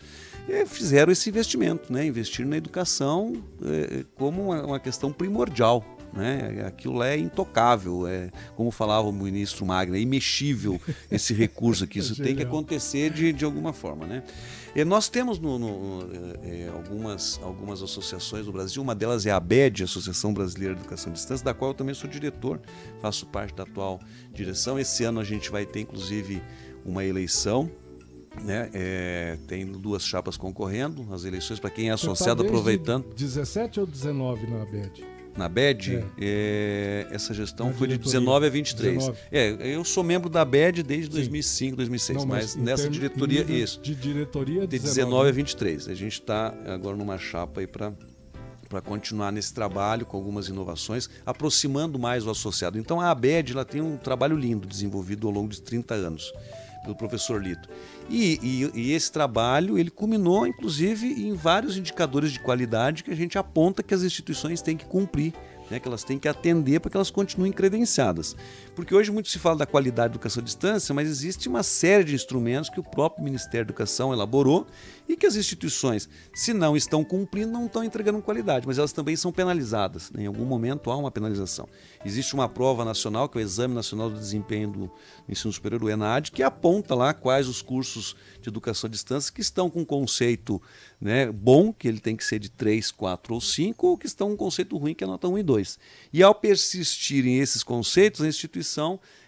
é, 0.48 0.64
fizeram 0.64 1.12
esse 1.12 1.28
investimento, 1.28 1.92
né? 1.92 2.06
investir 2.06 2.46
na 2.46 2.56
educação 2.56 3.42
é, 3.62 4.04
como 4.16 4.44
uma, 4.44 4.64
uma 4.64 4.80
questão 4.80 5.12
primordial. 5.12 5.84
Né? 6.18 6.64
Aquilo 6.66 6.94
lá 6.96 7.06
é 7.08 7.16
intocável, 7.16 8.04
é, 8.08 8.30
como 8.56 8.72
falava 8.72 9.06
o 9.06 9.12
ministro 9.12 9.64
Magna, 9.64 9.96
é 9.96 10.00
imexível 10.00 10.80
esse 11.08 11.32
recurso 11.32 11.84
aqui. 11.84 12.00
Isso 12.00 12.20
tem 12.20 12.34
que 12.34 12.42
acontecer 12.42 13.10
de, 13.10 13.32
de 13.32 13.44
alguma 13.44 13.72
forma. 13.72 14.04
Né? 14.04 14.24
E 14.74 14.84
nós 14.84 15.08
temos 15.08 15.38
no, 15.38 15.60
no, 15.60 16.08
é, 16.42 16.68
algumas, 16.74 17.38
algumas 17.40 17.82
associações 17.82 18.46
no 18.46 18.52
Brasil, 18.52 18.82
uma 18.82 18.96
delas 18.96 19.26
é 19.26 19.30
a 19.30 19.36
ABED, 19.36 19.84
Associação 19.84 20.34
Brasileira 20.34 20.74
de 20.74 20.80
Educação 20.80 21.12
à 21.12 21.14
Distância, 21.14 21.44
da 21.44 21.54
qual 21.54 21.70
eu 21.70 21.74
também 21.74 21.94
sou 21.94 22.10
diretor, 22.10 22.60
faço 23.00 23.24
parte 23.26 23.54
da 23.54 23.62
atual 23.62 24.00
direção. 24.32 24.76
Esse 24.76 25.04
ano 25.04 25.20
a 25.20 25.24
gente 25.24 25.50
vai 25.50 25.64
ter, 25.64 25.80
inclusive, 25.82 26.42
uma 26.84 27.04
eleição 27.04 27.70
né? 28.42 28.70
É, 28.72 29.38
tem 29.48 29.66
duas 29.66 30.04
chapas 30.04 30.36
concorrendo, 30.36 31.06
as 31.12 31.24
eleições 31.24 31.58
para 31.58 31.70
quem 31.70 31.86
é 31.86 31.88
tá 31.88 31.94
associado 31.94 32.42
tá 32.42 32.48
aproveitando. 32.48 33.12
17 33.14 33.80
ou 33.80 33.86
19 33.86 34.46
na 34.46 34.62
ABED? 34.62 35.17
Na 35.38 35.48
BED, 35.48 35.96
é. 35.96 36.04
É, 36.20 37.06
essa 37.12 37.32
gestão 37.32 37.72
foi 37.72 37.86
de 37.86 37.96
19 37.96 38.46
a 38.46 38.50
23. 38.50 38.94
19. 38.96 39.18
É, 39.30 39.74
eu 39.74 39.84
sou 39.84 40.02
membro 40.02 40.28
da 40.28 40.44
BED 40.44 40.82
desde 40.82 41.06
Sim. 41.06 41.12
2005, 41.12 41.76
2006, 41.76 42.18
Não, 42.18 42.26
mas, 42.26 42.56
mas 42.56 42.64
nessa 42.64 42.90
diretoria, 42.90 43.42
isso. 43.42 43.80
De 43.80 43.94
diretoria, 43.94 44.66
de 44.66 44.78
19 44.78 45.28
a 45.28 45.32
23. 45.32 45.88
A 45.88 45.94
gente 45.94 46.14
está 46.14 46.52
agora 46.66 46.96
numa 46.96 47.16
chapa 47.16 47.60
aí 47.60 47.66
para 47.66 47.92
para 48.68 48.82
continuar 48.82 49.32
nesse 49.32 49.54
trabalho 49.54 50.04
com 50.04 50.14
algumas 50.14 50.48
inovações, 50.48 51.08
aproximando 51.24 51.98
mais 51.98 52.26
o 52.26 52.30
associado. 52.30 52.78
Então 52.78 53.00
a 53.00 53.10
ABED 53.10 53.54
ela 53.54 53.64
tem 53.64 53.80
um 53.80 53.96
trabalho 53.96 54.36
lindo 54.36 54.68
desenvolvido 54.68 55.26
ao 55.26 55.32
longo 55.32 55.48
de 55.48 55.62
30 55.62 55.94
anos 55.94 56.34
pelo 56.88 56.96
professor 56.96 57.42
Lito. 57.42 57.68
E, 58.08 58.38
e, 58.42 58.70
e, 58.74 58.92
esse 58.92 59.12
trabalho 59.12 59.78
ele 59.78 59.90
culminou, 59.90 60.46
inclusive, 60.46 61.06
em 61.06 61.34
vários 61.34 61.76
indicadores 61.76 62.32
de 62.32 62.40
qualidade 62.40 63.04
que 63.04 63.10
a 63.10 63.16
gente 63.16 63.36
aponta 63.36 63.82
que 63.82 63.92
as 63.92 64.02
instituições 64.02 64.62
têm 64.62 64.76
que 64.76 64.86
cumprir 64.86 65.34
né, 65.70 65.78
que 65.78 65.86
elas 65.86 66.02
têm 66.02 66.18
que 66.18 66.26
atender 66.26 66.80
para 66.80 66.90
que 66.90 66.96
elas 66.96 67.10
continuem 67.10 67.52
credenciadas. 67.52 68.34
Porque 68.78 68.94
hoje 68.94 69.10
muito 69.10 69.28
se 69.28 69.40
fala 69.40 69.56
da 69.56 69.66
qualidade 69.66 70.10
da 70.10 70.14
educação 70.14 70.40
à 70.40 70.44
distância, 70.44 70.94
mas 70.94 71.08
existe 71.08 71.48
uma 71.48 71.64
série 71.64 72.04
de 72.04 72.14
instrumentos 72.14 72.70
que 72.70 72.78
o 72.78 72.82
próprio 72.84 73.24
Ministério 73.24 73.66
da 73.66 73.72
Educação 73.72 74.12
elaborou 74.12 74.68
e 75.08 75.16
que 75.16 75.26
as 75.26 75.34
instituições, 75.34 76.08
se 76.32 76.54
não 76.54 76.76
estão 76.76 77.02
cumprindo, 77.02 77.50
não 77.50 77.66
estão 77.66 77.82
entregando 77.82 78.22
qualidade, 78.22 78.68
mas 78.68 78.78
elas 78.78 78.92
também 78.92 79.16
são 79.16 79.32
penalizadas. 79.32 80.12
Né? 80.12 80.22
Em 80.22 80.26
algum 80.26 80.44
momento 80.44 80.92
há 80.92 80.96
uma 80.96 81.10
penalização. 81.10 81.68
Existe 82.04 82.34
uma 82.34 82.48
prova 82.48 82.84
nacional, 82.84 83.28
que 83.28 83.36
é 83.36 83.40
o 83.40 83.42
Exame 83.42 83.74
Nacional 83.74 84.10
do 84.10 84.16
Desempenho 84.16 84.70
do 84.70 84.90
Ensino 85.28 85.52
Superior, 85.52 85.82
o 85.82 85.90
ENAD, 85.90 86.30
que 86.30 86.44
aponta 86.44 86.94
lá 86.94 87.12
quais 87.12 87.48
os 87.48 87.60
cursos 87.60 88.14
de 88.40 88.48
educação 88.48 88.86
à 88.86 88.90
distância 88.90 89.34
que 89.34 89.40
estão 89.40 89.68
com 89.68 89.84
conceito 89.84 90.62
né, 91.00 91.32
bom, 91.32 91.72
que 91.72 91.88
ele 91.88 91.98
tem 91.98 92.14
que 92.14 92.24
ser 92.24 92.38
de 92.38 92.48
3, 92.48 92.92
4 92.92 93.34
ou 93.34 93.40
5, 93.40 93.86
ou 93.88 93.98
que 93.98 94.06
estão 94.06 94.28
com 94.28 94.34
um 94.34 94.36
conceito 94.36 94.76
ruim, 94.76 94.94
que 94.94 95.02
é 95.02 95.06
nota 95.06 95.26
1 95.26 95.38
e 95.38 95.42
2. 95.42 95.78
E 96.12 96.22
ao 96.22 96.34
persistirem 96.34 97.40
esses 97.40 97.64
conceitos, 97.64 98.20
a 98.20 98.28
instituição 98.28 98.67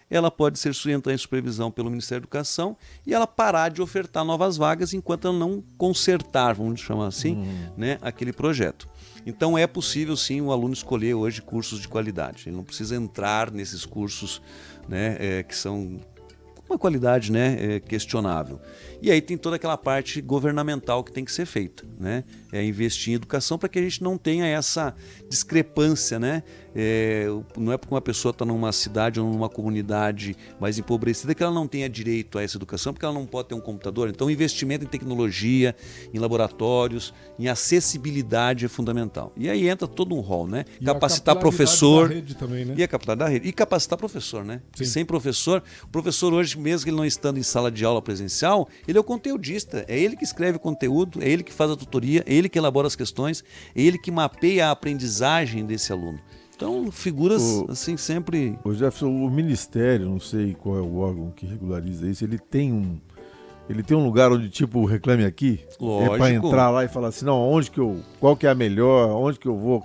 ela 0.09 0.29
pode 0.29 0.59
ser 0.59 0.73
sustentada 0.73 1.13
em 1.13 1.17
supervisão 1.17 1.71
pelo 1.71 1.89
Ministério 1.89 2.21
da 2.21 2.25
Educação 2.25 2.75
e 3.07 3.13
ela 3.13 3.25
parar 3.25 3.69
de 3.69 3.81
ofertar 3.81 4.25
novas 4.25 4.57
vagas 4.57 4.93
enquanto 4.93 5.29
ela 5.29 5.37
não 5.37 5.63
consertar, 5.77 6.53
vamos 6.53 6.81
chamar 6.81 7.07
assim, 7.07 7.35
uhum. 7.35 7.71
né, 7.77 7.97
aquele 8.01 8.33
projeto. 8.33 8.89
Então 9.25 9.57
é 9.57 9.65
possível 9.65 10.17
sim 10.17 10.41
o 10.41 10.51
aluno 10.51 10.73
escolher 10.73 11.13
hoje 11.13 11.41
cursos 11.41 11.79
de 11.79 11.87
qualidade. 11.87 12.43
Ele 12.47 12.55
não 12.55 12.63
precisa 12.63 12.95
entrar 12.95 13.51
nesses 13.51 13.85
cursos 13.85 14.41
né, 14.89 15.15
é, 15.19 15.43
que 15.43 15.55
são 15.55 15.99
uma 16.69 16.77
qualidade 16.77 17.31
né, 17.31 17.75
é, 17.75 17.79
questionável. 17.79 18.59
E 19.01 19.11
aí 19.11 19.21
tem 19.21 19.37
toda 19.37 19.57
aquela 19.57 19.77
parte 19.77 20.21
governamental 20.21 21.03
que 21.03 21.11
tem 21.11 21.25
que 21.25 21.31
ser 21.31 21.45
feita, 21.45 21.83
né? 21.99 22.23
É 22.51 22.63
investir 22.63 23.13
em 23.13 23.15
educação 23.15 23.57
para 23.57 23.67
que 23.67 23.79
a 23.79 23.81
gente 23.81 24.01
não 24.03 24.17
tenha 24.17 24.45
essa 24.45 24.95
discrepância, 25.29 26.19
né? 26.19 26.43
É, 26.75 27.27
não 27.57 27.71
é 27.71 27.77
porque 27.77 27.93
uma 27.93 28.01
pessoa 28.01 28.31
está 28.31 28.45
numa 28.45 28.71
cidade 28.71 29.19
ou 29.19 29.29
numa 29.29 29.49
comunidade 29.49 30.35
mais 30.59 30.77
empobrecida 30.79 31.35
que 31.35 31.43
ela 31.43 31.53
não 31.53 31.67
tenha 31.67 31.89
direito 31.89 32.37
a 32.37 32.43
essa 32.43 32.57
educação, 32.57 32.93
porque 32.93 33.05
ela 33.05 33.13
não 33.13 33.25
pode 33.25 33.49
ter 33.49 33.55
um 33.55 33.61
computador. 33.61 34.09
Então, 34.09 34.29
investimento 34.29 34.85
em 34.85 34.87
tecnologia, 34.87 35.75
em 36.13 36.19
laboratórios, 36.19 37.13
em 37.37 37.47
acessibilidade 37.47 38.65
é 38.65 38.67
fundamental. 38.67 39.31
E 39.35 39.49
aí 39.49 39.67
entra 39.67 39.87
todo 39.87 40.15
um 40.15 40.19
rol, 40.19 40.47
né? 40.47 40.65
E 40.79 40.85
capacitar 40.85 41.35
professor. 41.35 42.09
Também, 42.39 42.65
né? 42.65 42.75
E 42.77 42.83
a 42.83 42.87
capacidade 42.87 43.19
da 43.19 43.27
rede. 43.27 43.47
E 43.47 43.51
capacitar 43.51 43.97
professor, 43.97 44.43
né? 44.43 44.61
Sem 44.73 45.05
professor, 45.05 45.63
o 45.83 45.87
professor 45.87 46.33
hoje, 46.33 46.57
mesmo 46.57 46.85
que 46.85 46.89
ele 46.89 46.97
não 46.97 47.05
estando 47.05 47.37
em 47.37 47.43
sala 47.43 47.71
de 47.71 47.83
aula 47.83 48.01
presencial, 48.01 48.67
ele 48.87 48.97
é 48.97 49.01
o 49.01 49.03
conteudista. 49.03 49.85
É 49.87 49.99
ele 49.99 50.15
que 50.15 50.23
escreve 50.23 50.57
o 50.57 50.59
conteúdo, 50.59 51.21
é 51.21 51.29
ele 51.29 51.43
que 51.43 51.51
faz 51.51 51.71
a 51.71 51.75
tutoria, 51.75 52.23
é 52.25 52.33
ele 52.33 52.49
que 52.49 52.57
elabora 52.57 52.87
as 52.87 52.95
questões, 52.95 53.43
é 53.75 53.81
ele 53.81 53.97
que 53.97 54.11
mapeia 54.11 54.67
a 54.67 54.71
aprendizagem 54.71 55.65
desse 55.65 55.91
aluno. 55.91 56.19
Então, 56.61 56.91
figuras 56.91 57.41
o, 57.41 57.65
assim 57.71 57.97
sempre. 57.97 58.57
O 58.63 58.71
Jefferson, 58.71 59.07
o 59.07 59.31
Ministério, 59.31 60.07
não 60.07 60.19
sei 60.19 60.53
qual 60.53 60.77
é 60.77 60.81
o 60.81 60.97
órgão 60.99 61.31
que 61.35 61.45
regulariza 61.47 62.07
isso, 62.07 62.23
ele 62.23 62.37
tem 62.37 62.71
um. 62.71 62.99
Ele 63.67 63.81
tem 63.81 63.95
um 63.97 64.03
lugar 64.03 64.31
onde, 64.31 64.49
tipo, 64.49 64.85
reclame 64.85 65.23
aqui? 65.23 65.61
Lógico. 65.79 66.13
É 66.15 66.17
para 66.17 66.31
entrar 66.33 66.69
lá 66.69 66.83
e 66.83 66.87
falar 66.87 67.07
assim, 67.07 67.25
não, 67.25 67.37
onde 67.49 67.71
que 67.71 67.79
eu. 67.79 68.01
Qual 68.19 68.35
que 68.35 68.45
é 68.45 68.49
a 68.49 68.55
melhor? 68.55 69.09
Onde 69.09 69.39
que 69.39 69.47
eu 69.47 69.57
vou? 69.57 69.83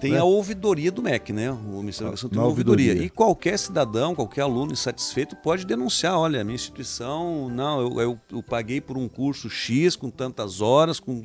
Tem 0.00 0.12
né? 0.12 0.18
a 0.18 0.24
ouvidoria 0.24 0.90
do 0.90 1.02
MEC, 1.02 1.32
né? 1.32 1.50
O 1.50 1.78
Ministério 1.80 2.08
da 2.12 2.14
Educação 2.14 2.28
tem 2.30 2.38
uma 2.38 2.46
ouvidoria. 2.48 2.86
ouvidoria. 2.88 3.06
E 3.06 3.10
qualquer 3.10 3.58
cidadão, 3.58 4.14
qualquer 4.14 4.42
aluno 4.42 4.72
insatisfeito 4.72 5.36
pode 5.36 5.64
denunciar. 5.64 6.18
Olha, 6.18 6.40
a 6.40 6.44
minha 6.44 6.54
instituição, 6.54 7.48
não, 7.48 7.80
eu, 7.80 8.00
eu- 8.00 8.20
eu 8.32 8.42
paguei 8.42 8.80
por 8.80 8.96
um 8.98 9.08
curso 9.08 9.48
X 9.48 9.96
com 9.96 10.10
tantas 10.10 10.60
horas, 10.60 10.98
com, 11.00 11.22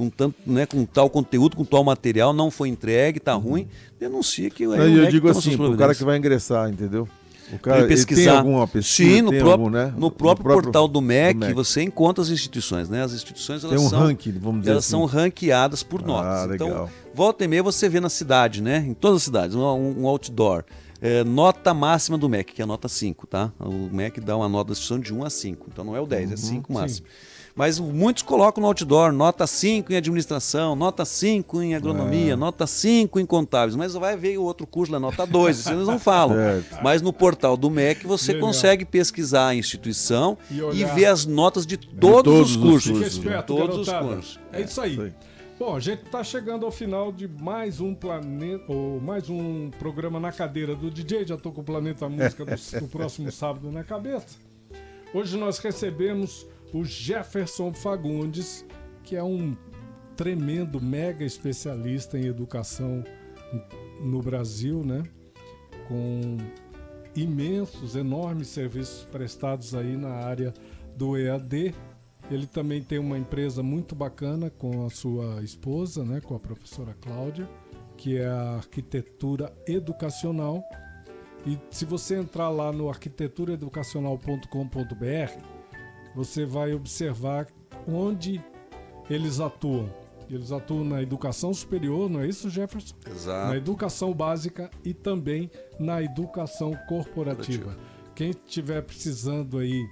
com, 0.00 0.10
tanto, 0.10 0.34
né, 0.46 0.64
com 0.66 0.84
tal 0.84 1.10
conteúdo, 1.10 1.56
com 1.56 1.64
tal 1.64 1.84
material, 1.84 2.32
não 2.32 2.50
foi 2.50 2.68
entregue, 2.68 3.20
tá 3.20 3.34
ruim. 3.34 3.68
Denuncia 3.98 4.48
que 4.50 4.64
aí 4.64 4.68
Não, 4.70 4.84
o 4.84 4.88
e 4.88 4.92
eu 4.96 5.00
MEC 5.02 5.10
digo 5.12 5.28
assim, 5.28 5.56
pro 5.56 5.76
cara 5.76 5.94
que 5.94 6.02
vai 6.04 6.16
ingressar, 6.16 6.70
entendeu? 6.70 7.06
O 7.52 7.58
cara 7.58 7.78
ele 7.78 7.86
ele 7.86 7.88
tem 7.96 8.06
pesquisar. 8.06 8.38
alguma 8.38 8.66
pesquisa, 8.68 9.10
Sim, 9.16 9.22
no, 9.22 9.30
tem 9.30 9.40
próprio, 9.40 9.64
algum, 9.66 9.70
né? 9.76 9.92
no 9.96 10.10
próprio 10.10 10.44
portal 10.52 10.86
do 10.86 11.00
MEC, 11.00 11.34
do 11.34 11.40
MEC. 11.40 11.54
você 11.54 11.82
encontra 11.82 12.22
as 12.22 12.30
instituições, 12.30 12.88
né? 12.88 13.02
As 13.02 13.12
instituições 13.12 13.64
elas 13.64 13.76
Tem 13.76 13.84
um 13.84 13.90
são, 13.90 13.98
ranking, 13.98 14.32
vamos 14.38 14.60
dizer 14.60 14.70
elas 14.70 14.84
assim. 14.84 14.90
são 14.92 15.04
ranqueadas 15.04 15.82
por 15.82 16.00
Ah, 16.02 16.06
notas. 16.06 16.46
legal. 16.48 16.68
Então, 16.68 16.88
volta 17.12 17.44
e 17.44 17.48
meia 17.48 17.62
você 17.62 17.88
vê 17.88 17.98
na 17.98 18.08
cidade, 18.08 18.62
né? 18.62 18.84
Em 18.86 18.94
todas 18.94 19.16
as 19.18 19.22
cidades, 19.24 19.56
um, 19.56 19.60
um 19.62 20.06
outdoor. 20.06 20.64
É, 21.02 21.24
nota 21.24 21.74
máxima 21.74 22.16
do 22.16 22.28
MEC, 22.28 22.52
que 22.54 22.62
é 22.62 22.64
a 22.64 22.66
nota 22.68 22.86
5, 22.88 23.26
tá? 23.26 23.50
O 23.58 23.88
MEC 23.90 24.20
dá 24.20 24.36
uma 24.36 24.48
nota 24.48 24.70
instituição 24.72 25.00
de 25.00 25.12
1 25.12 25.24
a 25.24 25.30
5. 25.30 25.66
Então 25.72 25.84
não 25.84 25.96
é 25.96 26.00
o 26.00 26.06
10, 26.06 26.28
Uhum, 26.28 26.34
é 26.34 26.36
5 26.36 26.72
máximo. 26.72 27.06
Mas 27.54 27.78
muitos 27.78 28.22
colocam 28.22 28.60
no 28.62 28.68
outdoor 28.68 29.12
nota 29.12 29.46
5 29.46 29.92
em 29.92 29.96
administração, 29.96 30.74
nota 30.76 31.04
5 31.04 31.60
em 31.62 31.72
É. 31.74 31.76
agronomia, 31.76 32.36
nota 32.36 32.66
5 32.66 33.18
em 33.20 33.26
contábeis. 33.26 33.74
Mas 33.76 33.92
vai 33.94 34.16
ver 34.16 34.38
o 34.38 34.42
outro 34.42 34.66
curso 34.66 34.92
lá, 34.92 35.00
nota 35.00 35.26
2, 35.26 35.58
isso 35.58 35.70
eles 35.72 35.86
não 35.86 35.98
falam. 35.98 36.36
Certo. 36.36 36.78
Mas 36.82 37.02
no 37.02 37.12
portal 37.12 37.56
do 37.56 37.68
MEC 37.68 38.06
você 38.06 38.32
Legal. 38.32 38.48
consegue 38.48 38.84
pesquisar 38.84 39.48
a 39.48 39.54
instituição 39.54 40.38
E 40.50 40.58
e, 40.58 40.84
ver 40.84 41.06
as 41.06 41.26
notas 41.26 41.66
de 41.66 41.76
todos, 41.76 42.22
todos 42.22 42.50
os 42.50 42.56
os 42.56 42.62
cursos. 42.62 43.00
Esperto, 43.14 43.56
Todos 43.56 43.78
os 43.78 43.86
garotada. 43.86 44.14
cursos. 44.14 44.38
É 44.52 44.60
isso 44.62 44.80
aí. 44.80 45.12
Bom, 45.58 45.76
a 45.76 45.80
gente 45.80 46.04
está 46.04 46.24
chegando 46.24 46.64
ao 46.64 46.72
final 46.72 47.12
de 47.12 47.28
mais 47.28 47.80
um 47.80 47.94
planeta, 47.94 48.64
ou 48.72 48.98
mais 48.98 49.28
um 49.28 49.70
programa 49.78 50.18
na 50.18 50.32
cadeira 50.32 50.74
do 50.74 50.90
DJ. 50.90 51.26
Já 51.26 51.36
tô 51.36 51.52
com 51.52 51.60
o 51.60 51.64
Planeta 51.64 52.08
Música 52.08 52.46
do, 52.46 52.80
do 52.80 52.88
próximo 52.88 53.30
sábado 53.30 53.70
na 53.70 53.84
cabeça. 53.84 54.38
Hoje 55.12 55.36
nós 55.36 55.58
recebemos 55.58 56.46
o 56.72 56.84
Jefferson 56.84 57.72
Fagundes, 57.72 58.64
que 59.02 59.16
é 59.16 59.22
um 59.22 59.56
tremendo 60.16 60.80
mega 60.80 61.24
especialista 61.24 62.18
em 62.18 62.26
educação 62.26 63.02
no 64.02 64.20
Brasil, 64.20 64.84
né? 64.84 65.02
Com 65.88 66.36
imensos, 67.16 67.96
enormes 67.96 68.48
serviços 68.48 69.04
prestados 69.10 69.74
aí 69.74 69.96
na 69.96 70.10
área 70.10 70.52
do 70.96 71.16
EAD. 71.16 71.74
Ele 72.30 72.46
também 72.46 72.82
tem 72.82 72.98
uma 72.98 73.18
empresa 73.18 73.62
muito 73.62 73.94
bacana 73.94 74.50
com 74.50 74.84
a 74.86 74.90
sua 74.90 75.42
esposa, 75.42 76.04
né, 76.04 76.20
com 76.20 76.34
a 76.36 76.38
professora 76.38 76.94
Cláudia, 77.00 77.48
que 77.96 78.18
é 78.18 78.28
a 78.28 78.56
arquitetura 78.56 79.50
educacional. 79.66 80.62
E 81.44 81.58
se 81.70 81.84
você 81.84 82.14
entrar 82.16 82.48
lá 82.50 82.70
no 82.70 82.88
arquiteturaeducacional.com.br, 82.88 85.59
você 86.14 86.44
vai 86.44 86.72
observar 86.72 87.46
onde 87.86 88.42
eles 89.08 89.40
atuam. 89.40 89.90
Eles 90.28 90.52
atuam 90.52 90.84
na 90.84 91.02
educação 91.02 91.52
superior, 91.52 92.08
não 92.08 92.20
é 92.20 92.28
isso, 92.28 92.48
Jefferson? 92.48 92.94
Na 93.04 93.10
Exato. 93.12 93.54
educação 93.56 94.14
básica 94.14 94.70
e 94.84 94.94
também 94.94 95.50
na 95.78 96.00
educação 96.00 96.72
corporativa. 96.88 97.76
Quem 98.14 98.30
estiver 98.30 98.80
precisando 98.82 99.58
aí 99.58 99.84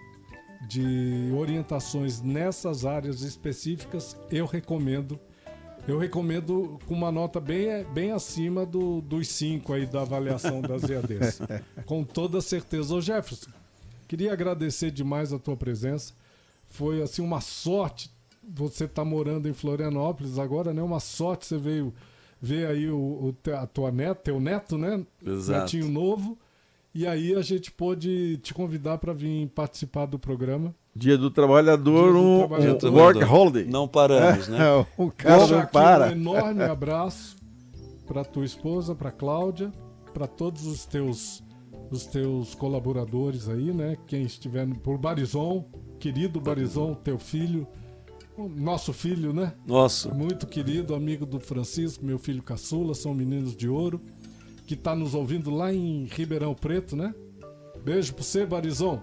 de 0.69 1.33
orientações 1.37 2.21
nessas 2.21 2.85
áreas 2.85 3.23
específicas, 3.23 4.16
eu 4.31 4.47
recomendo. 4.47 5.19
Eu 5.87 5.99
recomendo 5.99 6.79
com 6.87 6.95
uma 6.95 7.11
nota 7.11 7.41
bem, 7.41 7.85
bem 7.93 8.12
acima 8.12 8.66
do, 8.66 9.01
dos 9.01 9.29
cinco 9.29 9.73
aí 9.73 9.87
da 9.87 10.03
avaliação 10.03 10.61
das 10.61 10.83
EADs. 10.89 11.41
com 11.87 12.05
toda 12.05 12.41
certeza. 12.41 12.95
Ô 12.95 13.01
Jefferson, 13.01 13.51
queria 14.09 14.32
agradecer 14.32 14.90
demais 14.90 15.32
a 15.32 15.38
tua 15.38 15.56
presença. 15.56 16.14
Foi 16.66 17.02
assim 17.02 17.22
uma 17.22 17.40
sorte 17.40 18.11
você 18.42 18.84
estar 18.84 19.04
morando 19.04 19.48
em 19.48 19.52
Florianópolis 19.52 20.38
agora, 20.38 20.72
né? 20.72 20.82
Uma 20.82 21.00
sorte 21.00 21.46
você 21.46 21.59
veio 21.59 21.94
ver 22.40 22.66
aí 22.66 22.88
o, 22.88 22.96
o 23.46 23.54
a 23.54 23.66
tua 23.66 23.92
neta, 23.92 24.14
teu 24.16 24.40
neto, 24.40 24.78
né? 24.78 25.04
Exato. 25.24 25.61
Netinho 25.61 25.90
novo. 25.90 26.38
E 26.94 27.06
aí 27.06 27.34
a 27.34 27.42
gente 27.42 27.70
pôde 27.70 28.38
te 28.38 28.54
convidar 28.54 28.98
para 28.98 29.12
vir 29.12 29.46
participar 29.48 30.06
do 30.06 30.18
programa. 30.18 30.74
Dia 30.96 31.16
do 31.16 31.30
Trabalhador, 31.30 32.12
Dia 32.12 32.12
do 32.12 32.18
um, 32.18 32.38
Trabalhador. 32.38 32.90
um 32.90 32.94
work 32.96 33.24
holiday. 33.24 33.64
Não 33.66 33.86
paramos, 33.86 34.48
né? 34.48 34.59
É, 34.64 34.86
o 34.96 35.11
cara 35.11 35.38
Deixa 35.38 35.54
não 35.54 35.62
aqui 35.62 35.72
para. 35.72 36.06
um 36.09 36.12
enorme 36.12 36.62
abraço 36.64 37.36
para 38.06 38.24
tua 38.24 38.44
esposa, 38.44 38.94
para 38.94 39.12
Cláudia, 39.12 39.70
para 40.14 40.26
todos 40.26 40.66
os 40.66 40.86
teus 40.86 41.42
os 41.91 42.07
teus 42.07 42.55
colaboradores 42.55 43.49
aí, 43.49 43.72
né? 43.72 43.97
Quem 44.07 44.22
estiver 44.22 44.66
por 44.78 44.99
Barizon, 44.99 45.64
querido 45.99 46.41
Barizon, 46.41 46.95
teu 46.95 47.18
filho, 47.18 47.66
nosso 48.57 48.93
filho, 48.93 49.32
né? 49.32 49.55
Nossa, 49.66 50.12
Muito 50.12 50.47
querido, 50.47 50.95
amigo 50.95 51.26
do 51.26 51.41
Francisco, 51.41 52.05
meu 52.05 52.18
filho 52.18 52.43
caçula, 52.43 52.95
são 52.95 53.14
meninos 53.14 53.57
de 53.57 53.68
ouro, 53.68 54.01
que 54.66 54.76
tá 54.76 54.95
nos 54.95 55.14
ouvindo 55.14 55.51
lá 55.51 55.72
em 55.72 56.05
Ribeirão 56.05 56.55
Preto, 56.55 56.95
né? 56.95 57.14
Beijo 57.82 58.14
pra 58.14 58.22
você, 58.22 58.45
Barizon. 58.45 59.03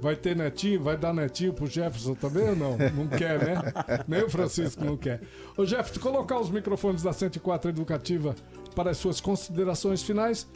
Vai 0.00 0.16
ter 0.16 0.34
netinho? 0.34 0.82
Vai 0.82 0.96
dar 0.96 1.14
netinho 1.14 1.52
pro 1.52 1.66
Jefferson 1.66 2.14
também 2.14 2.48
ou 2.48 2.56
não? 2.56 2.76
Não 2.76 3.06
quer, 3.06 3.38
né? 3.38 3.54
Nem 4.08 4.24
o 4.24 4.28
Francisco 4.28 4.84
não 4.84 4.96
quer. 4.96 5.20
Ô 5.56 5.64
Jefferson, 5.64 6.00
colocar 6.00 6.40
os 6.40 6.50
microfones 6.50 7.04
da 7.04 7.12
104 7.12 7.70
Educativa 7.70 8.34
para 8.74 8.90
as 8.90 8.96
suas 8.96 9.20
considerações 9.20 10.02
finais, 10.02 10.48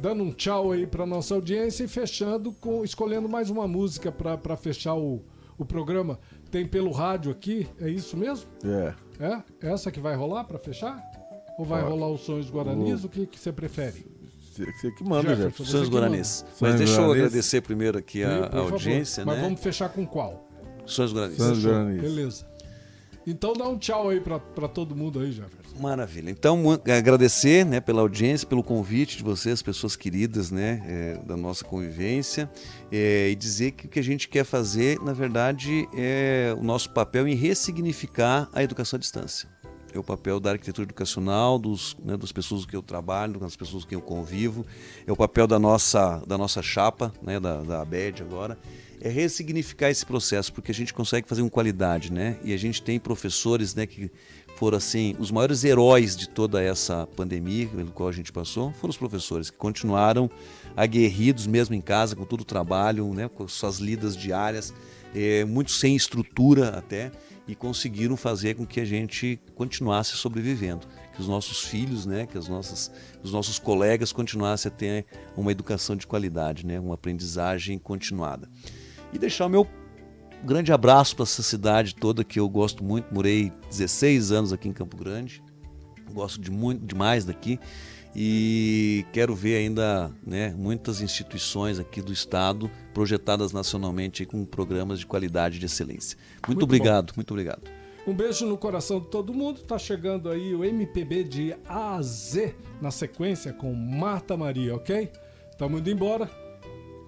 dando 0.00 0.22
um 0.22 0.32
tchau 0.32 0.72
aí 0.72 0.86
para 0.86 1.04
nossa 1.06 1.34
audiência 1.34 1.84
e 1.84 1.88
fechando 1.88 2.52
com 2.52 2.84
escolhendo 2.84 3.28
mais 3.28 3.50
uma 3.50 3.66
música 3.66 4.10
para 4.12 4.56
fechar 4.56 4.94
o, 4.94 5.22
o 5.58 5.64
programa. 5.64 6.18
Tem 6.50 6.66
pelo 6.66 6.90
rádio 6.90 7.30
aqui, 7.30 7.66
é 7.80 7.88
isso 7.90 8.16
mesmo? 8.16 8.46
É. 8.64 8.94
É? 9.20 9.42
Essa 9.68 9.90
que 9.90 10.00
vai 10.00 10.14
rolar 10.14 10.44
para 10.44 10.58
fechar? 10.58 11.02
Ou 11.58 11.64
vai 11.64 11.80
Pode. 11.82 11.92
rolar 11.92 12.08
os 12.12 12.20
sonhos 12.22 12.48
guaranis? 12.50 13.04
O 13.04 13.08
que, 13.08 13.26
que 13.26 13.38
você 13.38 13.52
prefere? 13.52 14.06
Você, 14.80 14.90
que 14.90 15.04
manda, 15.04 15.36
Jefferson, 15.36 15.64
Sonhos 15.70 15.88
Guaranis. 15.88 16.42
manda. 16.42 16.50
Mas 16.50 16.58
Sonhos 16.58 16.76
deixa 16.78 16.92
eu 16.94 16.96
Guaranis. 17.04 17.22
agradecer 17.26 17.60
primeiro 17.60 17.96
aqui 17.98 18.24
a, 18.24 18.46
a 18.46 18.50
favor. 18.50 18.72
audiência, 18.72 19.24
Mas 19.24 19.36
né? 19.36 19.42
vamos 19.44 19.60
fechar 19.60 19.88
com 19.88 20.04
qual? 20.04 20.48
Sonhos 20.84 21.12
Guaranis. 21.12 21.36
Sonhos? 21.36 21.64
Guaranis. 21.64 22.00
Beleza. 22.00 22.46
Então 23.30 23.52
dá 23.52 23.68
um 23.68 23.76
tchau 23.76 24.08
aí 24.08 24.20
para 24.20 24.68
todo 24.68 24.96
mundo 24.96 25.20
aí, 25.20 25.30
Jefferson. 25.30 25.78
Maravilha. 25.78 26.30
Então, 26.30 26.64
agradecer 26.72 27.64
né, 27.64 27.78
pela 27.78 28.00
audiência, 28.00 28.46
pelo 28.46 28.62
convite 28.62 29.18
de 29.18 29.22
vocês, 29.22 29.60
pessoas 29.60 29.94
queridas 29.94 30.50
né, 30.50 30.82
é, 30.86 31.18
da 31.26 31.36
nossa 31.36 31.64
convivência, 31.64 32.50
é, 32.90 33.28
e 33.28 33.34
dizer 33.34 33.72
que 33.72 33.86
o 33.86 33.88
que 33.88 33.98
a 33.98 34.02
gente 34.02 34.28
quer 34.28 34.44
fazer, 34.44 34.98
na 35.02 35.12
verdade, 35.12 35.86
é 35.94 36.54
o 36.58 36.62
nosso 36.62 36.90
papel 36.90 37.28
em 37.28 37.34
ressignificar 37.34 38.48
a 38.52 38.62
educação 38.62 38.96
à 38.96 39.00
distância. 39.00 39.48
É 39.92 39.98
o 39.98 40.02
papel 40.02 40.40
da 40.40 40.50
arquitetura 40.52 40.84
educacional, 40.86 41.58
dos, 41.58 41.96
né, 42.02 42.16
das 42.16 42.32
pessoas 42.32 42.64
quem 42.64 42.76
eu 42.76 42.82
trabalho, 42.82 43.38
das 43.38 43.56
pessoas 43.56 43.84
com 43.84 43.90
quem 43.90 43.98
eu 43.98 44.02
convivo, 44.02 44.66
é 45.06 45.12
o 45.12 45.16
papel 45.16 45.46
da 45.46 45.58
nossa, 45.58 46.22
da 46.26 46.36
nossa 46.38 46.62
chapa, 46.62 47.12
né, 47.22 47.38
da, 47.38 47.62
da 47.62 47.82
ABED 47.82 48.22
agora, 48.22 48.58
é 49.00 49.08
ressignificar 49.08 49.90
esse 49.90 50.04
processo, 50.04 50.52
porque 50.52 50.70
a 50.70 50.74
gente 50.74 50.92
consegue 50.92 51.28
fazer 51.28 51.42
com 51.42 51.50
qualidade, 51.50 52.12
né? 52.12 52.38
E 52.42 52.52
a 52.52 52.56
gente 52.56 52.82
tem 52.82 52.98
professores, 52.98 53.74
né, 53.74 53.86
que 53.86 54.10
foram 54.56 54.76
assim 54.76 55.14
os 55.18 55.30
maiores 55.30 55.62
heróis 55.62 56.16
de 56.16 56.28
toda 56.28 56.60
essa 56.60 57.06
pandemia 57.06 57.68
pelo 57.68 57.92
qual 57.92 58.08
a 58.08 58.12
gente 58.12 58.32
passou, 58.32 58.72
foram 58.72 58.90
os 58.90 58.96
professores 58.96 59.50
que 59.50 59.56
continuaram 59.56 60.28
aguerridos 60.76 61.46
mesmo 61.46 61.76
em 61.76 61.80
casa 61.80 62.16
com 62.16 62.24
todo 62.24 62.40
o 62.40 62.44
trabalho, 62.44 63.12
né, 63.14 63.28
com 63.28 63.46
suas 63.46 63.78
lidas 63.78 64.16
diárias, 64.16 64.74
eh, 65.14 65.44
muito 65.44 65.70
sem 65.70 65.94
estrutura 65.94 66.70
até 66.70 67.12
e 67.48 67.54
conseguiram 67.54 68.16
fazer 68.16 68.54
com 68.54 68.66
que 68.66 68.78
a 68.78 68.84
gente 68.84 69.40
continuasse 69.54 70.16
sobrevivendo, 70.16 70.86
que 71.14 71.20
os 71.20 71.26
nossos 71.26 71.62
filhos, 71.64 72.04
né, 72.04 72.26
que 72.26 72.36
as 72.36 72.46
nossas, 72.46 72.92
os 73.22 73.32
nossos 73.32 73.58
colegas 73.58 74.12
continuassem 74.12 74.70
a 74.70 74.74
ter 74.74 75.06
uma 75.34 75.50
educação 75.50 75.96
de 75.96 76.06
qualidade, 76.06 76.66
né, 76.66 76.78
uma 76.78 76.94
aprendizagem 76.94 77.78
continuada. 77.78 78.48
E 79.12 79.18
deixar 79.18 79.46
o 79.46 79.48
meu 79.48 79.66
grande 80.44 80.72
abraço 80.72 81.16
para 81.16 81.24
essa 81.24 81.42
cidade 81.42 81.94
toda 81.94 82.24
que 82.24 82.38
eu 82.38 82.48
gosto 82.48 82.84
muito. 82.84 83.12
Morei 83.12 83.52
16 83.70 84.32
anos 84.32 84.52
aqui 84.52 84.68
em 84.68 84.72
Campo 84.72 84.96
Grande. 84.96 85.42
Gosto 86.12 86.40
de 86.40 86.50
muito 86.50 86.84
demais 86.84 87.24
daqui 87.24 87.58
e 88.14 89.04
quero 89.12 89.34
ver 89.34 89.56
ainda 89.56 90.10
né, 90.26 90.54
muitas 90.56 91.00
instituições 91.00 91.78
aqui 91.78 92.00
do 92.00 92.12
estado 92.12 92.70
projetadas 92.94 93.52
nacionalmente 93.52 94.24
com 94.24 94.44
programas 94.44 94.98
de 94.98 95.06
qualidade 95.06 95.56
e 95.56 95.60
de 95.60 95.66
excelência. 95.66 96.16
Muito, 96.18 96.46
Muito 96.48 96.62
obrigado, 96.64 97.12
muito 97.14 97.30
obrigado. 97.30 97.62
Um 98.06 98.14
beijo 98.14 98.46
no 98.46 98.56
coração 98.56 99.00
de 99.00 99.06
todo 99.08 99.34
mundo. 99.34 99.60
Tá 99.60 99.78
chegando 99.78 100.30
aí 100.30 100.54
o 100.54 100.64
MPB 100.64 101.24
de 101.24 101.54
A 101.68 101.96
a 101.96 102.02
Z 102.02 102.54
na 102.80 102.90
sequência 102.90 103.52
com 103.52 103.74
Marta 103.74 104.36
Maria, 104.36 104.74
ok? 104.74 105.12
Tamo 105.58 105.78
indo 105.78 105.90
embora. 105.90 106.47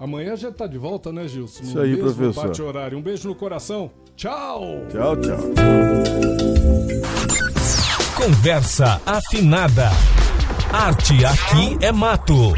Amanhã 0.00 0.32
a 0.32 0.36
gente 0.36 0.54
tá 0.54 0.66
de 0.66 0.78
volta, 0.78 1.12
né, 1.12 1.28
Gilson? 1.28 1.62
Isso 1.62 1.78
aí, 1.78 1.90
mesmo 1.90 2.14
professor. 2.14 2.46
bate-horário. 2.46 2.96
Um 2.96 3.02
beijo 3.02 3.28
no 3.28 3.34
coração. 3.34 3.90
Tchau! 4.16 4.86
Tchau, 4.88 5.16
tchau. 5.16 5.38
Conversa 8.16 8.98
afinada. 9.04 9.90
Arte 10.72 11.22
aqui 11.22 11.76
é. 11.84 11.92
Mato 11.92 12.54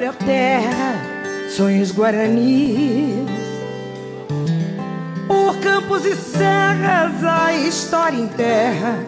própria 0.00 0.12
terra 0.14 0.94
sonhos 1.50 1.92
guaranis. 1.92 3.28
Por 5.26 5.56
campos 5.58 6.06
e 6.06 6.16
serras 6.16 7.22
a 7.22 7.52
história 7.52 8.16
enterra 8.16 8.98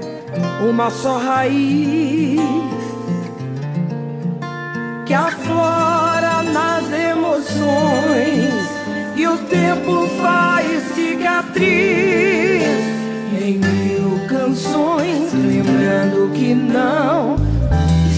uma 0.69 0.91
só 0.91 1.19
raiz 1.19 2.41
que 5.07 5.15
aflora 5.15 6.43
nas 6.43 6.85
emoções 6.93 8.53
e 9.17 9.27
o 9.27 9.39
tempo 9.39 10.07
faz 10.21 10.83
cicatriz 10.95 12.63
em 13.41 13.59
mil 13.59 14.27
canções, 14.29 15.33
lembrando 15.33 16.31
que 16.35 16.55
não 16.55 17.37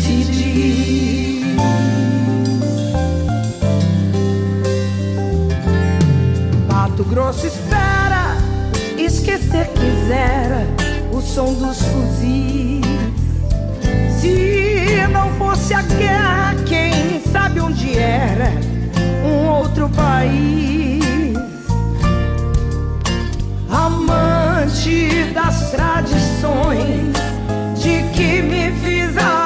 se 0.03 0.25
diz. 0.25 1.13
Mato 6.95 7.11
Grosso 7.11 7.45
espera 7.45 8.36
esquecer 8.97 9.66
quiser 9.70 10.64
o 11.12 11.20
som 11.20 11.53
dos 11.55 11.82
fuzis. 11.82 12.84
Se 14.20 15.05
não 15.11 15.28
fosse 15.32 15.74
a 15.74 15.82
guerra, 15.82 16.55
quem 16.64 17.20
sabe 17.32 17.59
onde 17.59 17.99
era 17.99 18.49
um 19.26 19.49
outro 19.49 19.88
país. 19.88 21.34
Amante 23.68 25.32
das 25.34 25.72
tradições 25.72 27.12
de 27.74 28.05
que 28.14 28.40
me 28.40 28.70
fiz 28.70 29.18
a 29.18 29.43